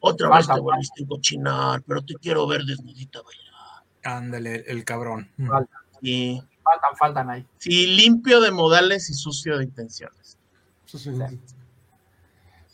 [0.00, 3.84] otra vez te volviste a cochinar, pero te quiero ver desnudita bailar.
[4.04, 5.30] Ándale, el cabrón.
[5.36, 5.80] Faltan.
[6.00, 6.40] Sí.
[6.62, 7.46] Faltan, faltan ahí.
[7.58, 10.38] Sí, limpio de modales y sucio de intenciones.
[10.86, 11.10] Sí, sí.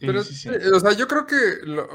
[0.06, 0.48] Pero, sí, sí.
[0.48, 1.89] o sea, yo creo que lo,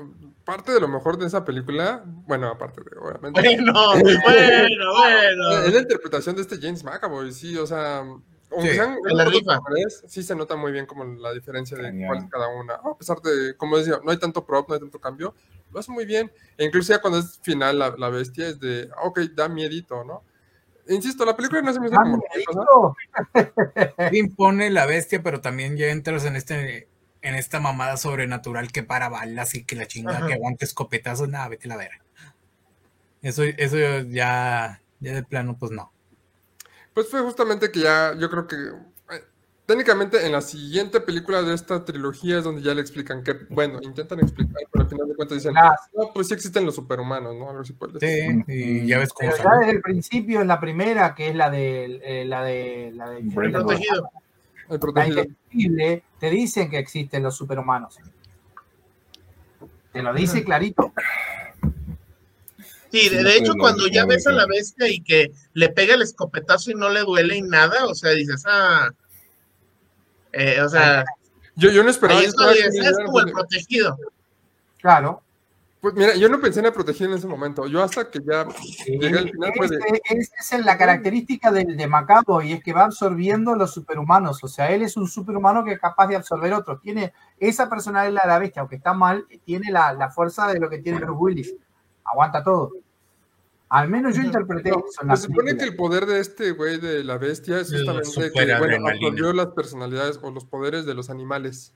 [0.46, 3.42] parte de lo mejor de esa película, bueno, aparte de, obviamente.
[3.42, 5.52] Bueno, bueno, bueno.
[5.66, 9.60] Es la interpretación de este James McAvoy, sí, o sea, aunque Sí, sean la rifa.
[10.08, 12.76] sí se nota muy bien como la diferencia de cuál es cada una.
[12.76, 15.36] A pesar de, como decía, no hay tanto prop, no hay tanto cambio,
[15.72, 16.32] lo hace muy bien.
[16.58, 20.04] E incluso ya cuando es final la, la bestia es de, ah, ok, da miedito,
[20.04, 20.24] ¿no?
[20.88, 22.96] Insisto, la película no se me hizo Ah, como
[24.12, 26.88] impone la bestia, pero también ya entras en este
[27.22, 30.28] en esta mamada sobrenatural que para balas y que la chingada Ajá.
[30.28, 32.00] que aguante escopetazos, nada, vete a la vera.
[33.22, 33.78] Eso, eso
[34.10, 35.92] ya, ya de plano, pues no.
[36.94, 39.24] Pues fue justamente que ya, yo creo que eh,
[39.66, 43.80] técnicamente en la siguiente película de esta trilogía es donde ya le explican que, bueno,
[43.82, 45.76] intentan explicar, pero al final de cuentas dicen, Ah.
[45.94, 47.50] no, pues sí existen los superhumanos, ¿no?
[47.50, 48.00] Algo así estilo.
[48.00, 51.36] Sí, y ya ves cómo Pero ya desde el principio, en la primera, que es
[51.36, 54.10] la de eh, la de la de El protegido.
[54.70, 55.26] El protegido.
[56.20, 57.98] Te dicen que existen los superhumanos.
[59.92, 60.94] Te lo dice clarito.
[62.92, 66.02] Sí, de, hecho, lo cuando ya ves a la bestia y que le pega el
[66.02, 68.90] escopetazo y no le duele y nada, o sea, dices, ah.
[70.32, 71.04] Eh, o sea,
[71.56, 72.20] Yo, yo no esperaba.
[72.20, 73.98] ahí es es como el protegido.
[74.80, 75.22] Claro.
[75.82, 77.66] Pues mira, yo no pensé en el protegido en ese momento.
[77.68, 78.46] Yo hasta que ya
[78.86, 79.54] llegué al final.
[80.38, 84.44] Esa es la característica del de Macabo y es que va absorbiendo los superhumanos.
[84.44, 86.82] O sea, él es un superhumano que es capaz de absorber otros.
[86.82, 90.70] Tiene esa personalidad de la bestia, aunque está mal, tiene la, la fuerza de lo
[90.70, 91.56] que tiene Bruce Willis.
[92.04, 92.74] Aguanta todo.
[93.70, 96.80] Al menos yo interpreté eso en la Se supone que el poder de este güey
[96.80, 101.10] de la bestia es justamente que, bueno, absorbió las personalidades o los poderes de los
[101.10, 101.74] animales.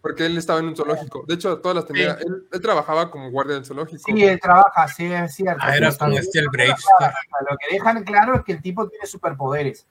[0.00, 1.24] Porque él estaba en un zoológico.
[1.26, 2.16] De hecho, todas las tenía.
[2.18, 2.24] Sí.
[2.26, 4.02] Él, él trabajaba como guardia del zoológico.
[4.06, 5.60] Sí, él trabaja, sí, es cierto.
[5.62, 6.98] Ah, era como Lo este el que Bravestar.
[7.00, 9.86] dejan claro- Lo que dejan claro es que el tipo tiene superpoderes.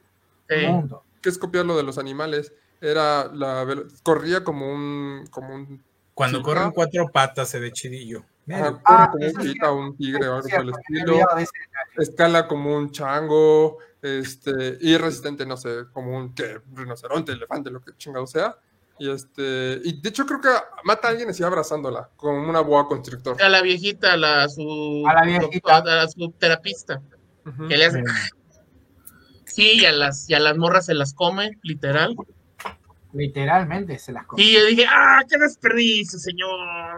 [0.50, 0.66] Sí.
[1.22, 2.54] Que es copiar lo de los animales.
[2.82, 3.66] Era la
[4.04, 6.74] corría como un como un Cuando Sí, corren ¿no?
[6.74, 8.24] cuatro patas se ve chidillo.
[8.52, 9.12] ajá, corre Ah,
[9.62, 11.16] como un tigre o algo por el estilo.
[11.98, 16.60] Escala como un chango, este, y es resistente, no sé, como un ¿qué?
[16.74, 18.56] rinoceronte, elefante, lo que chingado sea.
[19.00, 20.50] Y este, y de hecho creo que
[20.84, 23.42] mata a alguien así abrazándola, como una boa constrictor.
[23.42, 25.78] A la viejita, a la, su, A la viejita.
[26.04, 27.02] a su terapista,
[27.68, 28.04] que le hace.
[29.46, 32.16] Sí, y a las, y a las morras se las come, literal.
[33.14, 34.42] Literalmente se las come.
[34.42, 36.50] Y yo dije, ah, qué desperdicio, señor.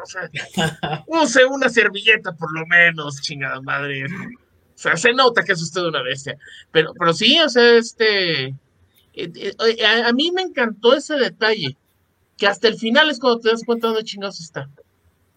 [0.01, 0.29] O sea,
[1.07, 4.05] use una servilleta por lo menos, chingada madre.
[4.05, 6.37] O sea, se nota que es usted una bestia.
[6.71, 8.45] Pero, pero sí, o sea, este.
[8.47, 8.55] eh,
[9.13, 11.77] eh, a, a mí me encantó ese detalle.
[12.37, 14.69] Que hasta el final es cuando te das cuenta de dónde chingados está.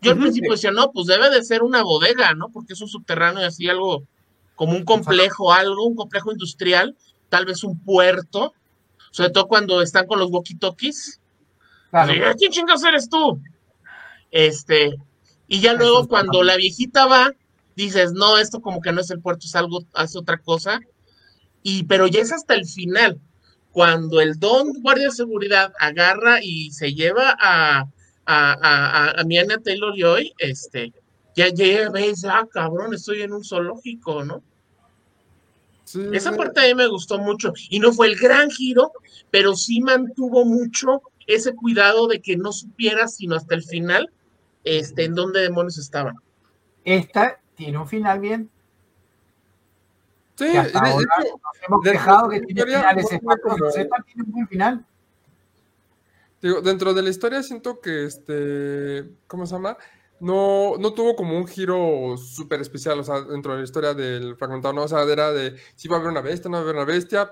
[0.01, 2.51] Yo al principio decía, no, pues debe de ser una bodega, ¿no?
[2.51, 4.05] Porque es un subterráneo y así algo
[4.55, 6.97] como un complejo, algo, un complejo industrial,
[7.29, 8.55] tal vez un puerto.
[9.11, 11.19] Sobre todo cuando están con los walkie-talkies.
[11.91, 12.13] Claro.
[12.37, 13.41] ¿Quién chingados eres tú?
[14.31, 14.97] Este,
[15.47, 17.33] y ya luego cuando la viejita va,
[17.75, 20.81] dices, no, esto como que no es el puerto, es algo, es otra cosa.
[21.63, 23.19] Y, pero ya es hasta el final,
[23.73, 27.87] cuando el don guardia de seguridad agarra y se lleva a, a,
[28.27, 30.93] a, a, a mi Anya Taylor Joy, este,
[31.37, 34.43] ya llega y dice, ah, cabrón, estoy en un zoológico, ¿no?
[35.85, 38.93] Sí, Esa parte a mí me gustó mucho y no fue el gran giro,
[39.31, 44.11] pero sí mantuvo mucho ese cuidado de que no supiera sino hasta el final
[44.65, 46.17] este, en dónde demonios estaban.
[46.85, 48.51] Esta tiene un final bien.
[50.39, 52.61] Sí, que y hasta de- de ahora hecho, nos hemos de- quejado de- que tiene
[52.61, 53.07] historia, finales
[54.07, 54.87] tiene un buen final.
[56.41, 59.77] Digo, dentro de la historia siento que este, ¿cómo se llama?
[60.21, 64.35] no, no tuvo como un giro súper especial, o sea, dentro de la historia del
[64.35, 64.83] fragmentado, ¿no?
[64.83, 66.85] O sea, era de si va a haber una bestia, no va a haber una
[66.85, 67.31] bestia.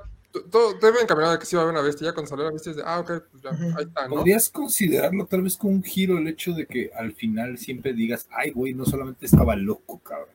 [0.52, 2.06] Todo debe encaminado de que si va a haber una bestia.
[2.06, 4.14] Ya cuando salió la bestia es de, ah, ok, pues ya, ahí está, ¿no?
[4.14, 8.28] ¿Podrías considerarlo tal vez como un giro el hecho de que al final siempre digas,
[8.30, 10.28] ay, güey, no solamente estaba loco, cabrón.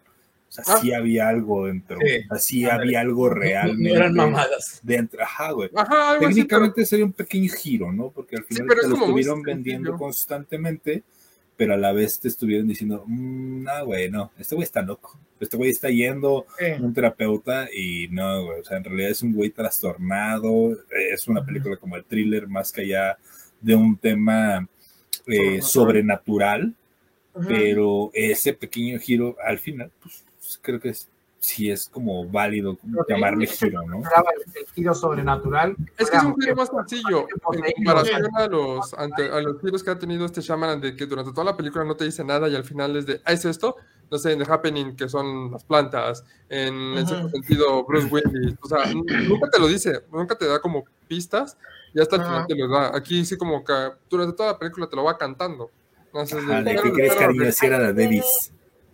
[0.51, 0.97] O sea, sí ah.
[0.97, 1.97] había algo dentro.
[2.01, 3.81] Sí, o sea, sí había algo real.
[3.81, 4.81] No, eran mamadas.
[4.83, 5.69] Dentro, ajá, güey.
[5.73, 8.09] Ajá, Técnicamente sería un pequeño giro, ¿no?
[8.09, 11.03] Porque al final te lo estuvieron vendiendo constantemente
[11.61, 15.19] pero a la vez te estuvieron diciendo, mmm, no, güey, no, este güey está loco.
[15.39, 19.21] Este güey está yendo a un terapeuta y no, güey, o sea, en realidad es
[19.21, 23.15] un güey trastornado, es una película como el thriller más que allá
[23.59, 24.67] de un tema
[25.27, 26.73] eh, sobrenatural,
[27.47, 30.25] pero ese pequeño giro al final, pues
[30.61, 31.09] creo que es
[31.41, 32.77] si es como válido
[33.09, 33.97] llamarle giro, ¿no?
[34.55, 35.75] El, giro sobrenatural.
[35.97, 39.83] Es que es un giro más sencillo en comparación a los, ante, a los giros
[39.83, 42.47] que ha tenido este Shaman de que durante toda la película no te dice nada
[42.47, 43.75] y al final es de, ah, es esto,
[44.11, 48.67] no sé, en The Happening, que son las plantas, en uh sentido Bruce Willis, o
[48.67, 51.57] sea, nunca te lo dice, nunca te da como pistas
[51.93, 52.95] y hasta el final te lo da.
[52.95, 53.73] Aquí sí como que
[54.11, 55.71] durante toda la película te lo va cantando.
[56.13, 57.51] No sé, de, ¿Qué crees, cariño?
[57.51, 58.51] Si era de Davis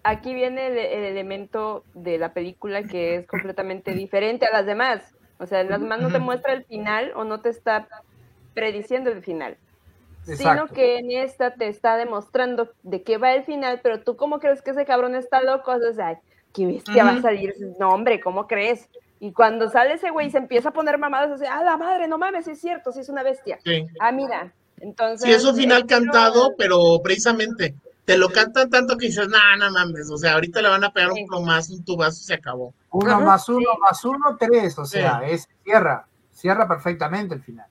[0.07, 5.13] aquí viene el, elemento de la película que es completamente diferente a las demás.
[5.38, 7.88] O sea, las demás no te muestra el final o no te está
[8.53, 9.57] prediciendo el final.
[10.23, 14.39] Sino que en esta te está demostrando de qué va el final, pero tú cómo
[14.39, 16.19] crees que ese cabrón está loco, o sea,
[16.53, 17.53] qué bestia va a salir.
[17.79, 18.89] No, hombre, ¿cómo crees?
[19.19, 22.17] Y cuando sale ese güey se empieza a poner mamadas, así, ah, la madre, no
[22.17, 23.57] mames, es cierto, sí es una bestia.
[23.99, 25.27] Ah, mira, entonces...
[25.27, 27.73] Sí, es un final cantado, pero precisamente
[28.07, 30.93] te lo cantan tanto que dices, no, no mames, o sea, ahorita le van a
[30.93, 32.73] pegar un plomazo, un tubazo, se acabó.
[32.89, 37.65] Uno más uno más uno, tres, o sea, es cierra, cierra perfectamente el final.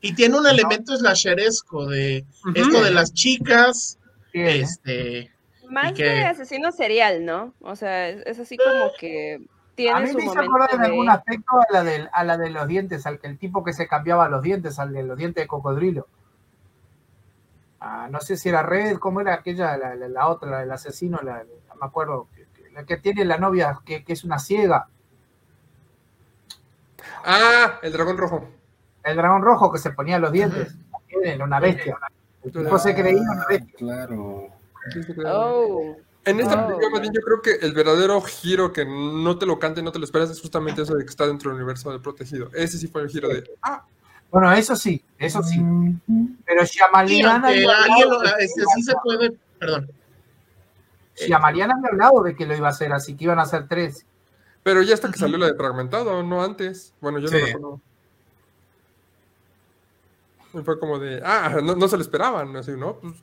[0.00, 3.98] Y tiene un elemento slasheresco de esto de las chicas,
[4.32, 5.30] este...
[5.68, 6.24] Más que...
[6.24, 7.52] asesino serial, ¿no?
[7.60, 9.44] O sea, es, así como que
[9.74, 12.48] tiene a mí me hizo acordar en algún aspecto a la, de, a la de
[12.48, 15.44] los dientes, al que el tipo que se cambiaba los dientes, al de los dientes
[15.44, 16.08] de cocodrilo.
[17.86, 21.44] Ah, no sé si era Red, ¿cómo era aquella, la, otra, el asesino, la,
[21.78, 22.28] me acuerdo,
[22.72, 24.88] la que tiene la novia que, es una ciega.
[27.26, 28.48] Ah, el dragón rojo.
[29.02, 30.74] El dragón rojo que se ponía los dientes,
[31.22, 31.98] era una bestia.
[32.42, 33.76] El se creía una bestia.
[33.76, 34.48] Claro.
[35.26, 35.96] Oh.
[36.24, 39.92] En esta película, yo creo que el verdadero giro que no te lo cante, no
[39.92, 42.48] te lo esperas, es justamente eso de que está dentro del universo del protegido.
[42.54, 43.84] Ese sí fue el giro de, ah,
[44.34, 45.62] bueno, eso sí, eso sí.
[46.44, 47.44] Pero Shyamalan...
[47.46, 49.88] Sí, sí se puede, perdón.
[51.14, 54.04] Shyamalan había hablado de que lo iba a hacer, así que iban a ser tres.
[54.64, 56.92] Pero ya hasta que salió la de fragmentado, no antes.
[57.00, 57.80] Bueno, yo no lo recuerdo.
[60.64, 62.96] Fue como de, ah, no, se lo esperaban, así, ¿no?
[62.96, 63.14] Pues,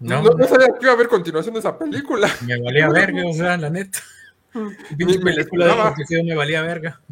[0.00, 2.26] no, no, sabía que iba a haber continuación de esa película.
[2.46, 3.98] Me valía verga, o sea, la neta.
[4.96, 7.02] Mi película de me valía verga.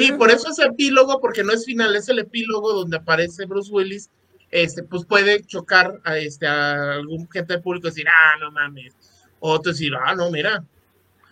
[0.00, 3.70] Sí, por eso es epílogo, porque no es final, es el epílogo donde aparece Bruce
[3.70, 4.08] Willis.
[4.50, 8.50] Este, pues puede chocar a, este, a algún gente del público y decir, ah, no
[8.50, 8.94] mames.
[9.40, 10.64] O otro decir, ah, no, mira.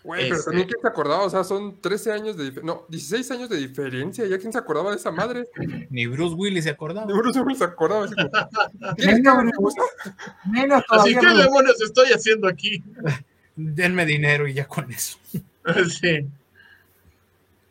[0.03, 3.31] Güey, pero también este quién se acordaba, o sea, son 13 años de no, 16
[3.31, 5.49] años de diferencia, ya quién se acordaba de esa madre.
[5.89, 7.07] Ni Bruce Willis se acordaba.
[7.07, 8.05] Ni Bruce Willis se acordaba.
[8.05, 8.15] Así,
[10.51, 12.83] menos, así que demonios estoy haciendo aquí.
[13.55, 15.17] Denme dinero y ya con eso.
[15.99, 16.27] sí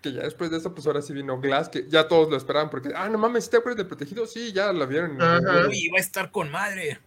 [0.00, 2.70] que ya después de eso, pues ahora sí vino Glass, que ya todos lo esperaban,
[2.70, 4.26] porque, ah, no mames, ¿te acuerdas del protegido?
[4.26, 5.18] Sí, ya la vieron.
[5.68, 7.00] Uy, iba a estar con madre.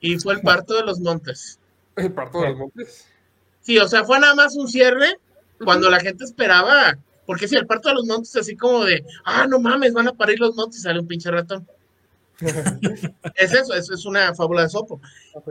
[0.00, 1.58] Y fue el parto de los montes.
[1.96, 3.06] ¿El parto de los montes?
[3.60, 5.18] Sí, o sea, fue nada más un cierre
[5.62, 9.46] cuando la gente esperaba, porque si el parto de los montes así como de, ah,
[9.48, 11.66] no mames, van a parir los montes y sale un pinche ratón.
[13.36, 15.00] es eso, eso es una fábula de sopo.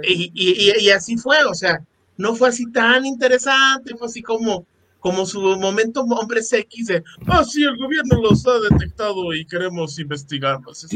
[0.04, 1.82] Y, y, y, así fue, o sea,
[2.18, 4.66] no fue así tan interesante, fue así como,
[5.04, 10.00] como su momento hombres X de, ah, sí, el gobierno los ha detectado y queremos
[10.00, 10.88] investigarlos.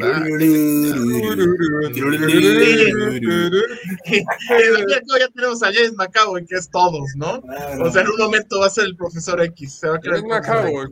[5.19, 7.43] ya tenemos a James McAvoy, que es todos, ¿no?
[7.81, 9.73] O sea, en un momento va a ser el profesor X.
[9.73, 9.99] Se va a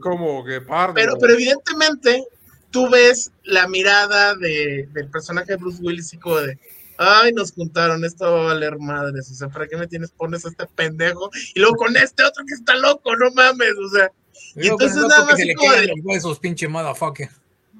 [0.01, 0.59] como que
[0.93, 2.21] Pero, pero evidentemente,
[2.69, 6.59] tú ves la mirada de, del personaje de Bruce Willis y como de,
[6.97, 10.45] ay, nos juntaron, esto va a valer madres, o sea, ¿para qué me tienes, pones
[10.45, 11.29] a este pendejo?
[11.53, 14.11] Y luego con este otro que está loco, no mames, o sea.
[14.55, 16.19] Y, entonces nada más como de...
[16.21, 17.29] Los pinche motherfucker.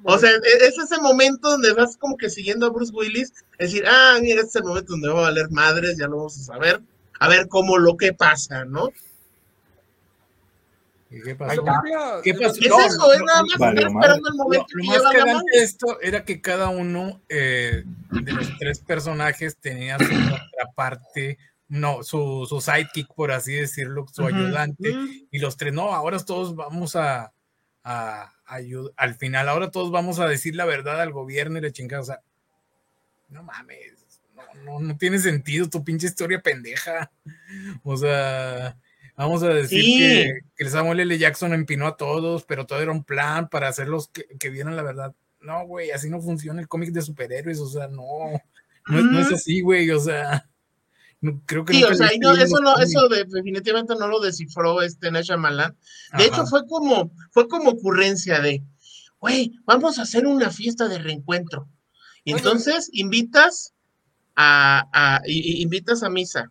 [0.04, 3.72] O sea, e, es ese momento donde vas como que siguiendo a Bruce Willis, es
[3.72, 6.38] decir, ah, mira, este es el momento donde va a valer madres, ya lo vamos
[6.38, 6.80] a saber,
[7.18, 8.90] a ver cómo lo que pasa, ¿no?
[11.08, 11.64] ¿Qué pasó?
[12.22, 12.54] ¿Qué pasó?
[12.60, 13.12] ¿Qué es eso?
[13.12, 16.68] Es nada más esperando el momento lo, que más que de esto era que cada
[16.68, 21.38] uno eh, de los tres personajes tenía su otra parte
[21.68, 24.94] no, su, su sidekick, por así decirlo, su ayudante,
[25.30, 27.32] y los tres, no, ahora todos vamos a,
[27.82, 28.32] a,
[28.96, 32.04] al final, ahora todos vamos a decir la verdad al gobierno y le chingada, o
[32.04, 32.20] sea,
[33.30, 33.94] no mames,
[34.64, 37.10] no, no, tiene sentido tu pinche historia pendeja,
[37.82, 38.76] o sea,
[39.16, 41.18] vamos a decir que, que, Samuel L.
[41.18, 44.82] Jackson empinó a todos, pero todo era un plan para hacerlos que, que vieran la
[44.82, 45.14] verdad.
[45.40, 48.04] No, güey, así no funciona el cómic de superhéroes, o sea, no,
[48.88, 50.48] no, no es así, güey, o sea
[51.46, 55.76] creo que sí, o sea, eso, no, eso definitivamente no lo descifró este Malan.
[56.16, 58.62] De hecho, fue como, fue como ocurrencia de,
[59.18, 61.68] güey, vamos a hacer una fiesta de reencuentro.
[62.24, 63.72] Y entonces invitas
[64.34, 66.50] a, a, invitas a Misa,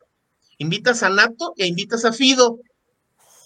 [0.57, 2.59] invitas a Nato e invitas a Fido.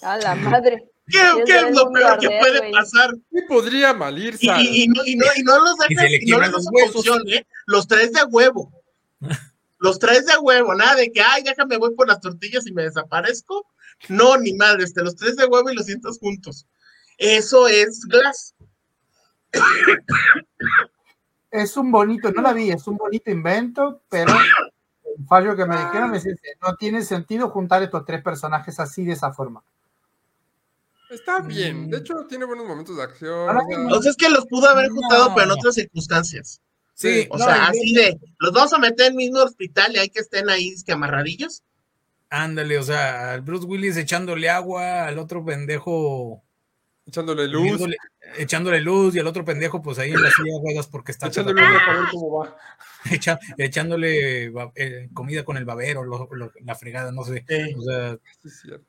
[0.01, 0.85] A la madre.
[1.07, 3.11] ¿Qué, ¿qué es lo peor que puede pasar?
[3.31, 4.37] ¿Qué podría malir?
[4.39, 7.47] Y, y, y, no, y, no, y no los dejas, y, no los opción, ¿eh?
[7.65, 8.71] Los tres de huevo.
[9.79, 12.83] los traes de huevo, nada de que, ay, déjame, voy por las tortillas y me
[12.83, 13.65] desaparezco.
[14.07, 16.67] No, ni madre, te los traes de huevo y los sientas juntos.
[17.17, 18.55] Eso es Glass.
[21.51, 24.31] Es un bonito, no la vi, es un bonito invento, pero
[25.27, 29.13] fallo que me dijeron es que no tiene sentido juntar estos tres personajes así de
[29.13, 29.63] esa forma.
[31.09, 33.57] Está bien, de hecho tiene buenos momentos de acción.
[33.71, 36.61] Entonces es que los pudo haber juntado, pero en otras circunstancias.
[36.93, 40.09] Sí, o sea, así de, los vamos a meter en el mismo hospital y hay
[40.09, 41.63] que estén ahí que amarradillos.
[42.29, 46.43] Ándale, o sea, al Bruce Willis echándole agua, al otro pendejo
[47.07, 47.81] echándole luz.
[48.37, 51.27] Echándole luz y al otro pendejo, pues ahí en la silla juegas porque está.
[51.27, 52.57] Echándole luz a ver cómo va.
[53.57, 56.03] echándole eh, comida con el babero,
[56.63, 57.45] la fregada, no sé.
[57.77, 58.17] O sea,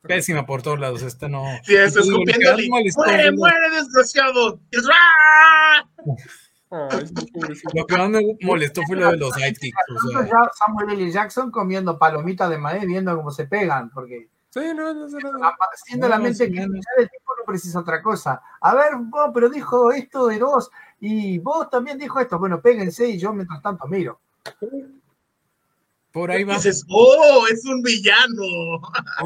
[0.03, 1.03] pésima por todos lados.
[1.03, 1.45] Esta no.
[1.63, 2.69] Sí, eso escupiéndole.
[2.69, 4.61] ¡Muere, muere, desgraciado!
[7.75, 9.77] lo que más me molestó fue lo de los sidekicks.
[10.05, 10.51] O sea.
[10.59, 11.11] Samuel L.
[11.11, 14.29] Jackson comiendo palomitas de maíz, viendo cómo se pegan, porque.
[14.51, 15.09] Sí, no, no,
[15.85, 16.71] Siendo la mente que el
[17.09, 18.43] tipo no precisa otra cosa.
[18.61, 22.39] A ver, vos, pero dijo esto de dos, y vos también dijo esto.
[22.39, 24.21] Bueno, péguense y yo mientras tanto miro.
[26.13, 26.57] Por ahí va.
[26.57, 28.43] Dices, oh, es un villano.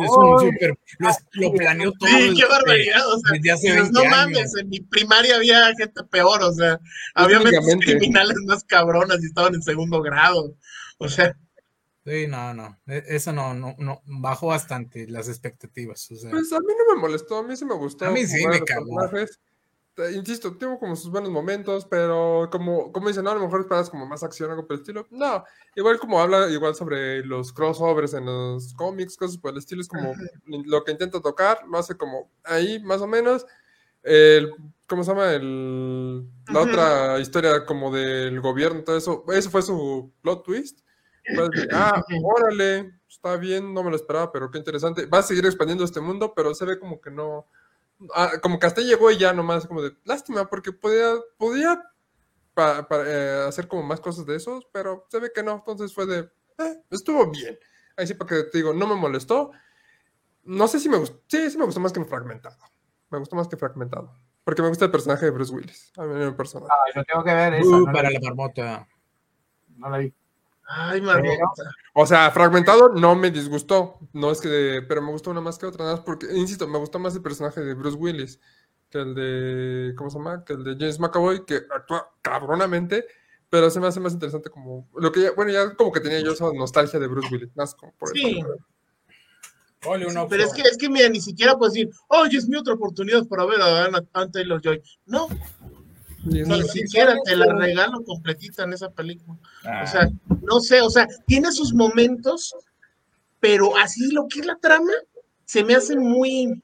[0.05, 0.79] Es un super.
[1.33, 2.11] Lo, planeó todo.
[2.11, 3.03] Sí, qué barbaridad.
[3.09, 3.19] O
[3.57, 6.43] sea, no mames, en mi primaria había gente peor.
[6.43, 6.79] O sea,
[7.15, 7.41] había
[7.81, 10.55] criminales más cabronas y estaban en segundo grado.
[10.99, 11.35] O sea.
[12.05, 12.79] Sí, no, no.
[12.87, 14.03] E, eso no, no, no.
[14.07, 16.11] Bajó bastante las expectativas.
[16.11, 16.31] O sea.
[16.31, 18.07] Pues a mí no me molestó, a mí sí me gustó.
[18.07, 19.01] A mí sí me cagó
[20.13, 23.91] insisto, tengo como sus buenos momentos, pero como, como dicen, no, a lo mejor esperas
[23.91, 25.07] como más acción, algo por el estilo.
[25.11, 25.45] No,
[25.77, 29.89] igual como habla igual sobre los crossovers en los cómics, cosas por el estilo, es
[29.89, 30.15] como
[30.47, 33.47] lo que intenta tocar, lo hace como ahí, más o menos.
[34.03, 34.51] El,
[34.87, 35.33] ¿Cómo se llama?
[35.33, 40.81] El, la otra historia como del gobierno, todo eso, eso fue su plot twist.
[41.73, 45.07] Ah, órale, está bien, no me lo esperaba, pero qué interesante.
[45.07, 47.47] Va a seguir expandiendo este mundo, pero se ve como que no,
[48.15, 51.83] Ah, como que hasta llegó y ya nomás como de lástima, porque podía, podía
[52.57, 56.19] eh, hacer como más cosas de esos, pero se ve que no, entonces fue de,
[56.59, 57.59] eh, estuvo bien.
[57.97, 59.53] Ahí sí, porque te digo, no me molestó.
[60.43, 62.57] No sé si me gustó, sí, sí me gustó más que fragmentado.
[63.11, 64.13] Me gustó más que fragmentado.
[64.43, 65.93] Porque me gusta el personaje de Bruce Willis.
[65.97, 66.71] A mí me personaje.
[66.71, 67.79] Ah, yo tengo que ver eso.
[67.79, 68.87] Uh, para la marmota.
[69.77, 70.13] No la vi.
[70.67, 71.63] Ay, marmota.
[71.93, 75.67] O sea, fragmentado no me disgustó, no es que, pero me gustó una más que
[75.67, 78.41] otra, nada más porque, insisto, me gustó más el personaje de Bruce Willis
[78.95, 80.45] que el de, ¿cómo se llama?
[80.45, 83.05] Que el de James McAvoy, que actúa cabronamente,
[83.51, 86.21] pero se me hace más interesante como, lo que ya, bueno, ya como que tenía
[86.21, 88.39] yo esa nostalgia de Bruce Willis, más como por sí.
[88.39, 90.29] eso.
[90.29, 93.27] pero es que, es que, mira, ni siquiera puedes decir, oye, es mi otra oportunidad
[93.27, 94.81] para ver a Anna Taylor Joy.
[95.07, 95.29] No,
[96.25, 99.39] ni siquiera te la regalo completita en esa película.
[99.65, 99.87] O ah.
[99.87, 100.11] sea,
[100.43, 102.55] no sé, o sea, tiene sus momentos,
[103.41, 104.93] pero así lo que es la trama
[105.45, 106.63] se me hace muy,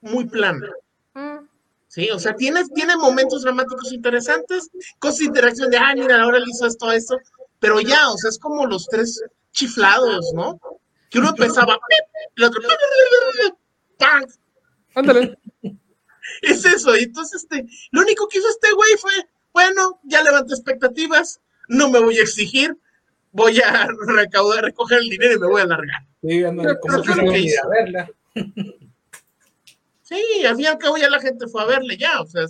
[0.00, 0.68] muy plana.
[1.14, 1.46] Mm.
[1.88, 6.38] Sí, o sea, tiene, tiene momentos dramáticos interesantes, cosas de interacción de, ah, mira, ahora
[6.38, 7.16] le hizo esto, esto,
[7.58, 9.22] pero ya, o sea, es como los tres
[9.52, 10.60] chiflados, ¿no?
[11.10, 11.78] Que uno empezaba,
[12.36, 12.60] el otro,
[14.94, 15.38] Ándale.
[16.42, 16.96] es eso.
[16.96, 19.12] Y entonces, este, lo único que hizo este güey fue,
[19.52, 22.76] bueno, ya levanté expectativas, no me voy a exigir,
[23.32, 26.06] voy a recaudar, recoger el dinero y me voy a largar.
[26.22, 26.42] Sí,
[26.80, 28.10] como que a verla.
[30.02, 32.46] Sí, al fin y al cabo ya la gente fue a verle ya, o sea.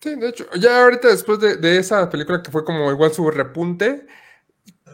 [0.00, 3.28] Sí, de hecho, ya ahorita después de, de, esa película que fue como igual su
[3.30, 4.06] repunte,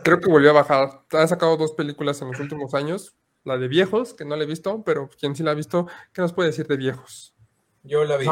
[0.02, 1.02] creo que volvió a bajar.
[1.10, 3.14] Ha sacado dos películas en los últimos años
[3.44, 6.22] la de viejos, que no la he visto, pero quien sí la ha visto, ¿qué
[6.22, 7.34] nos puede decir de viejos?
[7.82, 8.26] Yo la vi.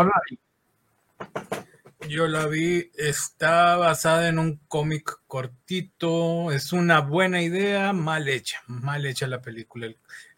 [2.08, 8.62] Yo la vi, está basada en un cómic cortito, es una buena idea, mal hecha,
[8.66, 9.88] mal hecha la película.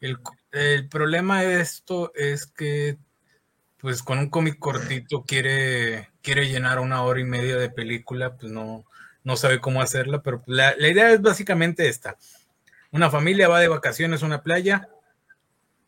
[0.01, 2.99] El, problema de esto es que,
[3.78, 8.51] pues con un cómic cortito quiere, quiere llenar una hora y media de película, pues
[8.51, 8.85] no,
[9.23, 12.19] no sabe cómo hacerla, pero la, la idea es básicamente esta.
[12.93, 14.89] Una familia va de vacaciones a una playa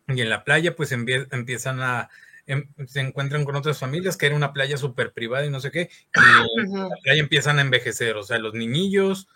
[0.09, 2.11] y en la playa pues empiezan a
[2.47, 5.71] Em, se encuentran con otras familias, que era una playa súper privada y no sé
[5.71, 9.29] qué, y la playa empiezan a envejecer, o sea, los niñillos,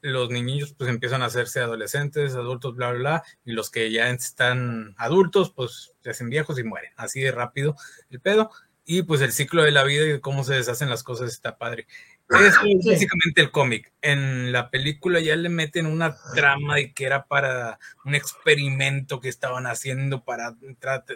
[0.00, 4.08] los niñillos pues empiezan a hacerse adolescentes, adultos, bla, bla, bla, y los que ya
[4.08, 7.76] están adultos pues se hacen viejos y mueren, así de rápido
[8.08, 8.50] el pedo,
[8.86, 11.86] y pues el ciclo de la vida y cómo se deshacen las cosas está padre.
[12.30, 13.92] Eso es básicamente el cómic.
[14.02, 19.28] En la película ya le meten una trama de que era para un experimento que
[19.28, 20.56] estaban haciendo para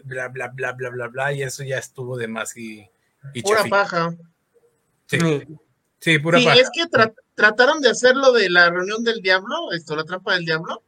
[0.05, 2.91] bla bla bla bla bla bla y eso ya estuvo de más y,
[3.43, 4.17] pura paja.
[5.07, 5.19] Sí.
[6.01, 6.85] Sí, pura sí, es que
[7.35, 10.83] trataron de hacerlo de la reunión del diablo, esto, la trampa del diablo,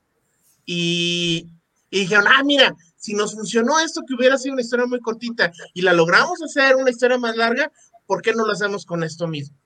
[0.66, 1.48] y,
[1.88, 5.52] y dijeron, ah, mira, si nos funcionó esto que hubiera sido una historia muy cortita
[5.72, 7.72] y la logramos hacer una historia más larga,
[8.04, 9.56] ¿por qué no lo hacemos con esto mismo?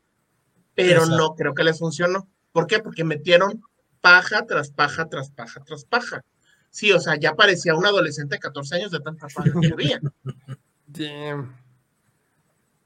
[0.88, 2.28] Pero no creo que les funcionó.
[2.52, 2.80] ¿Por qué?
[2.80, 3.62] Porque metieron
[4.00, 6.24] paja tras paja tras paja tras paja.
[6.70, 10.00] Sí, o sea, ya parecía un adolescente de 14 años de tanta paja que había.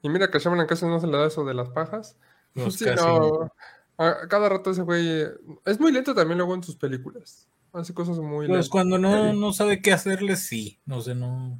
[0.03, 2.19] Y mira que a Shaman casi no se le da eso de las pajas.
[2.53, 3.51] No, sí, no.
[3.97, 5.27] A cada rato ese güey
[5.65, 7.49] es muy lento también luego en sus películas.
[7.73, 10.79] Hace cosas muy Pues cuando no, no sabe qué hacerle, sí.
[10.85, 11.59] No sé, no.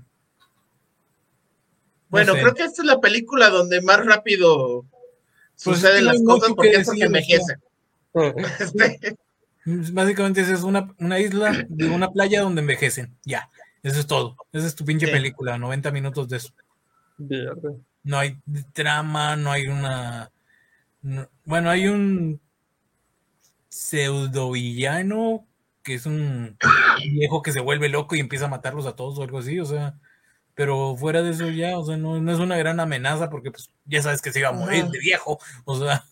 [2.11, 4.85] Bueno, creo que esta es la película donde más rápido
[5.63, 7.57] pues suceden las cosas porque es porque envejece.
[8.61, 9.17] Este.
[9.93, 13.17] Básicamente es una, una isla de una playa donde envejecen.
[13.25, 13.51] Ya,
[13.83, 14.37] eso es todo.
[14.53, 16.53] Esa es tu pinche película, 90 minutos de eso.
[18.03, 18.39] No hay
[18.73, 20.31] trama, no hay una...
[21.45, 22.41] bueno, hay un
[23.69, 25.47] pseudo villano
[25.83, 26.57] que es un
[27.13, 29.67] viejo que se vuelve loco y empieza a matarlos a todos o algo así, o
[29.67, 29.99] sea,
[30.55, 33.71] pero fuera de eso ya, o sea, no, no es una gran amenaza porque pues
[33.85, 36.05] ya sabes que se iba a morir de viejo, o sea.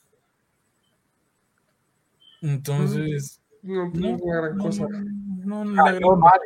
[2.40, 3.40] Entonces.
[3.62, 4.86] No, no, no una gran cosa.
[4.88, 6.40] No, no, cayó mal,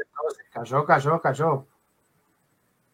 [0.53, 1.67] cayó, cayó, cayó.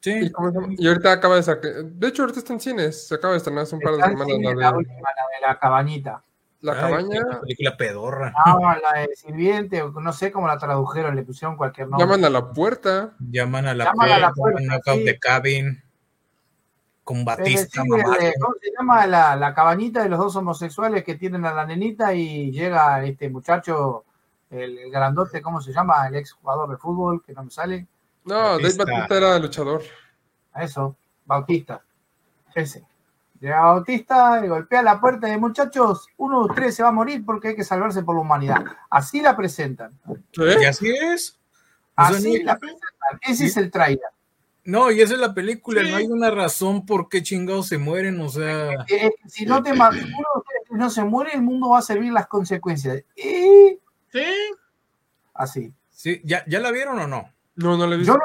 [0.01, 0.33] Sí.
[0.79, 1.85] ¿Y, ahorita acaba de sacar.
[1.85, 3.09] De hecho, ahorita está en cines.
[3.09, 4.29] Se acaba de estrenar hace un par de semanas.
[4.41, 4.57] La, de...
[4.57, 6.25] la última, la de la cabañita.
[6.63, 7.21] La cabaña.
[7.29, 8.33] La película pedorra.
[8.47, 12.07] No, la de sirviente, no sé cómo la tradujeron, le pusieron cualquier nombre.
[12.07, 13.15] Llaman a la puerta.
[13.19, 14.15] Llaman a la Llaman puerta.
[14.15, 15.05] A la puerta sí.
[15.05, 15.83] de cabin.
[17.03, 17.83] Con Batista.
[17.83, 22.15] ¿Cómo se llama la, la, cabañita de los dos homosexuales que tienen a la nenita
[22.15, 24.05] y llega este muchacho,
[24.51, 26.07] el, grandote, ¿cómo se llama?
[26.07, 27.89] El ex jugador de fútbol, que no me sale.
[28.25, 29.83] No, Dave Batista era luchador.
[30.53, 31.83] A eso, Bautista.
[32.55, 32.85] Ese.
[33.43, 37.25] Llega Bautista, y golpea la puerta de muchachos, uno de ustedes se va a morir
[37.27, 38.65] porque hay que salvarse por la humanidad.
[38.89, 39.99] Así la presentan.
[40.37, 41.41] ¿Y así es?
[41.97, 43.19] Así la presentan.
[43.21, 44.07] Ese es el trailer.
[44.63, 48.21] No, y esa es la película, no hay una razón por qué chingados se mueren,
[48.21, 48.87] o sea.
[49.27, 52.29] si no te uno de ustedes no se muere, el mundo va a servir las
[52.29, 53.03] consecuencias.
[53.17, 53.77] Y...
[54.13, 54.25] Sí.
[55.35, 55.73] Así.
[55.91, 57.29] Sí, ¿Ya, ¿ya la vieron o no?
[57.57, 58.17] No, no la he visto.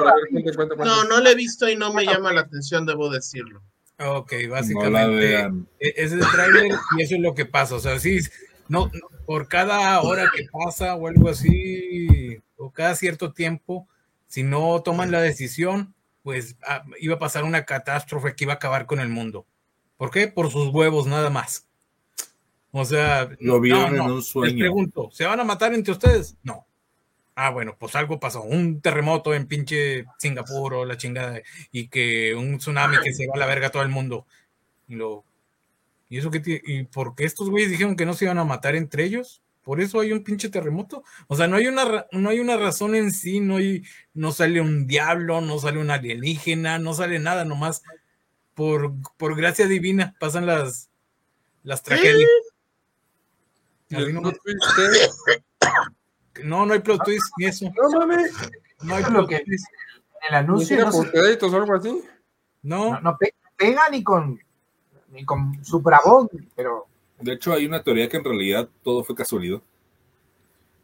[0.77, 3.63] No, no la he visto y no me llama la atención, debo decirlo.
[3.99, 5.35] Ok, básicamente
[5.79, 7.75] e-, ese es el trailer y eso es lo que pasa.
[7.75, 8.19] O sea, sí,
[8.67, 8.91] no,
[9.25, 13.87] por cada hora que pasa o algo así, o cada cierto tiempo,
[14.27, 18.57] si no toman la decisión, pues ah, iba a pasar una catástrofe que iba a
[18.57, 19.45] acabar con el mundo.
[19.97, 20.27] ¿Por qué?
[20.27, 21.67] Por sus huevos, nada más.
[22.71, 24.53] O sea, lo vieron en un sueño.
[24.53, 26.37] Les pregunto, ¿se van a matar entre ustedes?
[26.43, 26.66] No.
[27.39, 31.39] Ah, bueno, pues algo pasó, un terremoto en pinche Singapur o la chingada,
[31.71, 34.25] y que un tsunami que se va a la verga a todo el mundo.
[34.87, 35.23] Y lo.
[36.09, 38.75] ¿Y eso qué ¿Y por qué estos güeyes dijeron que no se iban a matar
[38.75, 39.43] entre ellos?
[39.61, 41.03] Por eso hay un pinche terremoto.
[41.27, 43.83] O sea, no hay una, no hay una razón en sí, no, hay,
[44.15, 47.83] no sale un diablo, no sale un alienígena, no sale nada, nomás
[48.55, 50.89] por, por gracia divina pasan las,
[51.61, 52.27] las tragedias.
[53.89, 54.33] No, no
[56.71, 57.65] hay plot twist ni eso.
[57.75, 58.33] No mames.
[58.81, 59.67] No hay plot twist.
[60.21, 60.85] En el anuncio.
[60.85, 62.03] No por créditos o algo así?
[62.63, 62.99] No.
[63.01, 63.17] No,
[63.55, 64.39] pega ni con,
[65.11, 66.87] ni con Superabón, pero.
[67.19, 69.61] De hecho, hay una teoría que en realidad todo fue casualidad.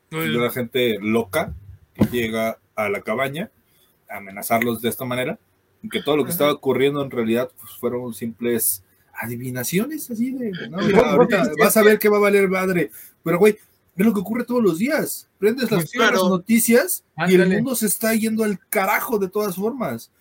[0.09, 1.53] Pues, la gente loca
[1.95, 3.49] que llega a la cabaña
[4.09, 5.39] a amenazarlos de esta manera,
[5.91, 8.83] que todo lo que estaba ocurriendo en realidad pues, fueron simples
[9.15, 12.91] adivinaciones así de, no, ahorita vas a ver que va a valer madre,
[13.23, 13.57] pero güey,
[13.95, 15.29] es lo que ocurre todos los días.
[15.37, 20.11] Prendes las, noticias y el mundo se está yendo al carajo de todas formas.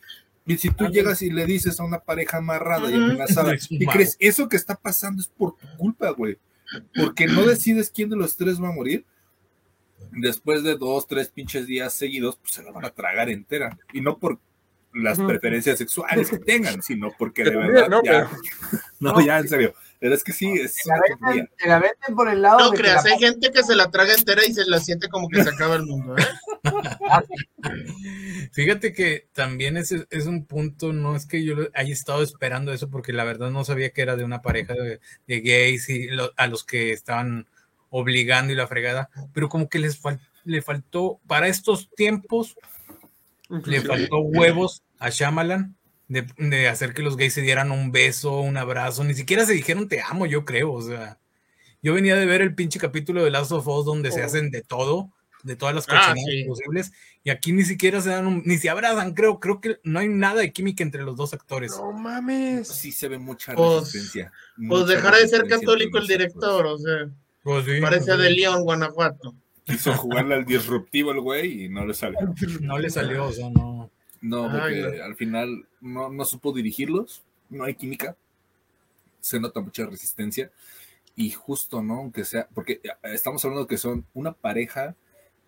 [0.45, 4.17] Y si tú llegas y le dices a una pareja amarrada y amenazada, y crees,
[4.19, 6.39] eso que está pasando es por tu culpa, güey.
[6.95, 9.05] Porque no decides quién de los tres va a morir.
[10.11, 13.79] Después de dos, tres pinches días seguidos, pues se la van a tragar entera.
[13.93, 14.39] Y no por
[14.93, 17.89] las preferencias sexuales que tengan, sino porque de verdad.
[17.89, 18.31] No, ya,
[19.01, 19.75] no, ya en serio.
[20.03, 20.75] Pero es que sí, es.
[21.59, 22.59] Te la, venden, por el lado.
[22.59, 25.45] No creas, hay gente que se la traga entera y se la siente como que
[25.45, 26.17] se acaba el mundo.
[26.19, 26.25] ¿eh?
[28.53, 32.91] Fíjate que también es, es un punto, no es que yo haya estado esperando eso,
[32.91, 34.99] porque la verdad no sabía que era de una pareja de,
[35.29, 37.47] gays y a los que estaban
[37.89, 40.01] obligando y la fregada, pero como que les
[40.43, 42.57] le faltó, para estos tiempos,
[43.67, 45.77] le faltó huevos a Shyamalan
[46.09, 49.89] de, hacer que los gays se dieran un beso, un abrazo, ni siquiera se dijeron
[49.89, 51.19] te amo, yo creo, o sea,
[51.83, 54.27] yo venía de ver el pinche capítulo de Last of Us donde se oh.
[54.27, 55.11] hacen de todo,
[55.43, 56.15] de todas las cosas ah,
[56.47, 56.93] posibles,
[57.25, 60.41] y aquí ni siquiera se dan, ni se abrazan, creo, creo que no hay nada
[60.41, 61.73] de química entre los dos actores.
[61.73, 62.69] No mames.
[62.69, 64.33] Sí se ve mucha pues, resistencia.
[64.69, 67.09] Pues dejará de ser católico el director, o sea,
[67.43, 69.35] pues parece de León, Guanajuato.
[69.65, 72.19] Quiso jugarle al disruptivo el güey y no le salió.
[72.61, 73.72] No le salió, o sea, no.
[74.23, 78.17] No, porque al final no, no supo dirigirlos, no hay química,
[79.21, 80.51] se nota mucha resistencia
[81.17, 81.99] y justo, ¿no?
[81.99, 84.95] Aunque sea, porque eh, estamos hablando que son una pareja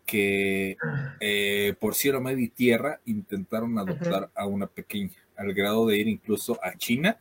[0.06, 0.76] que
[1.20, 6.09] eh, por cielo, medio y tierra intentaron adoptar a una pequeña, al grado de ir
[6.09, 7.18] incluso a China,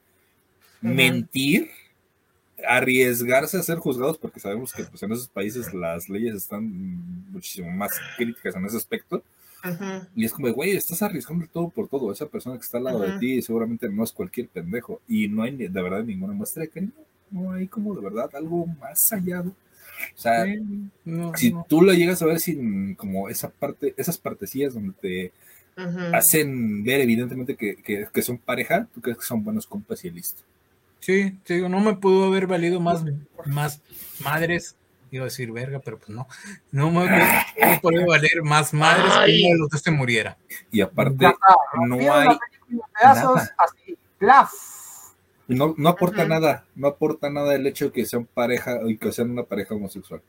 [0.81, 1.69] mentir,
[2.67, 6.65] arriesgarse a ser juzgados, porque sabemos que pues, en esos países las leyes están
[7.31, 9.23] muchísimo más críticas en ese aspecto.
[10.15, 12.11] Y es como, güey, estás arriesgando todo por todo.
[12.11, 15.01] Esa persona que está al lado de ti seguramente no es cualquier pendejo.
[15.07, 16.91] Y no hay de verdad ninguna muestra de cariño.
[17.31, 19.41] No hay como de verdad algo más allá.
[19.41, 20.45] O sea,
[21.35, 25.31] si tú lo llegas a ver sin como esa parte, esas partecillas donde te
[26.13, 30.41] hacen ver evidentemente que, que, son pareja, tú crees que son buenos compas y listo.
[30.99, 33.03] Sí, te digo, no me pudo haber valido más,
[33.45, 33.81] más
[34.23, 34.75] madres,
[35.17, 36.27] iba a decir verga, pero pues no,
[36.71, 40.37] no me, no puede valer más madres que uno de los dos se muriera.
[40.71, 41.25] Y aparte,
[41.87, 42.39] no hay nada.
[43.57, 43.97] Así,
[45.47, 49.11] no, no aporta nada, no aporta nada el hecho de que sean pareja y que
[49.11, 50.21] sean una pareja homosexual.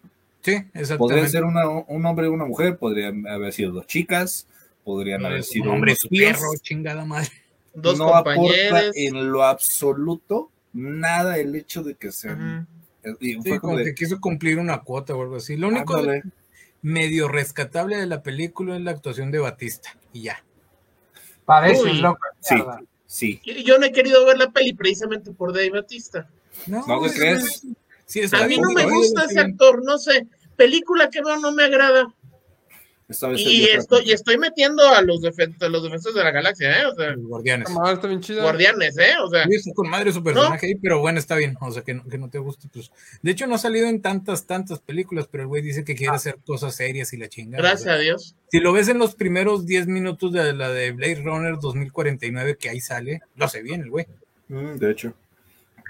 [0.43, 0.97] Sí, exactamente.
[0.99, 4.47] Podría ser una, un hombre y una mujer, podrían haber sido dos chicas,
[4.85, 7.31] podrían haber sido un hombre perro, chingada madre.
[7.73, 12.69] Dos no aporta en lo absoluto nada el hecho de que sean.
[13.21, 15.57] Sí, como, que quiso cumplir una cuota o algo así.
[15.57, 16.03] Lo único
[16.83, 20.45] medio rescatable de la película es la actuación de Batista y ya.
[21.45, 22.21] Parece loco.
[22.41, 22.57] Sí.
[23.07, 23.41] Sí.
[23.65, 26.29] Yo no he querido ver la peli precisamente por Dave Batista.
[26.67, 27.65] No, ¿No crees?
[28.33, 30.27] a mí no me gusta ese actor, no sé.
[30.57, 32.13] Película que veo no me agrada
[33.09, 36.87] y, estoy, y estoy metiendo a los, defensores, los defensores de la galaxia, ¿eh?
[36.87, 37.69] O sea, guardianes.
[37.69, 38.43] está bien chido.
[38.43, 39.13] Guardianes, ¿eh?
[39.23, 39.47] O sea.
[39.47, 41.55] Sí, con madre su personaje ahí, pero bueno, está bien.
[41.61, 42.67] O sea, que no, que no te guste.
[42.73, 42.91] Pues.
[43.21, 46.13] De hecho, no ha salido en tantas, tantas películas, pero el güey dice que quiere
[46.13, 46.17] ah.
[46.17, 47.63] hacer cosas serias y la chingada.
[47.63, 48.37] Gracias a Dios.
[48.51, 52.71] Si lo ves en los primeros 10 minutos de la de Blade Runner 2049, que
[52.71, 54.07] ahí sale, lo hace bien el güey.
[54.49, 55.13] Mm, de hecho.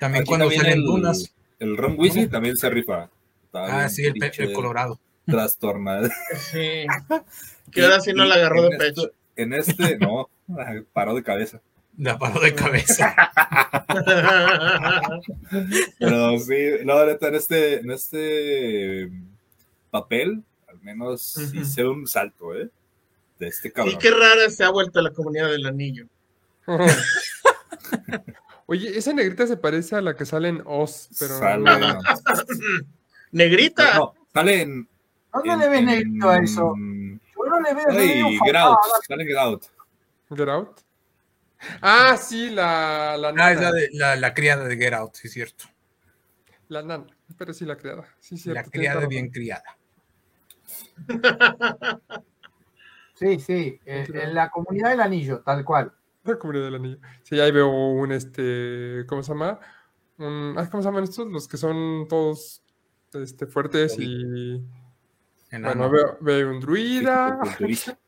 [0.01, 1.33] También cuando salen el, dunas.
[1.61, 3.09] El Ron Weasley también se rifa.
[3.53, 6.11] ah, sí, el, el Colorado trastornada.
[6.53, 6.87] Sí.
[7.73, 9.11] Que ahora sí no la agarró de pecho.
[9.35, 10.29] en este, no,
[10.93, 11.61] paró de cabeza.
[11.99, 13.17] La paró de cabeza.
[15.99, 19.11] Pero sí, no, en este, en este
[19.91, 22.69] papel, al menos hice un salto, ¿eh?
[23.41, 23.95] De este cabrón.
[23.95, 26.07] Y qué rara se ha vuelto la comunidad del anillo.
[28.67, 31.41] Oye, esa negrita se parece a la que sale en Oz, pero.
[33.33, 33.95] ¿Negrita?
[33.95, 34.89] No, sale en
[35.35, 36.75] ¿Dónde le ves negrito a eso?
[36.77, 37.87] Yo no le veo.
[37.91, 39.65] Hey, get out, sale get out.
[40.31, 40.81] Get out.
[41.81, 43.47] Ah, sí, la, la nana.
[43.47, 45.65] Ah, es la, de, la, la, criada de Get Out, sí, es cierto.
[46.69, 47.07] La nana,
[47.39, 48.07] pero sí la criada.
[48.19, 49.79] Sí, cierto, la criada bien criada.
[53.15, 55.93] Sí, sí, eh, en la comunidad del anillo, tal cual.
[56.25, 56.99] La comunidad del anillo.
[57.23, 59.61] Sí, ahí veo un, este, ¿cómo se llama?
[60.19, 61.27] Un, ¿Cómo se llaman estos?
[61.29, 62.63] Los que son todos
[63.13, 64.63] este, fuertes y
[65.63, 65.91] bueno,
[66.21, 67.39] veo, un druida.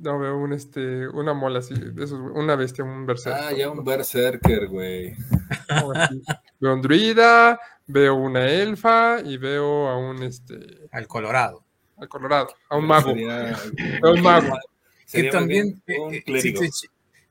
[0.00, 3.42] No, veo un este, una mola así, una bestia, un berserker.
[3.42, 5.12] Ah, ya un berserker, güey.
[6.60, 10.86] veo un druida, veo una elfa y veo a un este.
[10.92, 11.64] Al colorado.
[11.96, 13.10] Al colorado, a un mago.
[14.04, 14.56] a un mago.
[15.10, 16.70] Que también, eh, eh, si, se,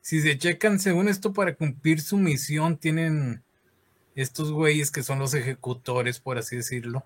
[0.02, 3.42] si se checan, según esto, para cumplir su misión, tienen
[4.14, 7.02] estos güeyes que son los ejecutores, por así decirlo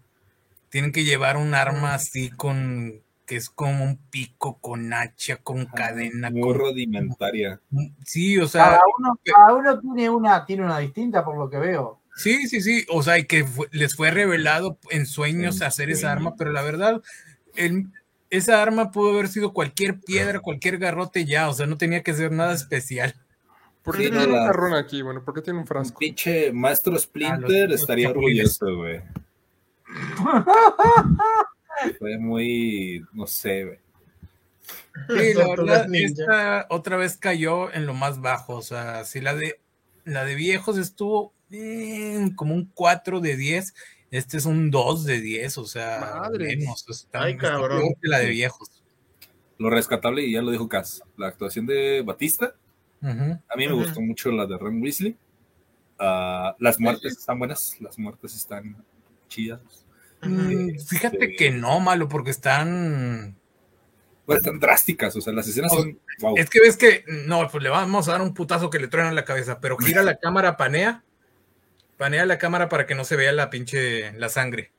[0.72, 5.66] tienen que llevar un arma así con que es como un pico con hacha, con
[5.66, 6.30] cadena.
[6.30, 7.60] Muy rudimentaria.
[8.02, 8.64] Sí, o sea.
[8.64, 12.00] Cada uno, tiene, una, tiene una distinta por lo que veo.
[12.16, 12.86] Sí, sí, sí.
[12.88, 17.02] O sea, y que les fue revelado en sueños hacer esa arma, pero la verdad,
[18.30, 22.14] esa arma pudo haber sido cualquier piedra, cualquier garrote ya, o sea, no tenía que
[22.14, 23.14] ser nada especial.
[23.82, 25.02] ¿Por qué tiene un jarrón aquí?
[25.02, 25.98] Bueno, ¿por qué tiene un frasco?
[25.98, 29.02] pinche maestro Splinter estaría orgulloso, güey.
[31.98, 33.80] Fue muy, no sé.
[35.08, 38.56] Sí, la verdad, esta otra vez cayó en lo más bajo.
[38.56, 39.60] O sea, si la de
[40.04, 41.32] la de viejos estuvo
[42.36, 43.74] como un 4 de 10,
[44.10, 46.56] este es un 2 de 10, o sea, Madre.
[46.56, 46.86] menos.
[46.88, 47.94] Está, Ay, cabrón.
[48.02, 48.68] la de viejos.
[49.58, 52.54] Lo rescatable, y ya lo dijo Cass, la actuación de Batista.
[53.02, 55.16] A mí me gustó mucho la de Ren Weasley.
[55.98, 58.76] Uh, las muertes están buenas, las muertes están
[59.28, 59.81] chidas.
[60.22, 63.36] Mm, fíjate que no, malo, porque están.
[64.24, 65.98] Pues están drásticas, o sea, las escenas son.
[66.36, 67.04] Es que ves que.
[67.26, 69.76] No, pues le vamos a dar un putazo que le truena en la cabeza, pero
[69.76, 71.04] gira la cámara, panea.
[71.96, 74.12] Panea la cámara para que no se vea la pinche.
[74.12, 74.72] la sangre.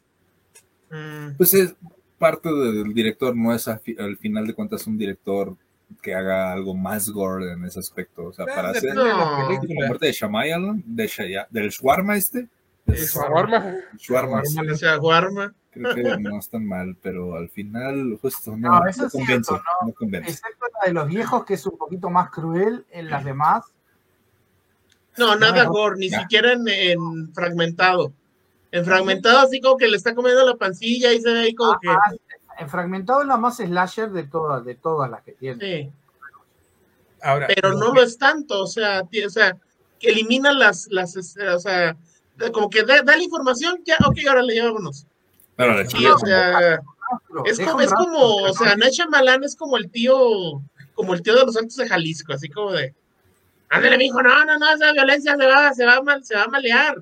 [0.90, 1.36] Mm.
[1.38, 1.76] Pues es
[2.18, 5.58] parte del director, no es al final de cuentas un director
[6.02, 8.26] que haga algo más gore en ese aspecto.
[8.26, 9.46] O sea, para hacer la
[9.88, 12.48] muerte de Shamayalan, de del Shawarma este,
[12.88, 13.76] Shawarma.
[13.98, 15.54] Shawarma.
[15.72, 20.18] Creo que no es tan mal, pero al final justo no, no, eso convence, no,
[20.20, 23.66] Excepto la de los viejos, que es un poquito más cruel, en las demás.
[25.18, 28.14] No, nada gore, ni siquiera en, fragmentado.
[28.72, 31.80] En fragmentado, así como que le está comiendo la pancilla y se ve ahí como
[31.80, 31.90] que.
[32.60, 35.60] En fragmentado es la más slasher de todas, de todas las que tiene.
[35.60, 35.92] Sí.
[37.24, 39.58] Ahora, pero no lo es tanto, o sea, o sea,
[39.98, 41.96] que elimina las, las, o sea,
[42.52, 45.06] como que da, la información, ya, ok, ahora le llevámonos.
[45.56, 46.80] Pero la sí, o sea,
[47.46, 50.62] es como, es como, o sea, Nacha Malán es como el tío,
[50.94, 52.94] como el tío de los Santos de Jalisco, así como de,
[53.70, 56.48] ándale, mijo, no, no, no, esa violencia se va, se va, mal, se va a
[56.48, 57.02] malear.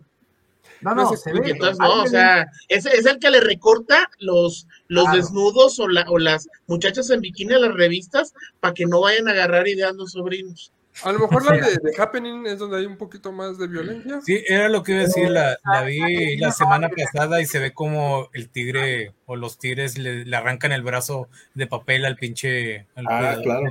[0.81, 1.51] No, no, se ve.
[1.51, 6.05] Entonces, no, o sea, es, es, el que le recorta los, los desnudos o, la,
[6.07, 10.07] o las muchachas en bikini a las revistas para que no vayan a agarrar ideando
[10.07, 10.71] sobrinos.
[11.03, 14.21] A lo mejor la de, Happening es donde hay un poquito más de violencia.
[14.21, 17.59] Sí, era lo que iba a decir, la, la vi la semana pasada y se
[17.59, 22.87] ve como el tigre o los tigres le, arrancan el brazo de papel al pinche
[22.95, 23.67] ah, claro.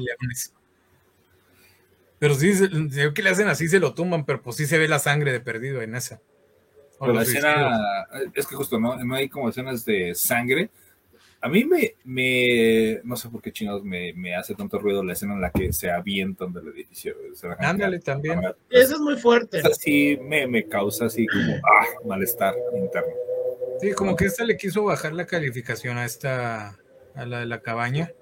[2.18, 4.78] Pero sí, se ve que le hacen así, se lo tumban, pero pues sí se
[4.78, 6.20] ve la sangre de perdido en esa.
[6.98, 10.70] Pero la escena, es que justo no, no hay como escenas de sangre,
[11.42, 15.14] a mí me, me, no sé por qué chinos me, me, hace tanto ruido la
[15.14, 17.14] escena en la que se avientan del edificio.
[17.58, 18.40] Ándale también.
[18.68, 19.62] Eso es muy fuerte.
[19.64, 23.14] Así me, me causa así como, ah, malestar interno.
[23.80, 26.78] Sí, como que esta le quiso bajar la calificación a esta,
[27.14, 28.12] a la de la cabaña.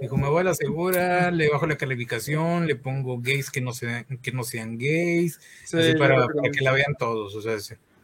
[0.00, 3.72] Dijo, me voy a la segura, le bajo la calificación, le pongo gays que no
[3.72, 7.56] sean, que no sean gays, así para, que la vean todos, o sea,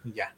[0.05, 0.37] ya.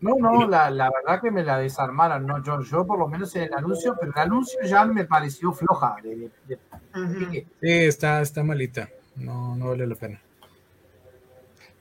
[0.00, 3.34] No, no, la, la, verdad que me la desarmaron, no, yo, yo por lo menos
[3.36, 5.96] en el anuncio, pero el anuncio ya me pareció floja.
[6.02, 10.20] Sí, está, está malita, no, no vale la pena.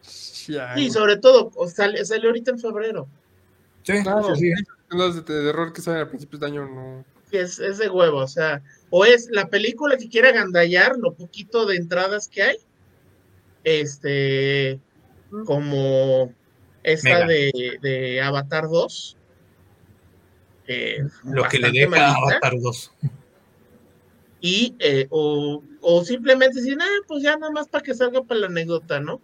[0.02, 3.08] Sí, sobre todo, sale, sale ahorita en febrero.
[3.84, 4.52] Sí, claro, sí.
[4.90, 7.06] Los de, de, error que salen a principios de año no.
[7.32, 11.66] Es, es de huevo, o sea, o es la película que quiere agandallar lo poquito
[11.66, 12.58] de entradas que hay,
[13.64, 14.80] este,
[15.46, 16.34] como
[16.92, 19.18] esta de, de, Avatar 2.
[20.68, 22.92] Eh, Lo que le deja Avatar 2.
[24.42, 28.42] Y, eh, o, o, simplemente decir, ah, pues ya nada más para que salga para
[28.42, 29.22] la anécdota, ¿no?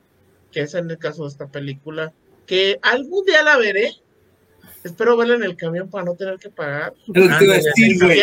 [0.52, 2.14] Que es en el caso de esta película,
[2.46, 3.94] que algún día la veré.
[4.84, 6.94] Espero verla en el camión para no tener que pagar.
[7.16, 8.22] Ah, te decir, güey.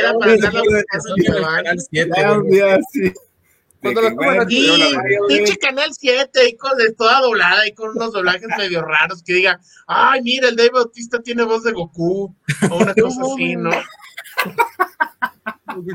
[3.82, 8.80] Cuando la pinche Canal 7 y con de toda doblada y con unos doblajes medio
[8.82, 12.34] raros que diga, ay, mira, el Dave Bautista tiene voz de Goku
[12.70, 13.70] o una cosa así, ¿no?
[13.70, 13.82] de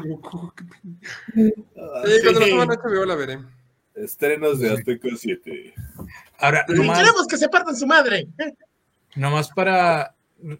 [0.09, 0.53] Goku.
[1.34, 1.53] Sí,
[2.23, 3.39] cuando la suban HBO la veré.
[3.95, 5.73] Estrenos de Azteca 7.
[6.39, 8.27] Ahora, nomás, queremos que se partan su madre.
[9.15, 10.14] Nomás para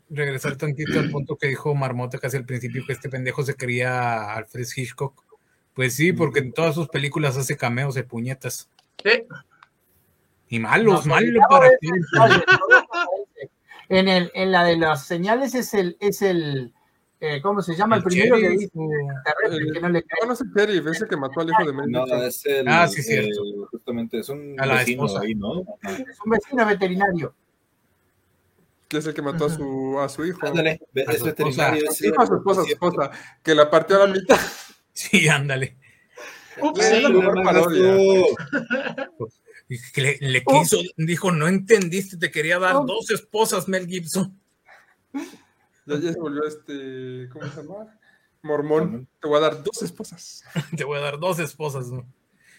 [0.10, 4.34] regresar tantito al punto que dijo Marmota casi al principio, que este pendejo se quería
[4.34, 5.27] Alfred Hitchcock.
[5.78, 8.68] Pues sí, porque en todas sus películas hace cameos de puñetas.
[9.04, 9.12] Sí.
[10.50, 11.88] Y malos, malos para qué.
[13.88, 16.74] En, el, en la de las señales es el, es el
[17.20, 17.98] eh, ¿cómo se llama?
[17.98, 18.72] El, primero que dice
[19.52, 20.20] el, que no le cae.
[20.22, 21.92] No, no es el sheriff, ese que mató al hijo de Mel.
[21.92, 23.30] No, es el, ah, sí, sí.
[23.70, 25.60] justamente es un vecino ahí, ¿no?
[25.84, 27.36] Es un vecino veterinario.
[28.88, 30.40] que es el que mató a su, a su hijo.
[30.44, 31.88] Ándale, es veterinario.
[31.88, 33.12] a su esposa, su esposa,
[33.44, 34.40] que la partió a la mitad.
[35.12, 35.78] Sí, ándale.
[36.60, 37.94] Ups, sí, la mejor parodia.
[39.96, 44.40] Le, le quiso, dijo, no entendiste, te quería dar dos esposas, Mel Gibson.
[45.86, 48.00] Ya, ya se volvió este, ¿cómo se llama?
[48.44, 49.10] Mormón.
[49.22, 50.46] Te voy a dar dos esposas.
[50.78, 52.08] te voy a dar dos esposas, ¿no?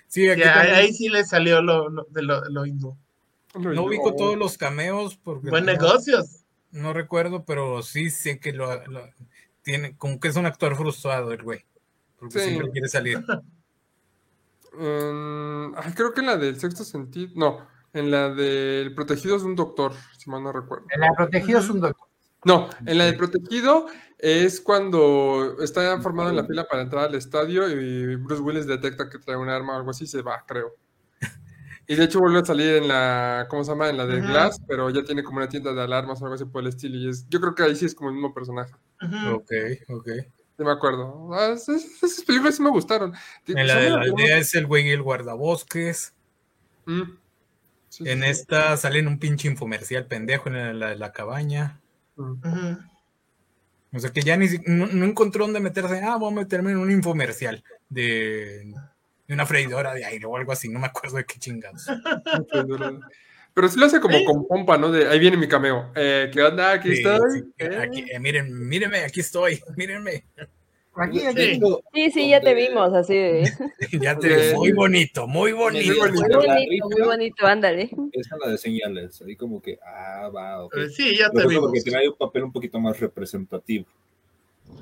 [0.07, 2.97] Sí, aquí ahí sí le salió lo, lo de lo, lo hindú.
[3.55, 5.49] No ubico todos los cameos porque.
[5.49, 6.45] Buen negocios.
[6.71, 8.69] No recuerdo, pero sí sé que lo,
[9.63, 11.65] tiene, como que es un actor frustrado el güey.
[12.19, 13.25] Porque siempre quiere salir.
[14.81, 17.33] Um, creo que en la del sexto sentido.
[17.35, 20.87] No, en la del protegido es un doctor, si mal no recuerdo.
[20.95, 22.07] En la protegido es un doctor.
[22.45, 23.87] No, en la del protegido
[24.19, 29.09] es cuando está formado en la fila para entrar al estadio y Bruce Willis detecta
[29.11, 30.77] que trae un arma o algo así, se va, creo.
[31.91, 33.89] Y de hecho vuelve a salir en la, ¿cómo se llama?
[33.89, 36.45] En la de Glass, pero ya tiene como una tienda de alarmas o algo así
[36.45, 36.97] por el estilo.
[36.99, 38.75] Y es, yo creo que ahí sí es como el mismo personaje.
[39.33, 39.51] Ok,
[39.89, 40.09] ok.
[40.59, 41.31] Sí me acuerdo.
[41.33, 43.15] Ah, esas, películas sí me gustaron.
[43.47, 46.13] En la de la aldea es el güey y el guardabosques.
[46.85, 47.03] Mm.
[48.01, 51.81] en esta sale en un pinche infomercial pendejo en la de la cabaña.
[52.17, 52.73] Mm.
[53.93, 56.01] O sea que ya ni no, no, encontró dónde meterse.
[56.03, 58.75] Ah, voy a meterme en un infomercial de
[59.29, 61.87] de una freidora de aire o algo así, no me acuerdo de qué chingados.
[63.59, 64.93] Pero sí lo hace como con pompa, ¿no?
[64.93, 65.91] De ahí viene mi cameo.
[65.97, 66.71] Eh, ¿Qué onda?
[66.71, 67.53] Aquí estoy.
[67.77, 70.27] aquí, eh, miren, mírenme, aquí estoy, mírenme.
[70.95, 71.61] Aquí, aquí.
[71.93, 73.15] Sí, sí, ya te vimos, así
[74.01, 75.93] ya te muy bonito, muy bonito.
[75.93, 77.91] Muy bonito, muy bonito, ándale.
[78.13, 80.77] Esa es la de señales, ahí como que, ah, va, ok.
[80.77, 81.65] Eh, sí, ya te vimos.
[81.65, 83.87] Porque tiene un papel un poquito más representativo.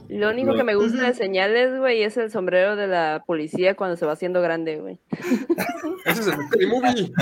[0.08, 3.96] Lo único que me gusta de señales, güey, es el sombrero de la policía cuando
[3.96, 5.00] se va haciendo grande, güey.
[6.04, 7.12] Ese es el movie.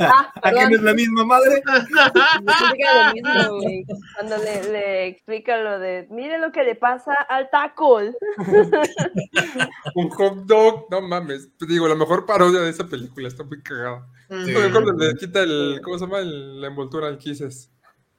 [0.00, 1.62] Ah, ¿A quién es la misma madre?
[1.64, 3.84] lo mismo, güey.
[4.14, 8.00] Cuando le, le, explica lo de, mire lo que le pasa al taco.
[9.94, 11.48] Un hot dog, no mames.
[11.60, 14.08] Digo, la mejor parodia de esa película, está muy cagada.
[14.28, 14.52] Sí.
[14.72, 16.18] Cuando le quita el, ¿cómo se llama?
[16.18, 17.70] El, la envoltura al Kisses.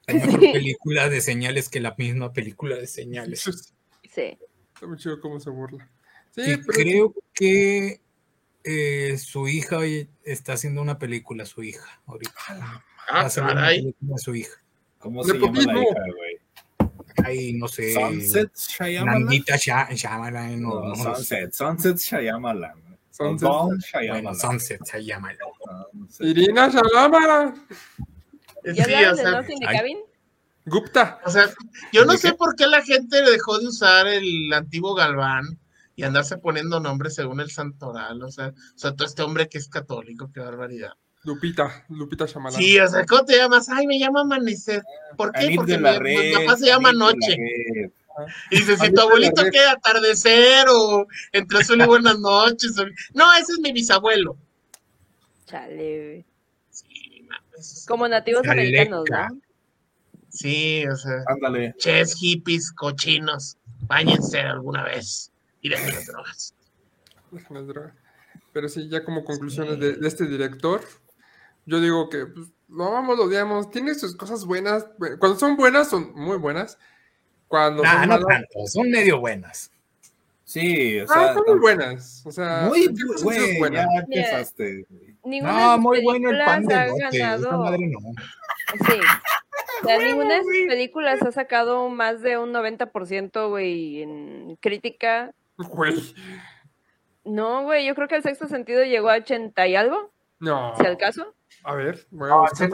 [0.06, 3.74] Hay mejor película de señales que la misma película de señales.
[4.18, 5.88] Está muy chido cómo se burla.
[6.30, 8.00] Sí, creo que
[8.64, 9.78] eh, su hija
[10.24, 12.32] está haciendo una película, su hija, ahorita.
[13.10, 13.94] Ah, caray.
[14.16, 14.56] su hija.
[14.98, 16.38] ¿Cómo se llama la hija, güey?
[17.24, 17.94] Ay, no sé.
[17.94, 19.24] Sunset Shyamalan.
[19.24, 20.60] Nandita Shyamalan.
[20.60, 22.74] No, no, Sunset, Sunset Shyamalan.
[23.10, 23.48] Sunset
[23.80, 24.22] Shyamalan.
[24.22, 25.38] Bueno, Sunset Shyamalan.
[26.20, 27.66] Irina Shyamalan.
[28.64, 29.98] ¿Ya sí, o sea, de Cabin?
[30.68, 31.20] Gupta.
[31.24, 31.50] O sea,
[31.92, 35.58] yo no sé por qué la gente dejó de usar el antiguo Galván
[35.96, 38.22] y andarse poniendo nombres según el santoral.
[38.22, 40.92] O sea, o sea, todo este hombre que es católico, qué barbaridad.
[41.24, 42.60] Lupita, Lupita Shamalán.
[42.60, 43.68] Sí, o sea, ¿cómo te llamas?
[43.68, 44.82] Ay, me llamo Amanecer.
[45.16, 45.52] ¿Por qué?
[45.56, 47.36] Porque mi, papá se llama Noche.
[48.50, 52.74] Y dice, si tu abuelito queda atardecer o entre azul y buenas noches.
[53.14, 54.36] No, ese es mi bisabuelo.
[55.46, 56.24] Chale.
[56.70, 57.26] Sí,
[57.86, 59.40] Como nativos americanos, ¿no?
[60.38, 61.24] Sí, o sea.
[61.26, 61.74] Ándale.
[61.78, 63.56] Ches, hippies, cochinos.
[63.88, 65.32] Báñense alguna vez.
[65.62, 66.54] Y dejen las drogas.
[67.32, 67.92] Dejen las drogas.
[68.52, 70.80] Pero sí, ya como conclusiones de, este director,
[71.66, 73.68] yo digo que pues, lo amamos, lo odiamos.
[73.72, 74.86] Tiene sus cosas buenas.
[75.18, 76.78] Cuando son buenas, son muy buenas.
[77.48, 79.72] Cuando son no tanto, son medio buenas.
[80.44, 81.34] Sí, o ah, sea.
[81.34, 82.22] son muy buenas.
[82.24, 82.86] O sea, muy
[83.58, 83.86] buenas.
[83.92, 84.86] Ya empezaste.
[85.24, 87.48] No, muy bueno el pan de bote.
[87.56, 87.98] madre no.
[88.86, 89.00] Sí.
[89.82, 95.32] O sea, ninguna de sus películas ha sacado más de un 90%, güey, en crítica.
[95.56, 96.14] Güey.
[97.24, 100.10] No, güey, yo creo que el sexto sentido llegó a 80 y algo.
[100.40, 100.74] No.
[100.76, 101.34] Si al caso.
[101.64, 102.64] A ver, bueno, a sí,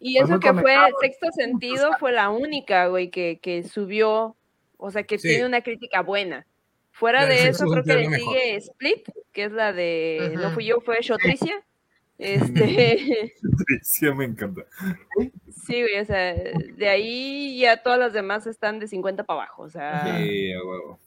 [0.00, 4.36] Y eso que fue, sexto sentido fue la única, güey, que, que subió,
[4.76, 6.46] o sea, que tiene una crítica buena.
[6.92, 10.80] Fuera de eso, creo que le sigue Split, que es la de, no fui yo,
[10.80, 11.62] fue Shotricia.
[12.18, 13.34] Este.
[13.82, 14.62] Sí, me encanta.
[15.66, 19.62] Sí, güey, o sea, de ahí ya todas las demás están de 50 para abajo,
[19.62, 20.04] o sea.
[20.04, 20.98] Sí, a huevo.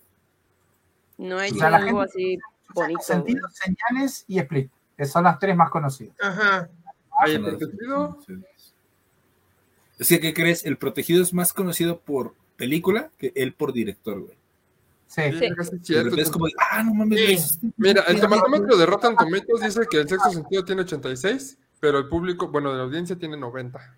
[1.17, 2.37] No hay o algo así
[2.73, 3.01] bonito.
[3.01, 6.15] Sentido, señales y split, que son las tres más conocidas.
[6.21, 6.69] Ajá.
[7.21, 8.17] ¿Hay el protegido?
[9.97, 10.65] Es que, ¿qué crees?
[10.65, 14.38] El protegido es más conocido por película que él por director, güey.
[15.09, 15.99] Sí, sí.
[16.19, 17.57] Es como, ah, no mames.
[17.77, 22.07] Mira, el tomatómetro de Rotten Tomatoes dice que el sexto sentido tiene 86, pero el
[22.07, 23.97] público, bueno, de la audiencia tiene 90.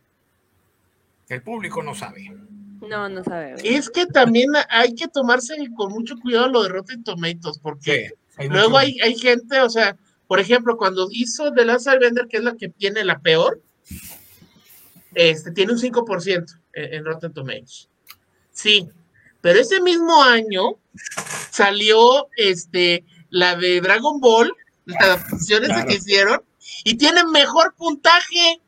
[1.28, 2.34] El público no sabe.
[2.80, 3.56] No, no sabe.
[3.62, 8.12] Es que también hay que tomarse con mucho cuidado lo de Rotten Tomatoes, porque
[8.50, 9.98] luego hay, hay gente, o sea,
[10.28, 13.62] por ejemplo, cuando hizo The Last Vender, que es la que tiene la peor,
[15.14, 17.90] este, tiene un 5% en, en Rotten Tomatoes.
[18.54, 18.90] Sí,
[19.42, 20.78] pero ese mismo año
[21.50, 24.54] salió este, la de Dragon Ball,
[24.86, 26.44] las adaptaciones que hicieron,
[26.84, 28.62] y tiene mejor puntaje.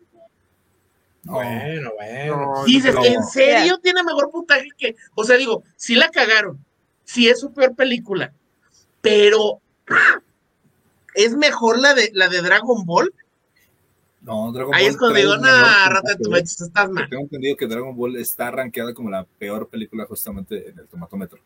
[1.24, 2.64] Bueno, bueno.
[2.66, 4.96] Dices, ¿en serio tiene mejor puntaje que.?
[5.16, 6.64] O sea, digo, sí la cagaron.
[7.06, 8.34] Sí es su peor película.
[9.02, 9.60] Pero.
[11.16, 13.14] ¿Es mejor la de, la de Dragon Ball?
[14.24, 17.10] No, Dragon Ahí es cuando digo, nah, Rata estás mal.
[17.10, 21.40] Tengo entendido que Dragon Ball está rankeada como la peor película justamente en el tomatómetro.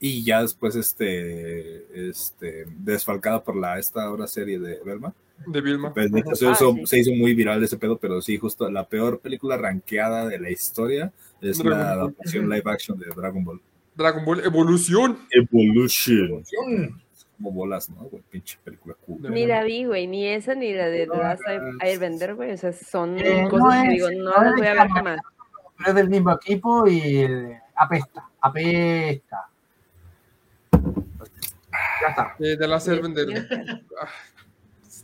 [0.00, 5.14] Y ya después, este, este, desfalcada por la, esta ahora serie de Belma.
[5.46, 5.92] De Vilma.
[5.94, 6.10] Pues,
[6.42, 6.54] ah,
[6.84, 10.50] se hizo muy viral ese pedo, pero sí, justo la peor película rankeada de la
[10.50, 13.60] historia es la adaptación live action de Dragon Ball.
[13.94, 15.18] Dragon Ball Evolución.
[15.30, 16.44] Evolution.
[17.36, 18.08] Como bolas, ¿no?
[18.30, 19.30] pinche película cool.
[19.30, 21.42] Ni la vi, güey, ni esa ni la de The Last
[21.80, 22.52] Airbender, güey.
[22.52, 25.20] O sea, son eh, cosas que digo, no las voy a ver jamás.
[25.76, 27.26] Pero es del mismo equipo y
[27.74, 29.48] apesta, apesta.
[32.02, 32.36] Ya está.
[32.38, 33.48] Eh, The Last Airbender.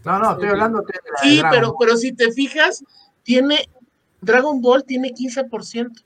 [0.04, 2.82] No, no, estoy hablando de la Sí, pero, pero si te fijas,
[3.22, 3.68] tiene
[4.20, 6.04] Dragon Ball tiene 15%.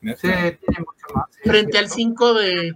[0.00, 1.26] Sí, tiene mucho más.
[1.42, 2.74] Frente al 5 de.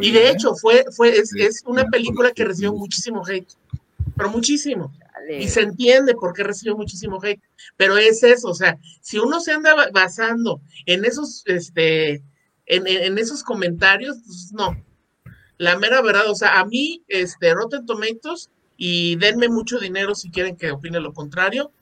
[0.00, 0.30] Y de ¿eh?
[0.30, 3.48] hecho, fue, fue, es, es una película que recibió muchísimo hate.
[4.16, 4.92] Pero muchísimo.
[5.38, 7.42] Y se entiende por qué recibió muchísimo hate.
[7.76, 12.22] Pero es eso, o sea, si uno se anda basando en esos, este,
[12.66, 14.76] en, en esos comentarios, pues no.
[15.56, 20.30] La mera verdad, o sea, a mí, este, Rotten Tomatoes y denme mucho dinero si
[20.30, 21.72] quieren que opine lo contrario,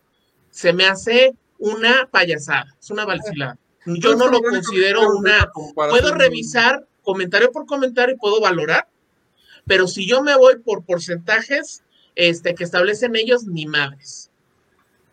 [0.51, 3.59] se me hace una payasada, es una vacilada.
[3.87, 5.51] Yo no lo considero una...
[5.75, 8.89] Puedo revisar comentario por comentario y puedo valorar,
[9.67, 11.83] pero si yo me voy por porcentajes
[12.15, 14.31] este, que establecen ellos, ni madres.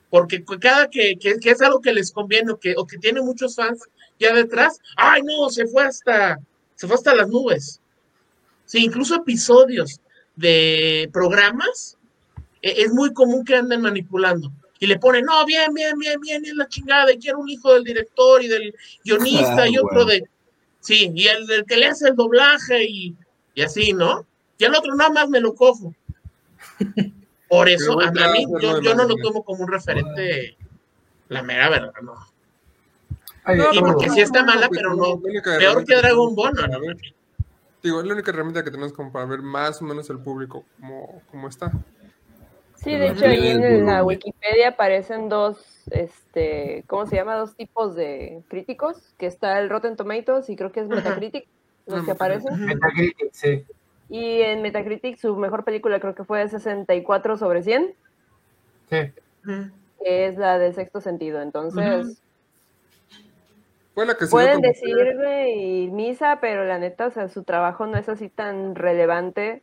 [0.09, 3.55] Porque cada que, que, es algo que les conviene o que, o que tiene muchos
[3.55, 3.83] fans
[4.19, 6.39] ya detrás, ay no, se fue hasta,
[6.75, 7.79] se fue hasta las nubes.
[8.65, 10.01] Sí, incluso episodios
[10.35, 11.97] de programas,
[12.61, 14.51] e, es muy común que anden manipulando.
[14.79, 17.73] Y le ponen, no, bien, bien, bien, bien, es la chingada, y quiero un hijo
[17.73, 20.23] del director y del guionista y ah, otro de...
[20.89, 23.15] Sí, y el del que le hace el doblaje y,
[23.53, 24.25] y así, ¿no?
[24.57, 25.93] Y el otro nada más me lo cojo.
[27.47, 30.57] Por eso, a, mí, yo, yo, no lo tomo como un referente,
[31.27, 32.15] la mera verdad, no.
[33.71, 35.21] y porque sí está mala, pero no.
[35.21, 36.79] Peor que Dragon Ball, no,
[37.83, 40.65] Digo, es la única herramienta que tenemos como para ver más o menos el público
[40.79, 41.71] como, como está.
[42.81, 47.35] Sí, de hecho ahí en la Wikipedia aparecen dos, este, ¿cómo se llama?
[47.35, 51.45] Dos tipos de críticos, que está el Rotten Tomatoes y creo que es Metacritic,
[51.87, 52.65] los que aparecen.
[52.65, 53.65] Metacritic, sí.
[54.09, 57.93] Y en Metacritic su mejor película creo que fue 64 sobre 100.
[58.89, 58.97] Sí.
[60.01, 62.21] Que es la del sexto sentido, entonces...
[64.31, 68.75] Pueden decirme y misa, pero la neta, o sea, su trabajo no es así tan
[68.75, 69.61] relevante.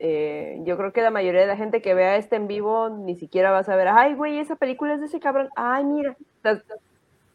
[0.00, 3.16] Eh, yo creo que la mayoría de la gente que vea este en vivo ni
[3.16, 6.16] siquiera va a saber, ay, güey, esa película es de ese cabrón, ay, mira.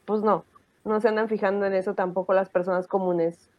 [0.05, 0.45] Pues no,
[0.83, 3.49] no se andan fijando en eso tampoco las personas comunes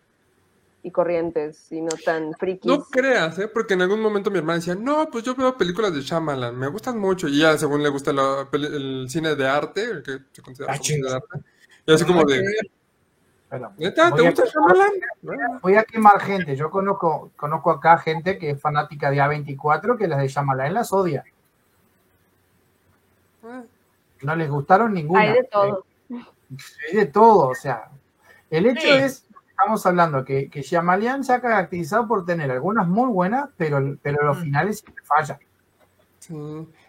[0.83, 2.71] y corrientes, sino tan frikis.
[2.71, 3.49] No creas, ¿eh?
[3.49, 6.69] Porque en algún momento mi hermana decía, no, pues yo veo películas de Shyamalan, me
[6.69, 8.13] gustan mucho, y ya según le gusta
[8.53, 11.39] el cine de arte, el que se considera ah, cine de arte,
[11.87, 12.43] y así como de,
[15.63, 16.55] voy, a, quemar gente.
[16.57, 20.93] Yo conozco, conozco acá gente que es fanática de A24 que las de Shyamalan las
[20.93, 21.25] odia.
[23.45, 23.63] Ah.
[24.23, 25.23] No les gustaron ninguna.
[25.23, 25.85] Hay de todo.
[26.11, 27.91] Hay de todo, o sea.
[28.51, 33.09] El hecho es, estamos hablando que, que Shyamalan se ha caracterizado por tener algunas muy
[33.09, 34.43] buenas, pero, pero los mm.
[34.43, 35.39] finales siempre fallan.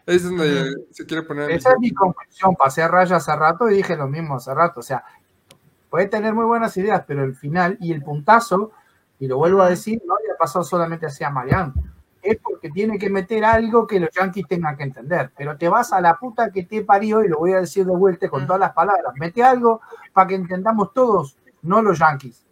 [0.05, 1.49] Es donde se quiere poner.
[1.51, 2.55] Esa es mi conclusión.
[2.55, 4.81] Pasé a raya hace rato y dije lo mismo hace rato.
[4.81, 5.03] O sea,
[5.91, 8.71] puede tener muy buenas ideas, pero el final y el puntazo,
[9.19, 11.73] y lo vuelvo a decir, no le ha pasado solamente hacia Mariano.
[12.23, 15.31] Es porque tiene que meter algo que los yankees tengan que entender.
[15.35, 17.95] Pero te vas a la puta que te parió, y lo voy a decir de
[17.95, 19.13] vuelta con todas las palabras.
[19.19, 19.81] Mete algo
[20.13, 22.45] para que entendamos todos, no los yankees.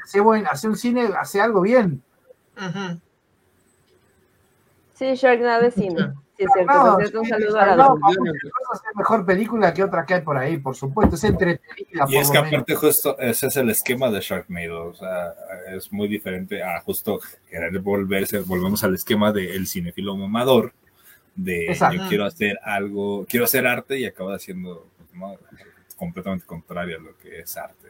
[0.00, 2.02] Hace, buen, hace un cine, hace algo bien.
[4.94, 6.14] Sí, Sharknado es cine.
[6.38, 7.20] Sí, es cierto.
[7.20, 10.76] un saludo a la no, es mejor película que otra que hay por ahí, por
[10.76, 11.16] supuesto.
[11.16, 12.06] Es entretenida.
[12.08, 14.86] Y es que aparte, justo ese es el esquema de Sharknado.
[14.86, 15.34] O sea,
[15.66, 17.18] es muy diferente a justo
[17.50, 18.38] querer volverse.
[18.40, 20.72] Volvemos al esquema del cinefilo mamador.
[21.34, 24.86] De yo quiero hacer algo, quiero hacer arte y acaba haciendo
[25.96, 27.88] completamente contrario a lo que es arte.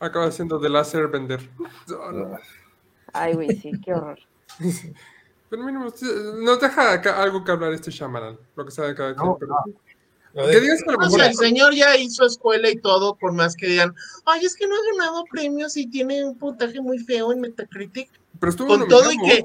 [0.00, 1.40] Acaba siendo The Last Airbender.
[3.12, 4.18] Ay, güey, sí, qué horror.
[5.50, 9.28] Pero mínimo, nos deja acá algo que hablar este Shyamalan, lo que sabe cada quien.
[9.28, 13.94] o sea, el señor ya hizo escuela y todo, por más que digan,
[14.26, 18.10] ay, es que no ha ganado premios y tiene un puntaje muy feo en Metacritic.
[18.38, 19.42] Pero estuvo con todo y que,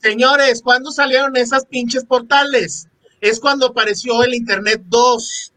[0.00, 2.88] señores, ¿cuándo salieron esas pinches portales?
[3.20, 5.52] Es cuando apareció el Internet 2.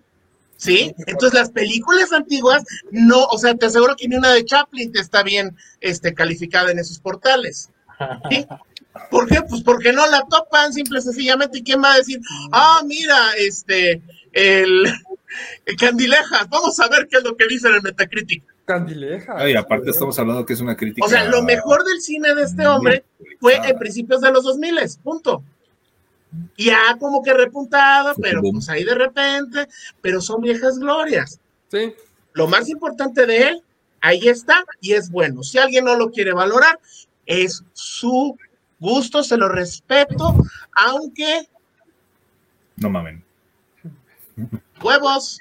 [0.58, 0.94] ¿Sí?
[1.06, 5.00] Entonces las películas antiguas no, o sea, te aseguro que ni una de Chaplin te
[5.00, 7.70] está bien este, calificada en esos portales.
[8.30, 8.46] ¿Sí?
[9.10, 9.42] ¿Por qué?
[9.42, 11.60] Pues porque no la topan, simple y sencillamente.
[11.60, 12.20] ¿Y quién va a decir,
[12.52, 14.02] ah, mira, este,
[14.32, 14.86] el,
[15.66, 18.44] el Candilejas, vamos a ver qué es lo que dice en el Metacritic.
[18.66, 19.48] Candilejas.
[19.48, 21.06] Y aparte estamos hablando que es una crítica.
[21.06, 23.06] O sea, lo mejor del cine de este hombre
[23.40, 25.44] fue en principios de los 2000, punto.
[26.58, 29.68] Ya como que repuntado, pero pues ahí de repente,
[30.02, 31.40] pero son viejas glorias.
[31.70, 31.94] Sí.
[32.34, 33.62] Lo más importante de él,
[34.02, 35.44] ahí está y es bueno.
[35.44, 36.80] Si alguien no lo quiere valorar,
[37.26, 38.36] es su
[38.86, 40.36] gusto, se lo respeto,
[40.76, 41.48] aunque...
[42.78, 43.24] No mamen.
[44.82, 45.40] Huevos.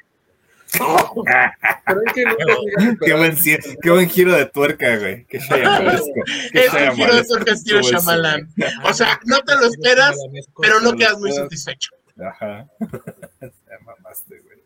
[3.04, 3.36] qué, buen,
[3.82, 5.24] qué buen giro de tuerca, güey.
[5.26, 8.48] Qué Es un giro de tuerca estilo Shyamalan.
[8.84, 10.16] O sea, no te lo esperas,
[10.60, 11.90] pero no quedas muy satisfecho.
[12.18, 12.66] Ajá.
[13.40, 14.63] Se mamaste, güey.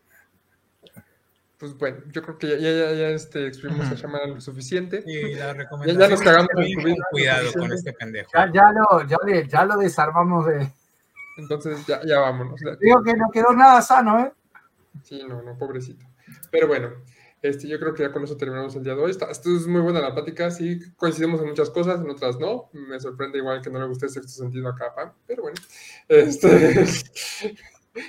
[1.59, 5.03] Pues bueno, yo creo que ya, ya, ya este, exprimimos a Shyamalan lo suficiente.
[5.05, 8.31] Y la recomendación ya, nos cagamos con cuidado con este pendejo.
[8.33, 9.17] Ya, ya, lo, ya,
[9.47, 10.71] ya lo desarmamos de...
[11.37, 12.61] Entonces ya, ya vámonos.
[12.81, 14.33] Digo que no quedó nada sano, ¿eh?
[15.03, 16.07] Sí, no, no, pobrecito.
[16.53, 16.93] Pero bueno,
[17.43, 19.11] este, yo creo que ya con eso terminamos el día de hoy.
[19.11, 22.71] Esto es muy buena la plática, sí, coincidimos en muchas cosas, en otras no.
[22.73, 25.57] Me sorprende igual que no le guste el sexto sentido acá, Pam, pero bueno.
[26.09, 26.87] Este...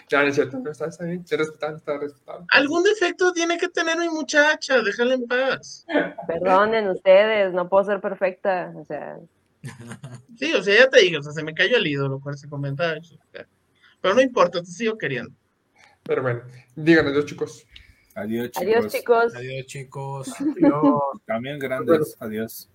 [0.08, 2.46] ya, es cierto, está, está bien, está respetado, está respetado.
[2.52, 5.86] Algún defecto tiene que tener mi muchacha, déjala en paz.
[6.28, 9.18] Perdonen ustedes, no puedo ser perfecta, o sea...
[10.38, 12.48] Sí, o sea, ya te digo, o sea, se me cayó el ídolo con ese
[12.48, 13.02] comentario.
[14.02, 15.36] Pero no importa, te sigo queriendo.
[16.04, 16.44] Pero bueno,
[16.76, 17.68] digan adiós, chicos.
[18.16, 18.62] Adiós, chicos.
[18.62, 19.36] Adiós, chicos.
[19.36, 20.34] Adiós, chicos.
[21.26, 22.16] También grandes.
[22.20, 22.70] Adiós.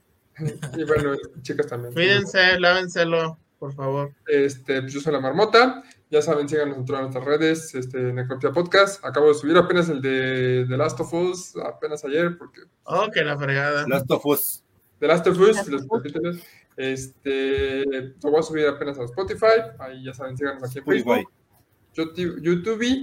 [0.77, 1.95] Y bueno, chicas también.
[1.95, 4.12] Cuídense, lávenselo, por favor.
[4.27, 5.82] Este, pues yo soy la marmota.
[6.15, 9.05] Ya saben, síganos en todas nuestras redes, este, Necropia Podcast.
[9.05, 12.61] Acabo de subir apenas el de The Last of Us, apenas ayer, porque.
[12.85, 13.85] Oh, que la fregada.
[13.89, 14.62] Last of Us.
[15.01, 16.36] The Last of Us, los capítulos.
[16.77, 19.74] Este, lo voy a subir apenas a Spotify.
[19.81, 21.32] Ahí ya saben, síganos aquí en Facebook.
[21.93, 23.03] YouTube, YouTube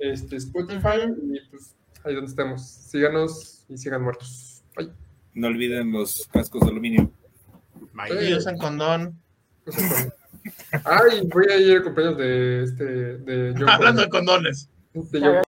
[0.00, 2.66] este, Spotify y pues ahí donde estemos.
[2.66, 4.64] Síganos y sigan muertos.
[4.74, 4.92] Bye.
[5.32, 7.08] No olviden los cascos de aluminio.
[7.92, 8.34] Bye.
[8.34, 9.16] usan condón.
[9.64, 10.12] Ay, voy
[10.84, 11.00] a
[11.58, 14.68] ir a cumpleaños de este de Hablando de condones.
[14.92, 15.42] De